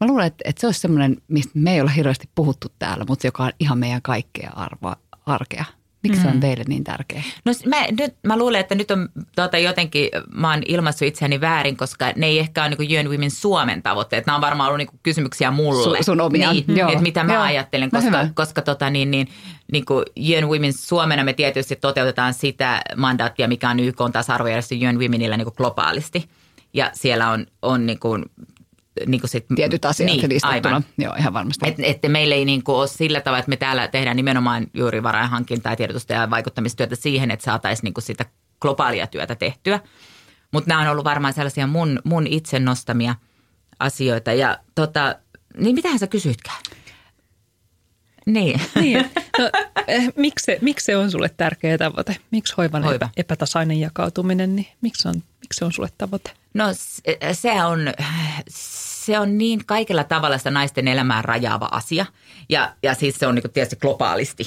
mä 0.00 0.06
luulen, 0.06 0.26
että, 0.26 0.42
että 0.44 0.60
se 0.60 0.66
olisi 0.66 0.80
semmoinen, 0.80 1.16
mistä 1.28 1.52
me 1.54 1.74
ei 1.74 1.80
ole 1.80 1.96
hirveästi 1.96 2.28
puhuttu 2.34 2.68
täällä, 2.78 3.04
mutta 3.08 3.26
joka 3.26 3.44
on 3.44 3.52
ihan 3.60 3.78
meidän 3.78 4.02
kaikkea 4.02 4.50
arvoa, 4.50 4.96
arkea. 5.26 5.64
Miksi 6.08 6.20
mm. 6.20 6.22
se 6.22 6.28
on 6.28 6.34
mm. 6.34 6.40
teille 6.40 6.64
niin 6.68 6.84
tärkeä? 6.84 7.22
No 7.44 7.52
mä, 7.66 7.76
nyt, 7.98 8.14
mä 8.26 8.36
luulen, 8.38 8.60
että 8.60 8.74
nyt 8.74 8.90
on 8.90 9.08
tuota, 9.36 9.58
jotenkin, 9.58 10.08
mä 10.34 10.50
oon 10.50 10.62
ilmaissut 10.66 11.08
itseäni 11.08 11.40
väärin, 11.40 11.76
koska 11.76 12.12
ne 12.16 12.26
ei 12.26 12.38
ehkä 12.38 12.64
ole 12.64 12.76
niin 12.78 13.06
UN 13.06 13.10
Women 13.12 13.30
Suomen 13.30 13.82
tavoitteet. 13.82 14.26
Nämä 14.26 14.36
on 14.36 14.42
varmaan 14.42 14.68
ollut 14.68 14.78
niin 14.78 15.00
kysymyksiä 15.02 15.50
mulle. 15.50 15.98
Su, 15.98 16.04
sun 16.04 16.20
omia. 16.20 16.52
Niin, 16.52 16.76
Joo. 16.76 16.88
että 16.88 17.02
mitä 17.02 17.24
mä 17.24 17.34
Joo. 17.34 17.42
ajattelen, 17.42 17.90
no 17.92 18.00
koska, 18.00 18.22
no 18.22 18.28
koska 18.34 18.62
tota, 18.62 18.90
niin, 18.90 19.10
niin, 19.10 19.28
niin 19.72 19.84
kuin 19.84 20.04
UN 20.18 20.48
Women 20.48 20.72
Suomena 20.72 21.24
me 21.24 21.32
tietysti 21.32 21.76
toteutetaan 21.76 22.34
sitä 22.34 22.80
mandaattia, 22.96 23.48
mikä 23.48 23.70
on 23.70 23.80
YK 23.80 23.98
tasa-arvojärjestö 24.12 24.74
UN 24.74 24.98
Womenillä 24.98 25.36
niin 25.36 25.44
kuin 25.46 25.54
globaalisti. 25.56 26.28
Ja 26.74 26.90
siellä 26.92 27.30
on, 27.30 27.46
on 27.62 27.86
niin 27.86 27.98
kuin 27.98 28.24
niin 29.06 29.20
kuin 29.20 29.30
sit, 29.30 29.46
Tietyt 29.54 29.84
asiat 29.84 30.06
niin, 30.06 30.28
listattuna. 30.28 30.76
Aivan. 30.76 30.84
Joo, 30.98 31.14
ihan 31.18 31.34
varmasti. 31.34 31.68
Että 31.68 31.82
et 31.86 31.98
meillä 32.08 32.34
ei 32.34 32.44
niin 32.44 32.64
kuin 32.64 32.76
ole 32.76 32.88
sillä 32.88 33.20
tavalla, 33.20 33.38
että 33.38 33.48
me 33.50 33.56
täällä 33.56 33.88
tehdään 33.88 34.16
nimenomaan 34.16 34.66
juuri 34.74 35.02
varainhankintaa, 35.02 35.76
tiedotusta 35.76 36.12
ja 36.12 36.30
vaikuttamistyötä 36.30 36.96
siihen, 36.96 37.30
että 37.30 37.44
saataisiin 37.44 37.84
niin 37.84 37.94
kuin 37.94 38.04
sitä 38.04 38.24
globaalia 38.60 39.06
työtä 39.06 39.34
tehtyä. 39.34 39.80
Mutta 40.52 40.68
nämä 40.68 40.80
on 40.80 40.88
ollut 40.88 41.04
varmaan 41.04 41.34
sellaisia 41.34 41.66
mun, 41.66 41.98
mun 42.04 42.26
itse 42.26 42.58
nostamia 42.58 43.14
asioita. 43.78 44.32
Ja 44.32 44.58
tota, 44.74 45.16
niin 45.56 45.74
mitähän 45.74 45.98
sä 45.98 46.06
kysyitkään? 46.06 46.58
Niin. 48.26 48.60
niin. 48.80 49.10
No, 49.38 49.50
eh, 49.86 50.12
miksi, 50.16 50.44
se, 50.44 50.58
miksi 50.60 50.84
se 50.84 50.96
on 50.96 51.10
sulle 51.10 51.30
tärkeä 51.36 51.78
tavoite? 51.78 52.16
Miksi 52.30 52.54
hoivan 52.56 52.84
Hoiva. 52.84 53.08
epätasainen 53.16 53.80
jakautuminen, 53.80 54.56
niin 54.56 54.66
miksi 54.80 55.08
on, 55.08 55.14
miksi 55.14 55.58
se 55.58 55.64
on 55.64 55.72
sulle 55.72 55.88
tavoite? 55.98 56.30
No 56.54 56.64
se 57.32 57.64
on, 57.64 57.80
se 59.08 59.18
on 59.18 59.38
niin 59.38 59.66
kaikella 59.66 60.04
tavalla 60.04 60.38
sitä 60.38 60.50
naisten 60.50 60.88
elämään 60.88 61.24
rajaava 61.24 61.68
asia. 61.70 62.06
Ja, 62.48 62.74
ja 62.82 62.94
siis 62.94 63.18
se 63.18 63.26
on 63.26 63.34
niin 63.34 63.52
tietysti 63.52 63.76
globaalisti 63.76 64.44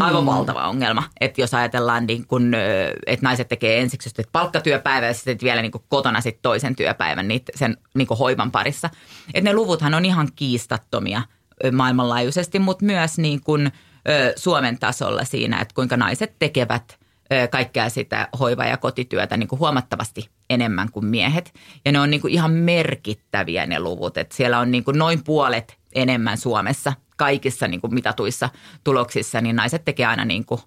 aivan 0.00 0.22
mm. 0.22 0.26
valtava 0.26 0.68
ongelma. 0.68 1.02
Että 1.20 1.40
jos 1.40 1.54
ajatellaan, 1.54 2.06
niin 2.06 2.26
kun, 2.26 2.52
että 3.06 3.26
naiset 3.26 3.48
tekee 3.48 3.80
ensiksi 3.80 4.08
just 4.08 4.32
palkkatyöpäivä 4.32 5.06
ja 5.06 5.14
sitten 5.14 5.38
vielä 5.42 5.62
niin 5.62 5.72
kotona 5.88 6.20
sitten 6.20 6.42
toisen 6.42 6.76
työpäivän 6.76 7.28
niitä, 7.28 7.52
sen 7.54 7.76
niin 7.94 8.08
hoivan 8.18 8.50
parissa. 8.50 8.90
Että 9.34 9.50
ne 9.50 9.54
luvuthan 9.54 9.94
on 9.94 10.04
ihan 10.04 10.28
kiistattomia 10.36 11.22
maailmanlaajuisesti, 11.72 12.58
mutta 12.58 12.84
myös 12.84 13.18
niin 13.18 13.40
kun, 13.40 13.70
Suomen 14.36 14.78
tasolla 14.78 15.24
siinä, 15.24 15.60
että 15.60 15.74
kuinka 15.74 15.96
naiset 15.96 16.34
tekevät 16.38 16.99
kaikkea 17.50 17.88
sitä 17.88 18.28
hoiva- 18.40 18.64
ja 18.64 18.76
kotityötä 18.76 19.36
niin 19.36 19.48
kuin 19.48 19.58
huomattavasti 19.58 20.30
enemmän 20.50 20.92
kuin 20.92 21.06
miehet. 21.06 21.54
Ja 21.84 21.92
ne 21.92 22.00
on 22.00 22.10
niin 22.10 22.20
kuin 22.20 22.32
ihan 22.32 22.50
merkittäviä 22.50 23.66
ne 23.66 23.80
luvut, 23.80 24.16
että 24.16 24.36
siellä 24.36 24.58
on 24.58 24.70
niin 24.70 24.84
kuin 24.84 24.98
noin 24.98 25.24
puolet 25.24 25.78
enemmän 25.94 26.38
Suomessa 26.38 26.92
kaikissa 27.16 27.68
niin 27.68 27.80
kuin 27.80 27.94
mitatuissa 27.94 28.48
tuloksissa, 28.84 29.40
niin 29.40 29.56
naiset 29.56 29.84
tekee 29.84 30.06
aina 30.06 30.24
niin 30.24 30.44
kuin 30.44 30.60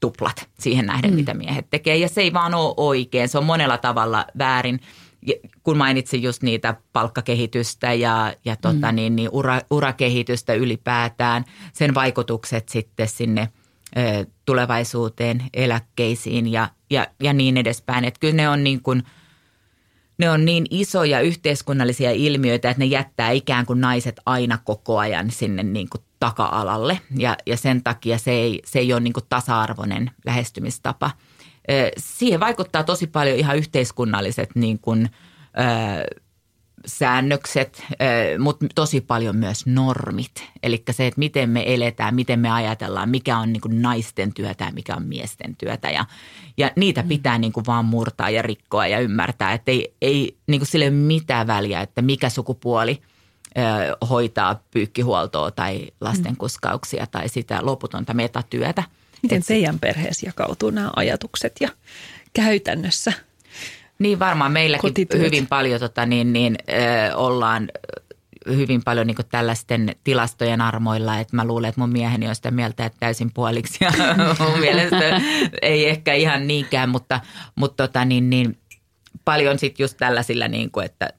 tuplat 0.00 0.48
siihen 0.58 0.86
nähden, 0.86 1.10
mm. 1.10 1.16
mitä 1.16 1.34
miehet 1.34 1.70
tekee. 1.70 1.96
Ja 1.96 2.08
se 2.08 2.20
ei 2.20 2.32
vaan 2.32 2.54
ole 2.54 2.74
oikein, 2.76 3.28
se 3.28 3.38
on 3.38 3.44
monella 3.44 3.78
tavalla 3.78 4.26
väärin. 4.38 4.80
Kun 5.62 5.76
mainitsin 5.76 6.22
just 6.22 6.42
niitä 6.42 6.74
palkkakehitystä 6.92 7.92
ja, 7.92 8.34
ja 8.44 8.56
tota, 8.56 8.92
mm. 8.92 8.96
niin, 8.96 9.16
niin 9.16 9.28
ura, 9.32 9.60
urakehitystä 9.70 10.54
ylipäätään, 10.54 11.44
sen 11.72 11.94
vaikutukset 11.94 12.68
sitten 12.68 13.08
sinne– 13.08 13.48
tulevaisuuteen, 14.44 15.42
eläkkeisiin 15.54 16.52
ja, 16.52 16.68
ja, 16.90 17.06
ja 17.22 17.32
niin 17.32 17.56
edespäin. 17.56 18.04
Että 18.04 18.20
kyllä 18.20 18.34
ne 18.34 18.48
on 18.48 18.64
niin 18.64 18.82
kuin, 18.82 19.02
ne 20.18 20.30
on 20.30 20.44
niin 20.44 20.66
isoja 20.70 21.20
yhteiskunnallisia 21.20 22.10
ilmiöitä, 22.10 22.70
että 22.70 22.78
ne 22.78 22.86
jättää 22.86 23.30
ikään 23.30 23.66
kuin 23.66 23.80
naiset 23.80 24.20
aina 24.26 24.58
koko 24.64 24.98
ajan 24.98 25.30
sinne 25.30 25.62
niin 25.62 25.88
kuin 25.88 26.02
taka-alalle. 26.20 27.00
Ja, 27.16 27.36
ja 27.46 27.56
sen 27.56 27.82
takia 27.82 28.18
se 28.18 28.30
ei, 28.30 28.62
se 28.64 28.78
ei 28.78 28.92
ole 28.92 29.00
niin 29.00 29.12
kuin 29.12 29.26
tasa-arvoinen 29.28 30.10
lähestymistapa. 30.26 31.10
Siihen 31.96 32.40
vaikuttaa 32.40 32.84
tosi 32.84 33.06
paljon 33.06 33.38
ihan 33.38 33.56
yhteiskunnalliset 33.56 34.50
niin 34.54 34.78
kuin, 34.78 35.08
säännökset, 36.86 37.84
mutta 38.38 38.66
tosi 38.74 39.00
paljon 39.00 39.36
myös 39.36 39.66
normit. 39.66 40.44
Eli 40.62 40.82
se, 40.90 41.06
että 41.06 41.18
miten 41.18 41.50
me 41.50 41.74
eletään, 41.74 42.14
miten 42.14 42.40
me 42.40 42.50
ajatellaan, 42.50 43.08
mikä 43.08 43.38
on 43.38 43.52
niin 43.52 43.60
kuin 43.60 43.82
naisten 43.82 44.34
työtä 44.34 44.64
ja 44.64 44.72
mikä 44.72 44.94
on 44.94 45.06
miesten 45.06 45.56
työtä. 45.56 45.90
Ja, 45.90 46.04
ja 46.56 46.70
niitä 46.76 47.02
mm. 47.02 47.08
pitää 47.08 47.38
niin 47.38 47.52
kuin 47.52 47.66
vaan 47.66 47.84
murtaa 47.84 48.30
ja 48.30 48.42
rikkoa 48.42 48.86
ja 48.86 49.00
ymmärtää, 49.00 49.52
että 49.52 49.70
ei, 49.70 49.94
ei 50.02 50.36
niin 50.46 50.60
kuin 50.60 50.68
sille 50.68 50.84
ole 50.84 50.94
mitään 50.94 51.46
väliä, 51.46 51.80
että 51.80 52.02
mikä 52.02 52.28
sukupuoli 52.28 53.00
hoitaa 54.10 54.62
pyykkihuoltoa 54.70 55.50
tai 55.50 55.86
lastenkuskauksia 56.00 57.06
tai 57.06 57.28
sitä 57.28 57.58
loputonta 57.62 58.14
metatyötä. 58.14 58.82
Miten 59.22 59.42
teidän 59.42 59.78
perheessä 59.78 60.26
jakautuu 60.26 60.70
nämä 60.70 60.90
ajatukset 60.96 61.52
ja 61.60 61.68
käytännössä– 62.32 63.12
niin 64.00 64.18
varmaan 64.18 64.52
meilläkin 64.52 64.90
Kotityöt. 64.90 65.22
hyvin 65.22 65.46
paljon 65.46 65.80
tota, 65.80 66.06
niin, 66.06 66.32
niin, 66.32 66.56
ö, 66.68 67.16
ollaan 67.16 67.68
hyvin 68.46 68.82
paljon 68.84 69.06
niin 69.06 69.16
tällaisten 69.30 69.96
tilastojen 70.04 70.60
armoilla, 70.60 71.18
että 71.18 71.36
mä 71.36 71.44
luulen, 71.44 71.68
että 71.68 71.80
mun 71.80 71.90
mieheni 71.90 72.28
on 72.28 72.34
sitä 72.34 72.50
mieltä, 72.50 72.84
että 72.84 73.00
täysin 73.00 73.30
puoliksi 73.34 73.84
ja 73.84 73.92
mun 74.48 74.60
mielestä 74.60 75.20
ei 75.62 75.88
ehkä 75.88 76.14
ihan 76.14 76.46
niinkään, 76.46 76.88
mutta, 76.88 77.20
mutta 77.54 77.86
tota, 77.86 78.04
niin, 78.04 78.30
niin, 78.30 78.58
paljon 79.24 79.58
sitten 79.58 79.84
just 79.84 79.96
tällaisilla, 79.96 80.48
niin 80.48 80.70
kuin, 80.70 80.86
että, 80.86 81.10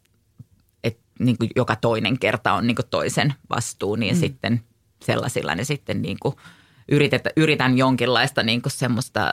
että 0.84 1.02
niin 1.20 1.38
kuin 1.38 1.50
joka 1.56 1.76
toinen 1.76 2.20
kerta 2.20 2.54
on 2.54 2.68
niin 2.68 2.76
kuin 2.76 2.88
toisen 2.90 3.34
vastuu, 3.50 3.96
niin 3.96 4.16
mm. 4.16 4.20
sitten 4.20 4.62
sellaisilla 5.04 5.56
ne 5.56 5.64
sitten 5.64 6.02
niin 6.02 6.18
kuin– 6.20 6.36
yritet, 6.92 7.24
yritän 7.38 7.78
jonkinlaista 7.78 8.44
niin 8.44 8.62
kuin 8.62 8.72
semmoista 8.72 9.30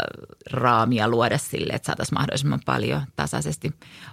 raamia 0.51 1.09
luoda 1.09 1.39
sille, 1.39 1.73
että 1.73 1.87
saataisiin 1.87 2.19
mahdollisimman 2.19 2.61
paljon 2.67 3.03
tasaisesti. 3.17 3.73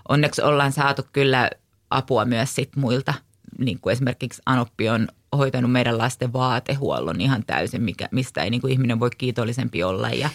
Onneksi 0.09 0.41
ollaan 0.41 0.71
saatu 0.71 1.01
kyllä 1.13 1.49
apua 1.89 2.25
myös 2.25 2.55
sit 2.55 2.75
muilta, 2.75 3.13
niin 3.59 3.79
kuin 3.79 3.93
esimerkiksi 3.93 4.41
Anoppi 4.45 4.89
on 4.89 5.07
hoitanut 5.37 5.71
meidän 5.71 5.97
lasten 5.97 6.33
vaatehuollon 6.33 7.21
ihan 7.21 7.43
täysin, 7.47 7.83
mikä, 7.83 8.07
mistä 8.11 8.43
ei 8.43 8.49
niin 8.49 8.61
kuin 8.61 8.73
ihminen 8.73 8.99
voi 8.99 9.09
kiitollisempi 9.17 9.83
olla 9.83 10.09
ja 10.09 10.29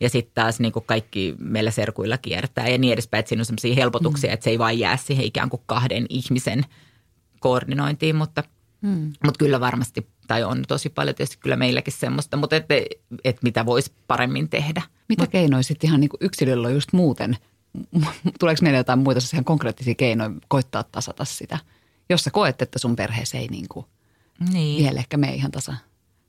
ja 0.00 0.08
sitten 0.08 0.34
taas 0.34 0.60
niin 0.60 0.72
kuin 0.72 0.84
kaikki 0.86 1.34
meillä 1.38 1.70
serkuilla 1.70 2.18
kiertää 2.18 2.68
ja 2.68 2.78
niin 2.78 2.92
edespäin, 2.92 3.18
että 3.18 3.28
siinä 3.28 3.40
on 3.40 3.44
sellaisia 3.44 3.74
helpotuksia, 3.74 4.30
mm. 4.30 4.34
että 4.34 4.44
se 4.44 4.50
ei 4.50 4.58
vain 4.58 4.78
jää 4.78 4.96
siihen 4.96 5.24
ikään 5.24 5.50
kuin 5.50 5.62
kahden 5.66 6.06
ihmisen 6.08 6.64
koordinointiin, 7.40 8.16
mutta, 8.16 8.44
mm. 8.82 9.12
mutta 9.24 9.38
kyllä 9.38 9.60
varmasti 9.60 10.06
tai 10.26 10.44
on 10.44 10.64
tosi 10.68 10.88
paljon 10.88 11.16
tietysti 11.16 11.38
kyllä 11.40 11.56
meilläkin 11.56 11.94
semmoista, 11.94 12.36
mutta 12.36 12.56
että 12.56 12.74
et 13.24 13.42
mitä 13.42 13.66
voisi 13.66 13.92
paremmin 14.06 14.48
tehdä. 14.48 14.82
Mitä 15.08 15.22
Mut, 15.22 15.30
keinoja 15.30 15.62
sitten 15.62 15.88
ihan 15.88 16.00
niin 16.00 16.08
kuin 16.08 16.18
yksilöllä 16.20 16.70
just 16.70 16.92
muuten? 16.92 17.36
Tuleeko 18.40 18.58
meille 18.62 18.78
jotain 18.78 18.98
muita 18.98 19.20
ihan 19.32 19.44
konkreettisia 19.44 19.94
keinoja 19.94 20.30
koittaa 20.48 20.82
tasata 20.82 21.24
sitä? 21.24 21.58
Jos 22.10 22.24
sä 22.24 22.30
koet, 22.30 22.62
että 22.62 22.78
sun 22.78 22.96
perheessä 22.96 23.38
ei 23.38 23.48
niin 23.48 23.66
kuin 23.68 23.86
niin. 24.52 24.84
vielä 24.84 24.98
ehkä 24.98 25.16
mene 25.16 25.34
ihan 25.34 25.50
tasa. 25.50 25.74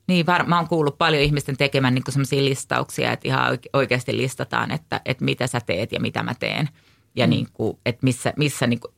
Niin, 0.06 0.26
var, 0.26 0.46
mä 0.46 0.56
oon 0.56 0.68
kuullut 0.68 0.98
paljon 0.98 1.22
ihmisten 1.22 1.56
tekemään 1.56 1.94
niin 1.94 2.04
semmoisia 2.08 2.44
listauksia, 2.44 3.12
että 3.12 3.28
ihan 3.28 3.58
oikeasti 3.72 4.16
listataan, 4.16 4.70
että, 4.70 5.00
että 5.04 5.24
mitä 5.24 5.46
sä 5.46 5.60
teet 5.60 5.92
ja 5.92 6.00
mitä 6.00 6.22
mä 6.22 6.34
teen. 6.34 6.68
Ja 7.16 7.26
mm. 7.26 7.30
niin 7.30 7.48
kuin, 7.52 7.78
että 7.86 8.04
missä, 8.04 8.32
missä 8.36 8.66
niin 8.66 8.80
kuin, 8.80 8.94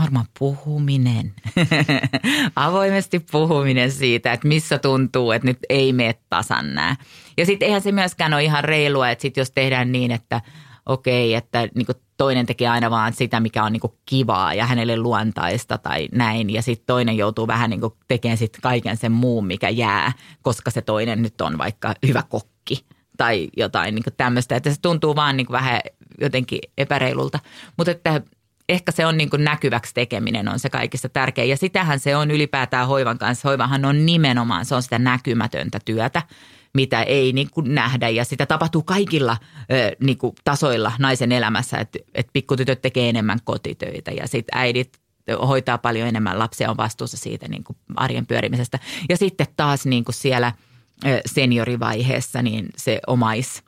varmaan 0.00 0.26
puhuminen, 0.38 1.34
avoimesti 2.56 3.20
puhuminen 3.32 3.92
siitä, 3.92 4.32
että 4.32 4.48
missä 4.48 4.78
tuntuu, 4.78 5.32
että 5.32 5.48
nyt 5.48 5.58
ei 5.68 5.92
mene 5.92 6.14
tasan 6.28 6.74
nämä. 6.74 6.96
Ja 7.36 7.46
sitten 7.46 7.66
eihän 7.66 7.82
se 7.82 7.92
myöskään 7.92 8.34
ole 8.34 8.44
ihan 8.44 8.64
reilua, 8.64 9.10
että 9.10 9.22
sit 9.22 9.36
jos 9.36 9.50
tehdään 9.50 9.92
niin, 9.92 10.10
että 10.10 10.40
okei, 10.86 11.34
että 11.34 11.68
niin 11.74 11.86
toinen 12.16 12.46
tekee 12.46 12.68
aina 12.68 12.90
vaan 12.90 13.12
sitä, 13.12 13.40
mikä 13.40 13.64
on 13.64 13.72
niin 13.72 13.82
kivaa 14.06 14.54
ja 14.54 14.66
hänelle 14.66 14.96
luontaista 14.96 15.78
tai 15.78 16.08
näin. 16.12 16.50
Ja 16.50 16.62
sitten 16.62 16.86
toinen 16.86 17.16
joutuu 17.16 17.46
vähän 17.46 17.70
niin 17.70 17.80
tekemään 18.08 18.38
sit 18.38 18.58
kaiken 18.62 18.96
sen 18.96 19.12
muun, 19.12 19.46
mikä 19.46 19.68
jää, 19.68 20.12
koska 20.42 20.70
se 20.70 20.82
toinen 20.82 21.22
nyt 21.22 21.40
on 21.40 21.58
vaikka 21.58 21.94
hyvä 22.06 22.22
kokki 22.28 22.86
tai 23.16 23.48
jotain 23.56 23.94
niin 23.94 24.04
tämmöistä. 24.16 24.56
Että 24.56 24.70
se 24.70 24.80
tuntuu 24.82 25.16
vaan 25.16 25.36
niin 25.36 25.46
vähän 25.50 25.80
jotenkin 26.20 26.58
epäreilulta. 26.78 27.38
Mutta 27.76 27.90
että 27.90 28.20
ehkä 28.68 28.92
se 28.92 29.06
on 29.06 29.16
niin 29.16 29.30
kuin 29.30 29.44
näkyväksi 29.44 29.94
tekeminen 29.94 30.48
on 30.48 30.58
se 30.58 30.70
kaikista 30.70 31.08
tärkein. 31.08 31.50
Ja 31.50 31.56
sitähän 31.56 32.00
se 32.00 32.16
on 32.16 32.30
ylipäätään 32.30 32.88
hoivan 32.88 33.18
kanssa. 33.18 33.48
Hoivahan 33.48 33.84
on 33.84 34.06
nimenomaan, 34.06 34.64
se 34.64 34.74
on 34.74 34.82
sitä 34.82 34.98
näkymätöntä 34.98 35.78
työtä, 35.84 36.22
mitä 36.74 37.02
ei 37.02 37.32
niin 37.32 37.50
kuin 37.50 37.74
nähdä. 37.74 38.08
Ja 38.08 38.24
sitä 38.24 38.46
tapahtuu 38.46 38.82
kaikilla 38.82 39.36
niin 40.00 40.18
kuin 40.18 40.34
tasoilla 40.44 40.92
naisen 40.98 41.32
elämässä, 41.32 41.78
että, 41.78 41.98
että 42.14 42.30
pikkutytöt 42.32 42.82
tekee 42.82 43.08
enemmän 43.08 43.38
kotitöitä 43.44 44.10
ja 44.10 44.28
sitten 44.28 44.58
äidit 44.58 44.98
hoitaa 45.48 45.78
paljon 45.78 46.08
enemmän 46.08 46.38
lapsia, 46.38 46.70
on 46.70 46.76
vastuussa 46.76 47.16
siitä 47.16 47.48
niin 47.48 47.64
kuin 47.64 47.76
arjen 47.96 48.26
pyörimisestä. 48.26 48.78
Ja 49.08 49.16
sitten 49.16 49.46
taas 49.56 49.86
niin 49.86 50.04
kuin 50.04 50.14
siellä 50.14 50.52
seniorivaiheessa 51.26 52.42
niin 52.42 52.68
se 52.76 53.00
omais 53.06 53.62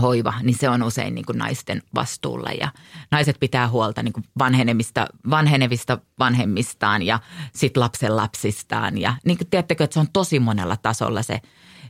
hoiva, 0.00 0.34
niin 0.42 0.58
se 0.58 0.68
on 0.68 0.82
usein 0.82 1.14
niin 1.14 1.26
kuin 1.26 1.38
naisten 1.38 1.82
vastuulla 1.94 2.50
ja 2.50 2.72
naiset 3.10 3.36
pitää 3.40 3.68
huolta 3.68 4.02
niin 4.02 4.12
kuin 4.12 4.24
vanhenemista, 4.38 5.06
vanhenevista 5.30 5.98
vanhemmistaan 6.18 7.02
ja 7.02 7.20
sitten 7.54 7.80
lapsen 7.80 8.16
lapsistaan 8.16 8.98
ja 8.98 9.16
niin 9.24 9.38
kuin 9.38 9.48
tiedättekö, 9.50 9.84
että 9.84 9.94
se 9.94 10.00
on 10.00 10.12
tosi 10.12 10.40
monella 10.40 10.76
tasolla 10.76 11.22
se, 11.22 11.40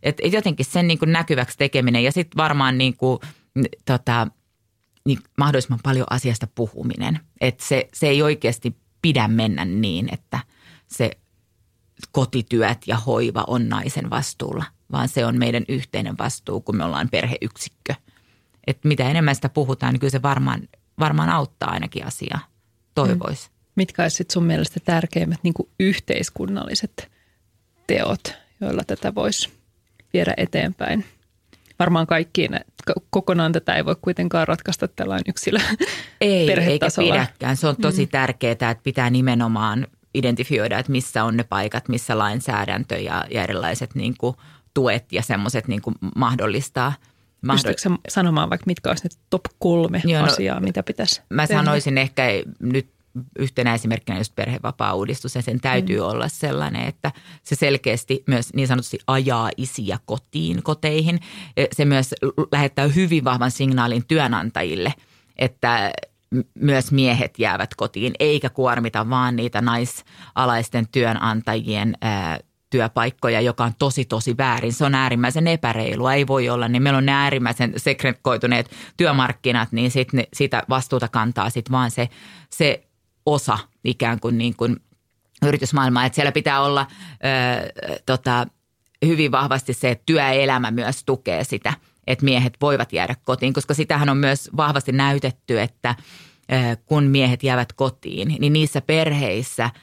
että 0.03 0.27
jotenkin 0.27 0.67
sen 0.67 0.89
niin 0.89 0.99
kuin 0.99 1.13
näkyväksi 1.13 1.59
tekeminen 1.59 2.05
ja 2.05 2.13
sitten 2.13 2.37
varmaan 2.37 2.79
niin 2.79 2.97
kuin, 2.97 3.19
tota, 3.85 4.27
niin 5.07 5.19
mahdollisimman 5.39 5.81
paljon 5.83 6.07
asiasta 6.11 6.49
puhuminen. 6.55 7.21
Että 7.41 7.65
se, 7.65 7.89
se 7.95 8.09
ei 8.09 8.23
oikeasti 8.23 8.77
pidä 9.03 9.29
mennä 9.29 9.65
niin, 9.65 10.09
että 10.13 10.41
se 10.87 11.11
kotityöt 12.13 12.79
ja 12.87 12.97
hoiva 12.97 13.45
on 13.47 13.69
naisen 13.69 14.11
vastuulla, 14.11 14.65
vaan 14.93 15.09
se 15.09 15.27
on 15.27 15.39
meidän 15.39 15.65
yhteinen 15.69 16.19
vastuu, 16.19 16.61
kun 16.61 16.77
me 16.77 16.85
ollaan 16.85 17.09
perheyksikkö. 17.09 17.95
Että 18.67 18.89
mitä 18.89 19.11
enemmän 19.11 19.35
sitä 19.35 19.49
puhutaan, 19.49 19.95
niin 19.95 20.01
kyllä 20.01 20.11
se 20.11 20.23
varmaan, 20.23 20.69
varmaan 20.99 21.29
auttaa 21.29 21.71
ainakin 21.71 22.07
asiaa. 22.07 22.47
Toivoisi. 22.95 23.49
Mm. 23.49 23.55
Mitkä 23.77 24.03
olisivat 24.03 24.31
sun 24.31 24.45
mielestä 24.45 24.81
tärkeimmät 24.85 25.41
niin 25.43 25.55
yhteiskunnalliset 25.81 27.11
teot, 27.87 28.35
joilla 28.61 28.85
tätä 28.85 29.15
voisi 29.15 29.51
viedä 30.13 30.35
eteenpäin? 30.37 31.05
varmaan 31.81 32.07
kaikkiin, 32.07 32.51
kokonaan 33.11 33.53
tätä 33.53 33.75
ei 33.75 33.85
voi 33.85 33.97
kuitenkaan 34.03 34.49
ratkaista 34.49 34.89
tällainen 34.89 35.25
yksilö 35.29 35.59
Ei, 36.21 36.53
eikä 36.53 36.87
pidäkään. 36.99 37.57
Se 37.57 37.67
on 37.67 37.77
tosi 37.77 38.05
mm. 38.05 38.09
tärkeää, 38.09 38.53
että 38.53 38.77
pitää 38.83 39.11
nimenomaan 39.11 39.87
identifioida, 40.15 40.79
että 40.79 40.93
missä 40.93 41.25
on 41.25 41.37
ne 41.37 41.45
paikat, 41.45 41.89
missä 41.89 42.19
lainsäädäntö 42.19 42.99
ja, 42.99 43.25
ja 43.31 43.43
erilaiset 43.43 43.95
niin 43.95 44.15
kuin, 44.19 44.37
tuet 44.75 45.13
ja 45.13 45.23
semmoiset 45.23 45.69
niin 45.69 45.83
mahdollistaa. 46.17 46.93
Pystytkö 47.53 47.91
sanomaan 48.09 48.51
vaikka 48.51 48.67
mitkä 48.67 48.91
olisi 48.91 49.05
ne 49.05 49.11
top 49.31 49.43
kolme 49.59 50.03
Joo, 50.05 50.21
no, 50.21 50.27
asiaa, 50.27 50.61
mitä 50.61 50.83
pitäisi 50.83 51.23
Mä 51.31 51.47
tehdä? 51.47 51.63
sanoisin 51.63 51.99
ehkä 51.99 52.25
nyt 52.61 52.91
yhtenä 53.39 53.75
esimerkkinä 53.75 54.19
just 54.19 54.35
perhevapaa-uudistus 54.35 55.35
ja 55.35 55.43
sen 55.43 55.61
täytyy 55.61 55.99
mm. 55.99 56.05
olla 56.05 56.29
sellainen, 56.29 56.87
että 56.87 57.13
se 57.43 57.55
selkeästi 57.55 58.23
myös 58.27 58.55
niin 58.55 58.69
sanotusti 58.69 58.99
ajaa 59.07 59.51
isiä 59.57 59.99
kotiin, 60.05 60.63
koteihin. 60.63 61.21
Se 61.73 61.85
myös 61.85 62.15
lähettää 62.53 62.89
hyvin 62.89 63.25
vahvan 63.25 63.51
signaalin 63.51 64.07
työnantajille, 64.09 64.95
että 65.37 65.91
myös 66.55 66.93
miehet 66.93 67.39
jäävät 67.39 67.75
kotiin, 67.75 68.13
eikä 68.21 68.51
kuormita 68.51 69.11
vaan 69.11 69.37
niitä 69.37 69.61
naisalaisten 69.61 70.89
työnantajien 70.93 71.97
työpaikkoja, 72.71 73.41
joka 73.41 73.65
on 73.65 73.73
tosi 73.79 74.05
tosi 74.05 74.37
väärin. 74.37 74.73
Se 74.73 74.85
on 74.85 74.95
äärimmäisen 74.95 75.47
epäreilua, 75.47 76.15
ei 76.15 76.27
voi 76.27 76.49
olla. 76.49 76.69
Niin 76.69 76.83
meillä 76.83 76.99
on 76.99 77.07
ne 77.07 77.13
äärimmäisen 77.13 77.73
sekretkoituneet 77.77 78.71
työmarkkinat, 78.97 79.73
niin 79.73 79.91
sit 79.91 80.13
ne, 80.13 80.29
sitä 80.33 80.63
vastuuta 80.69 81.09
kantaa 81.09 81.51
sitten 81.51 81.73
vaan 81.73 81.91
se, 81.91 82.09
se 82.51 82.85
osa 83.27 83.59
ikään 83.85 84.21
kuin, 84.21 84.39
niin 84.39 84.57
kuin 84.57 84.77
yritysmaailmaa. 85.47 86.05
Että 86.05 86.15
siellä 86.15 86.33
pitää 86.33 86.63
olla 86.63 86.87
ö, 87.11 88.03
tota, 88.07 88.47
hyvin 89.07 89.33
vahvasti 89.33 89.73
se, 89.73 89.91
että 89.91 90.03
työelämä 90.07 90.71
myös 90.71 91.05
tukee 91.05 91.45
sitä, 91.45 91.73
että 92.07 92.25
miehet 92.25 92.57
voivat 92.61 92.93
jäädä 92.93 93.15
kotiin, 93.25 93.53
koska 93.53 93.75
sitähän 93.75 94.09
on 94.09 94.17
myös 94.17 94.51
vahvasti 94.57 94.93
näytetty, 94.93 95.61
että 95.61 95.95
kun 96.87 97.05
miehet 97.05 97.43
jäävät 97.43 97.73
kotiin, 97.73 98.37
niin 98.39 98.53
niissä 98.53 98.81
perheissä– 98.81 99.71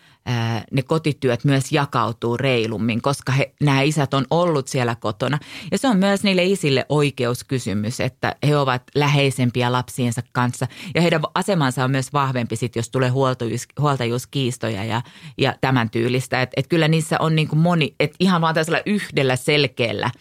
ne 0.72 0.82
kotityöt 0.82 1.44
myös 1.44 1.72
jakautuu 1.72 2.38
reilummin, 2.38 3.02
koska 3.02 3.32
he, 3.32 3.54
nämä 3.62 3.82
isät 3.82 4.14
on 4.14 4.26
ollut 4.30 4.68
siellä 4.68 4.96
kotona. 4.96 5.40
Ja 5.72 5.78
se 5.78 5.88
on 5.88 5.98
myös 5.98 6.24
niille 6.24 6.44
isille 6.44 6.86
oikeuskysymys, 6.90 8.00
että 8.00 8.36
he 8.48 8.58
ovat 8.58 8.84
läheisempiä 8.96 9.72
lapsiensa 9.72 10.22
kanssa. 10.32 10.68
Ja 10.96 11.02
heidän 11.02 11.22
asemansa 11.34 11.84
on 11.84 11.92
myös 11.92 12.14
vahvempi 12.14 12.56
sit, 12.56 12.76
jos 12.76 12.90
tulee 12.90 13.10
huoltajuus, 13.10 13.68
huoltajuuskiistoja 13.80 14.84
ja, 14.84 15.02
ja 15.38 15.56
tämän 15.62 15.90
tyylistä. 15.90 16.42
Että 16.42 16.54
et 16.58 16.68
kyllä 16.68 16.88
niissä 16.88 17.18
on 17.20 17.36
niin 17.36 17.48
kuin 17.48 17.60
moni, 17.60 17.96
että 18.00 18.16
ihan 18.20 18.42
vaan 18.42 18.54
tällaisella 18.54 18.82
yhdellä 18.86 19.36
selkeällä 19.36 20.12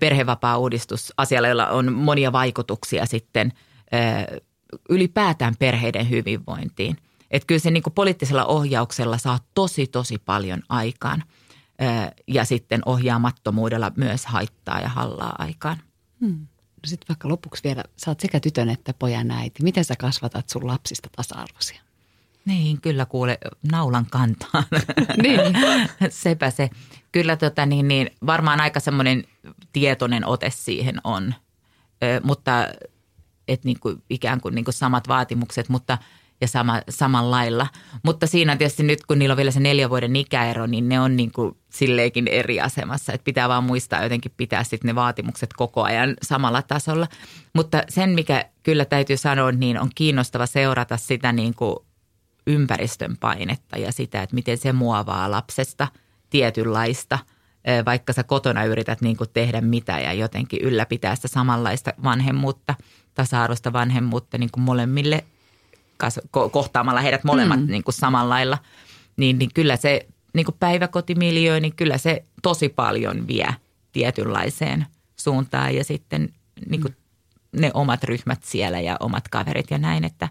perhevapaa-uudistusasialla, 0.00 1.48
jolla 1.48 1.66
on 1.66 1.92
monia 1.92 2.32
vaikutuksia 2.32 3.06
sitten 3.06 3.52
ylipäätään 4.88 5.54
perheiden 5.58 6.10
hyvinvointiin– 6.10 6.96
että 7.30 7.46
kyllä 7.46 7.58
se 7.58 7.70
niin 7.70 7.82
kuin 7.82 7.94
poliittisella 7.94 8.44
ohjauksella 8.44 9.18
saa 9.18 9.38
tosi, 9.54 9.86
tosi 9.86 10.18
paljon 10.18 10.62
aikaan 10.68 11.24
ja 12.26 12.44
sitten 12.44 12.82
ohjaamattomuudella 12.86 13.92
myös 13.96 14.26
haittaa 14.26 14.80
ja 14.80 14.88
hallaa 14.88 15.34
aikaan. 15.38 15.76
Hmm. 16.20 16.46
No 16.82 16.86
sitten 16.86 17.08
vaikka 17.08 17.28
lopuksi 17.28 17.64
vielä, 17.64 17.84
sä 17.96 18.10
oot 18.10 18.20
sekä 18.20 18.40
tytön 18.40 18.68
että 18.68 18.94
pojan 18.94 19.30
äiti. 19.30 19.62
Miten 19.62 19.84
sä 19.84 19.94
kasvatat 19.98 20.48
sun 20.48 20.66
lapsista 20.66 21.08
tasa-arvoisia? 21.16 21.80
Niin, 22.44 22.80
kyllä 22.80 23.06
kuule 23.06 23.38
naulan 23.72 24.06
kantaan. 24.06 24.64
niin. 25.22 25.40
Sepä 26.10 26.50
se. 26.50 26.70
Kyllä 27.12 27.36
tota, 27.36 27.66
niin, 27.66 27.88
niin, 27.88 28.10
varmaan 28.26 28.60
aika 28.60 28.80
semmoinen 28.80 29.24
tietoinen 29.72 30.26
ote 30.26 30.50
siihen 30.50 31.00
on, 31.04 31.34
Ö, 32.02 32.20
mutta 32.24 32.68
et 33.48 33.64
niin 33.64 33.80
kuin, 33.80 34.02
ikään 34.10 34.40
kuin, 34.40 34.54
niin 34.54 34.64
kuin 34.64 34.74
samat 34.74 35.08
vaatimukset, 35.08 35.68
mutta– 35.68 35.98
ja 36.40 36.48
sama, 36.48 36.82
samanlailla. 36.88 37.66
Mutta 38.02 38.26
siinä 38.26 38.56
tietysti 38.56 38.82
nyt, 38.82 39.06
kun 39.06 39.18
niillä 39.18 39.32
on 39.32 39.36
vielä 39.36 39.50
se 39.50 39.60
neljän 39.60 39.90
vuoden 39.90 40.16
ikäero, 40.16 40.66
niin 40.66 40.88
ne 40.88 41.00
on 41.00 41.16
niin 41.16 41.32
kuin 41.32 41.56
silleenkin 41.70 42.28
eri 42.28 42.60
asemassa. 42.60 43.12
Että 43.12 43.24
pitää 43.24 43.48
vaan 43.48 43.64
muistaa 43.64 44.02
jotenkin 44.02 44.32
pitää 44.36 44.64
sitten 44.64 44.88
ne 44.88 44.94
vaatimukset 44.94 45.52
koko 45.52 45.82
ajan 45.82 46.16
samalla 46.22 46.62
tasolla. 46.62 47.06
Mutta 47.54 47.82
sen, 47.88 48.10
mikä 48.10 48.44
kyllä 48.62 48.84
täytyy 48.84 49.16
sanoa, 49.16 49.52
niin 49.52 49.80
on 49.80 49.90
kiinnostava 49.94 50.46
seurata 50.46 50.96
sitä 50.96 51.32
niin 51.32 51.54
kuin 51.54 51.76
ympäristön 52.46 53.16
painetta 53.16 53.78
ja 53.78 53.92
sitä, 53.92 54.22
että 54.22 54.34
miten 54.34 54.58
se 54.58 54.72
muovaa 54.72 55.30
lapsesta 55.30 55.88
tietynlaista– 56.30 57.18
vaikka 57.86 58.12
sä 58.12 58.24
kotona 58.24 58.64
yrität 58.64 59.00
niin 59.00 59.16
kuin 59.16 59.30
tehdä 59.32 59.60
mitä 59.60 60.00
ja 60.00 60.12
jotenkin 60.12 60.60
ylläpitää 60.62 61.16
sitä 61.16 61.28
samanlaista 61.28 61.92
vanhemmuutta, 62.04 62.74
tasa-arvoista 63.14 63.72
vanhemmuutta 63.72 64.38
niin 64.38 64.50
kuin 64.50 64.64
molemmille 64.64 65.24
ko- 66.06 66.50
kohtaamalla 66.50 67.00
heidät 67.00 67.24
molemmat 67.24 67.60
mm. 67.60 67.66
niin 67.66 67.84
kuin 67.84 67.94
samalla 67.94 68.34
lailla, 68.34 68.58
niin, 69.16 69.38
niin 69.38 69.50
kyllä 69.54 69.76
se 69.76 70.06
niin 70.34 70.44
kuin 70.44 70.56
päiväkotimiljöö, 70.60 71.60
niin 71.60 71.76
kyllä 71.76 71.98
se 71.98 72.24
tosi 72.42 72.68
paljon 72.68 73.26
vie 73.26 73.54
tietynlaiseen 73.92 74.86
suuntaan 75.16 75.74
ja 75.74 75.84
sitten 75.84 76.28
niin 76.66 76.80
kuin 76.80 76.96
ne 77.52 77.70
omat 77.74 78.04
ryhmät 78.04 78.42
siellä 78.44 78.80
ja 78.80 78.96
omat 79.00 79.28
kaverit 79.28 79.70
ja 79.70 79.78
näin, 79.78 80.04
että, 80.04 80.28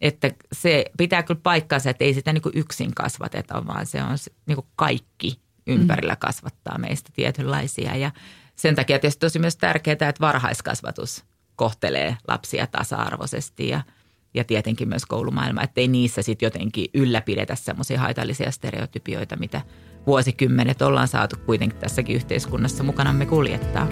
että 0.00 0.30
se 0.52 0.84
pitää 0.98 1.22
kyllä 1.22 1.40
paikkaansa, 1.42 1.90
että 1.90 2.04
ei 2.04 2.14
sitä 2.14 2.32
niin 2.32 2.42
kuin 2.42 2.58
yksin 2.58 2.94
kasvateta, 2.94 3.66
vaan 3.66 3.86
se 3.86 4.02
on 4.02 4.18
niin 4.46 4.56
kuin 4.56 4.66
kaikki 4.76 5.40
ympärillä 5.66 6.14
mm. 6.14 6.18
kasvattaa 6.18 6.78
meistä 6.78 7.10
tietynlaisia 7.14 7.96
ja 7.96 8.10
sen 8.56 8.74
takia 8.74 8.98
tietysti 8.98 9.20
tosi 9.20 9.38
myös 9.38 9.56
tärkeää, 9.56 9.92
että 9.92 10.20
varhaiskasvatus 10.20 11.24
kohtelee 11.56 12.16
lapsia 12.28 12.66
tasa-arvoisesti 12.66 13.68
ja– 13.68 13.82
ja 14.38 14.44
tietenkin 14.44 14.88
myös 14.88 15.06
koulumaailma, 15.06 15.62
ettei 15.62 15.88
niissä 15.88 16.22
sitten 16.22 16.46
jotenkin 16.46 16.90
ylläpidetä 16.94 17.54
semmoisia 17.54 18.00
haitallisia 18.00 18.50
stereotypioita, 18.50 19.36
mitä 19.36 19.60
vuosikymmenet 20.06 20.82
ollaan 20.82 21.08
saatu 21.08 21.36
kuitenkin 21.46 21.78
tässäkin 21.78 22.16
yhteiskunnassa 22.16 22.84
mukanamme 22.84 23.26
kuljettaa. 23.26 23.88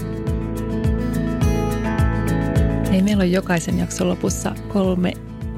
Hei, 2.90 3.02
meillä 3.02 3.22
on 3.22 3.32
jokaisen 3.32 3.78
jakson 3.78 4.08
lopussa 4.08 4.54
kolme 4.68 5.12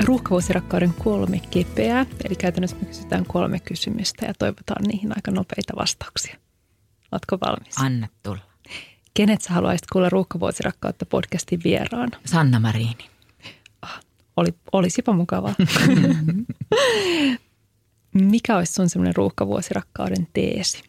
ruuhkavuosirakkauden 0.05 0.95
kolme 0.95 1.41
kepeää. 1.51 2.07
Eli 2.25 2.37
käytännössä 2.37 2.77
me 2.77 2.87
kysytään 2.87 3.27
kolme 3.27 3.61
kysymystä 3.61 4.27
ja 4.27 4.35
toivotaan 4.39 4.85
niihin 4.85 5.13
aika 5.17 5.31
nopeita 5.31 5.73
vastauksia. 5.77 6.37
Oletko 7.13 7.39
valmis? 7.47 7.75
Anna 7.79 8.09
tulla. 8.23 8.41
Kenet 9.15 9.41
sä 9.43 9.53
haluaisit 9.53 9.87
kuulla 9.93 10.09
ruuhkavuosirakkautta 10.09 11.07
podcastin 11.07 11.61
vieraan? 11.65 12.11
Sanna 12.25 12.61
Marini 12.61 13.18
oli, 14.39 14.55
olisipa 14.73 15.13
mukavaa. 15.13 15.55
Mikä 18.15 18.57
olisi 18.57 18.73
sun 18.73 18.89
semmoinen 18.89 19.17
ruuhkavuosirakkauden 19.17 20.29
teesi? 20.33 20.83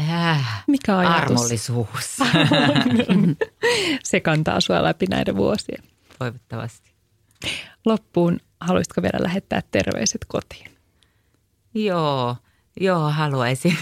Äh, 0.00 0.64
Mikä 0.66 0.98
ajatus? 0.98 1.16
Armollisuus. 1.22 2.16
Se 4.04 4.20
kantaa 4.20 4.60
sua 4.60 4.82
läpi 4.82 5.06
näiden 5.06 5.36
vuosien. 5.36 5.82
Toivottavasti. 6.18 6.90
Loppuun, 7.84 8.40
haluaisitko 8.60 9.02
vielä 9.02 9.18
lähettää 9.22 9.62
terveiset 9.70 10.24
kotiin? 10.28 10.70
Joo, 11.74 12.36
joo 12.80 13.10
haluaisin. 13.10 13.78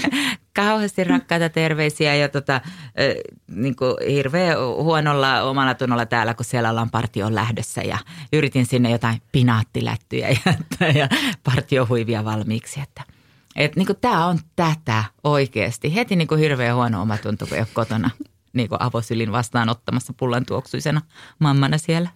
kauheasti 0.62 1.04
rakkaita 1.04 1.48
terveisiä 1.48 2.14
ja 2.14 2.28
tota, 2.28 2.60
niin 3.50 3.76
kuin 3.76 3.94
hirveän 4.10 4.58
huonolla 4.58 5.42
omalla 5.42 5.74
tunnolla 5.74 6.06
täällä, 6.06 6.34
kun 6.34 6.44
siellä 6.44 6.70
ollaan 6.70 6.90
partioon 6.90 7.34
lähdössä 7.34 7.82
ja 7.82 7.98
yritin 8.32 8.66
sinne 8.66 8.90
jotain 8.90 9.22
pinaattilättyjä 9.32 10.28
ja, 10.28 10.54
ja 11.00 11.08
partiohuivia 11.44 12.24
valmiiksi, 12.24 12.80
että 12.80 13.02
et 13.56 13.76
niin 13.76 13.86
tämä 14.00 14.26
on 14.26 14.38
tätä 14.56 15.04
oikeasti. 15.24 15.94
Heti 15.94 16.16
niin 16.16 16.28
kuin 16.28 16.40
hirveän 16.40 16.76
huono 16.76 17.02
omatunto, 17.02 17.46
kun 17.46 17.54
ei 17.54 17.60
ole 17.60 17.68
kotona 17.72 18.10
niin 18.52 18.68
kuin 18.68 18.82
avosylin 18.82 19.32
vastaanottamassa 19.32 20.12
pullan 20.12 20.46
tuoksuisena 20.46 21.00
mammana 21.38 21.78
siellä. 21.78 22.08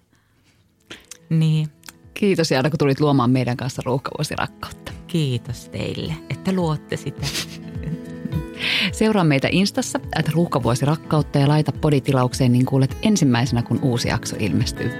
Niin. 1.31 1.69
Kiitos 2.15 2.51
Jaana, 2.51 2.71
kun 2.71 2.79
tulit 2.79 3.01
luomaan 3.01 3.31
meidän 3.31 3.57
kanssa 3.57 3.83
ruuhkavuosirakkautta. 3.85 4.93
Kiitos 5.07 5.69
teille, 5.69 6.15
että 6.31 6.53
luotte 6.53 6.97
sitä. 6.97 7.27
Seuraa 8.93 9.25
meitä 9.25 9.49
Instassa, 9.51 10.01
että 10.19 10.33
ruuhkavuosi 10.35 10.85
rakkautta 10.85 11.39
ja 11.39 11.49
laita 11.49 11.73
poditilaukseen, 11.73 12.53
niin 12.53 12.67
kuulet 12.67 12.97
ensimmäisenä, 13.03 13.63
kun 13.63 13.79
uusi 13.83 14.09
jakso 14.09 14.37
ilmestyy. 14.39 14.91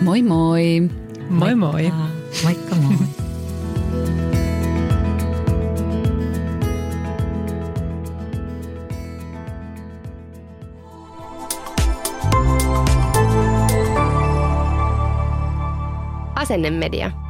Moi 0.00 0.22
moi! 0.22 0.90
Moi 1.30 1.54
moi! 1.54 1.72
Moikka, 1.82 1.94
Moikka 2.44 2.74
moi! 2.74 2.96
Asennemedia. 16.34 17.29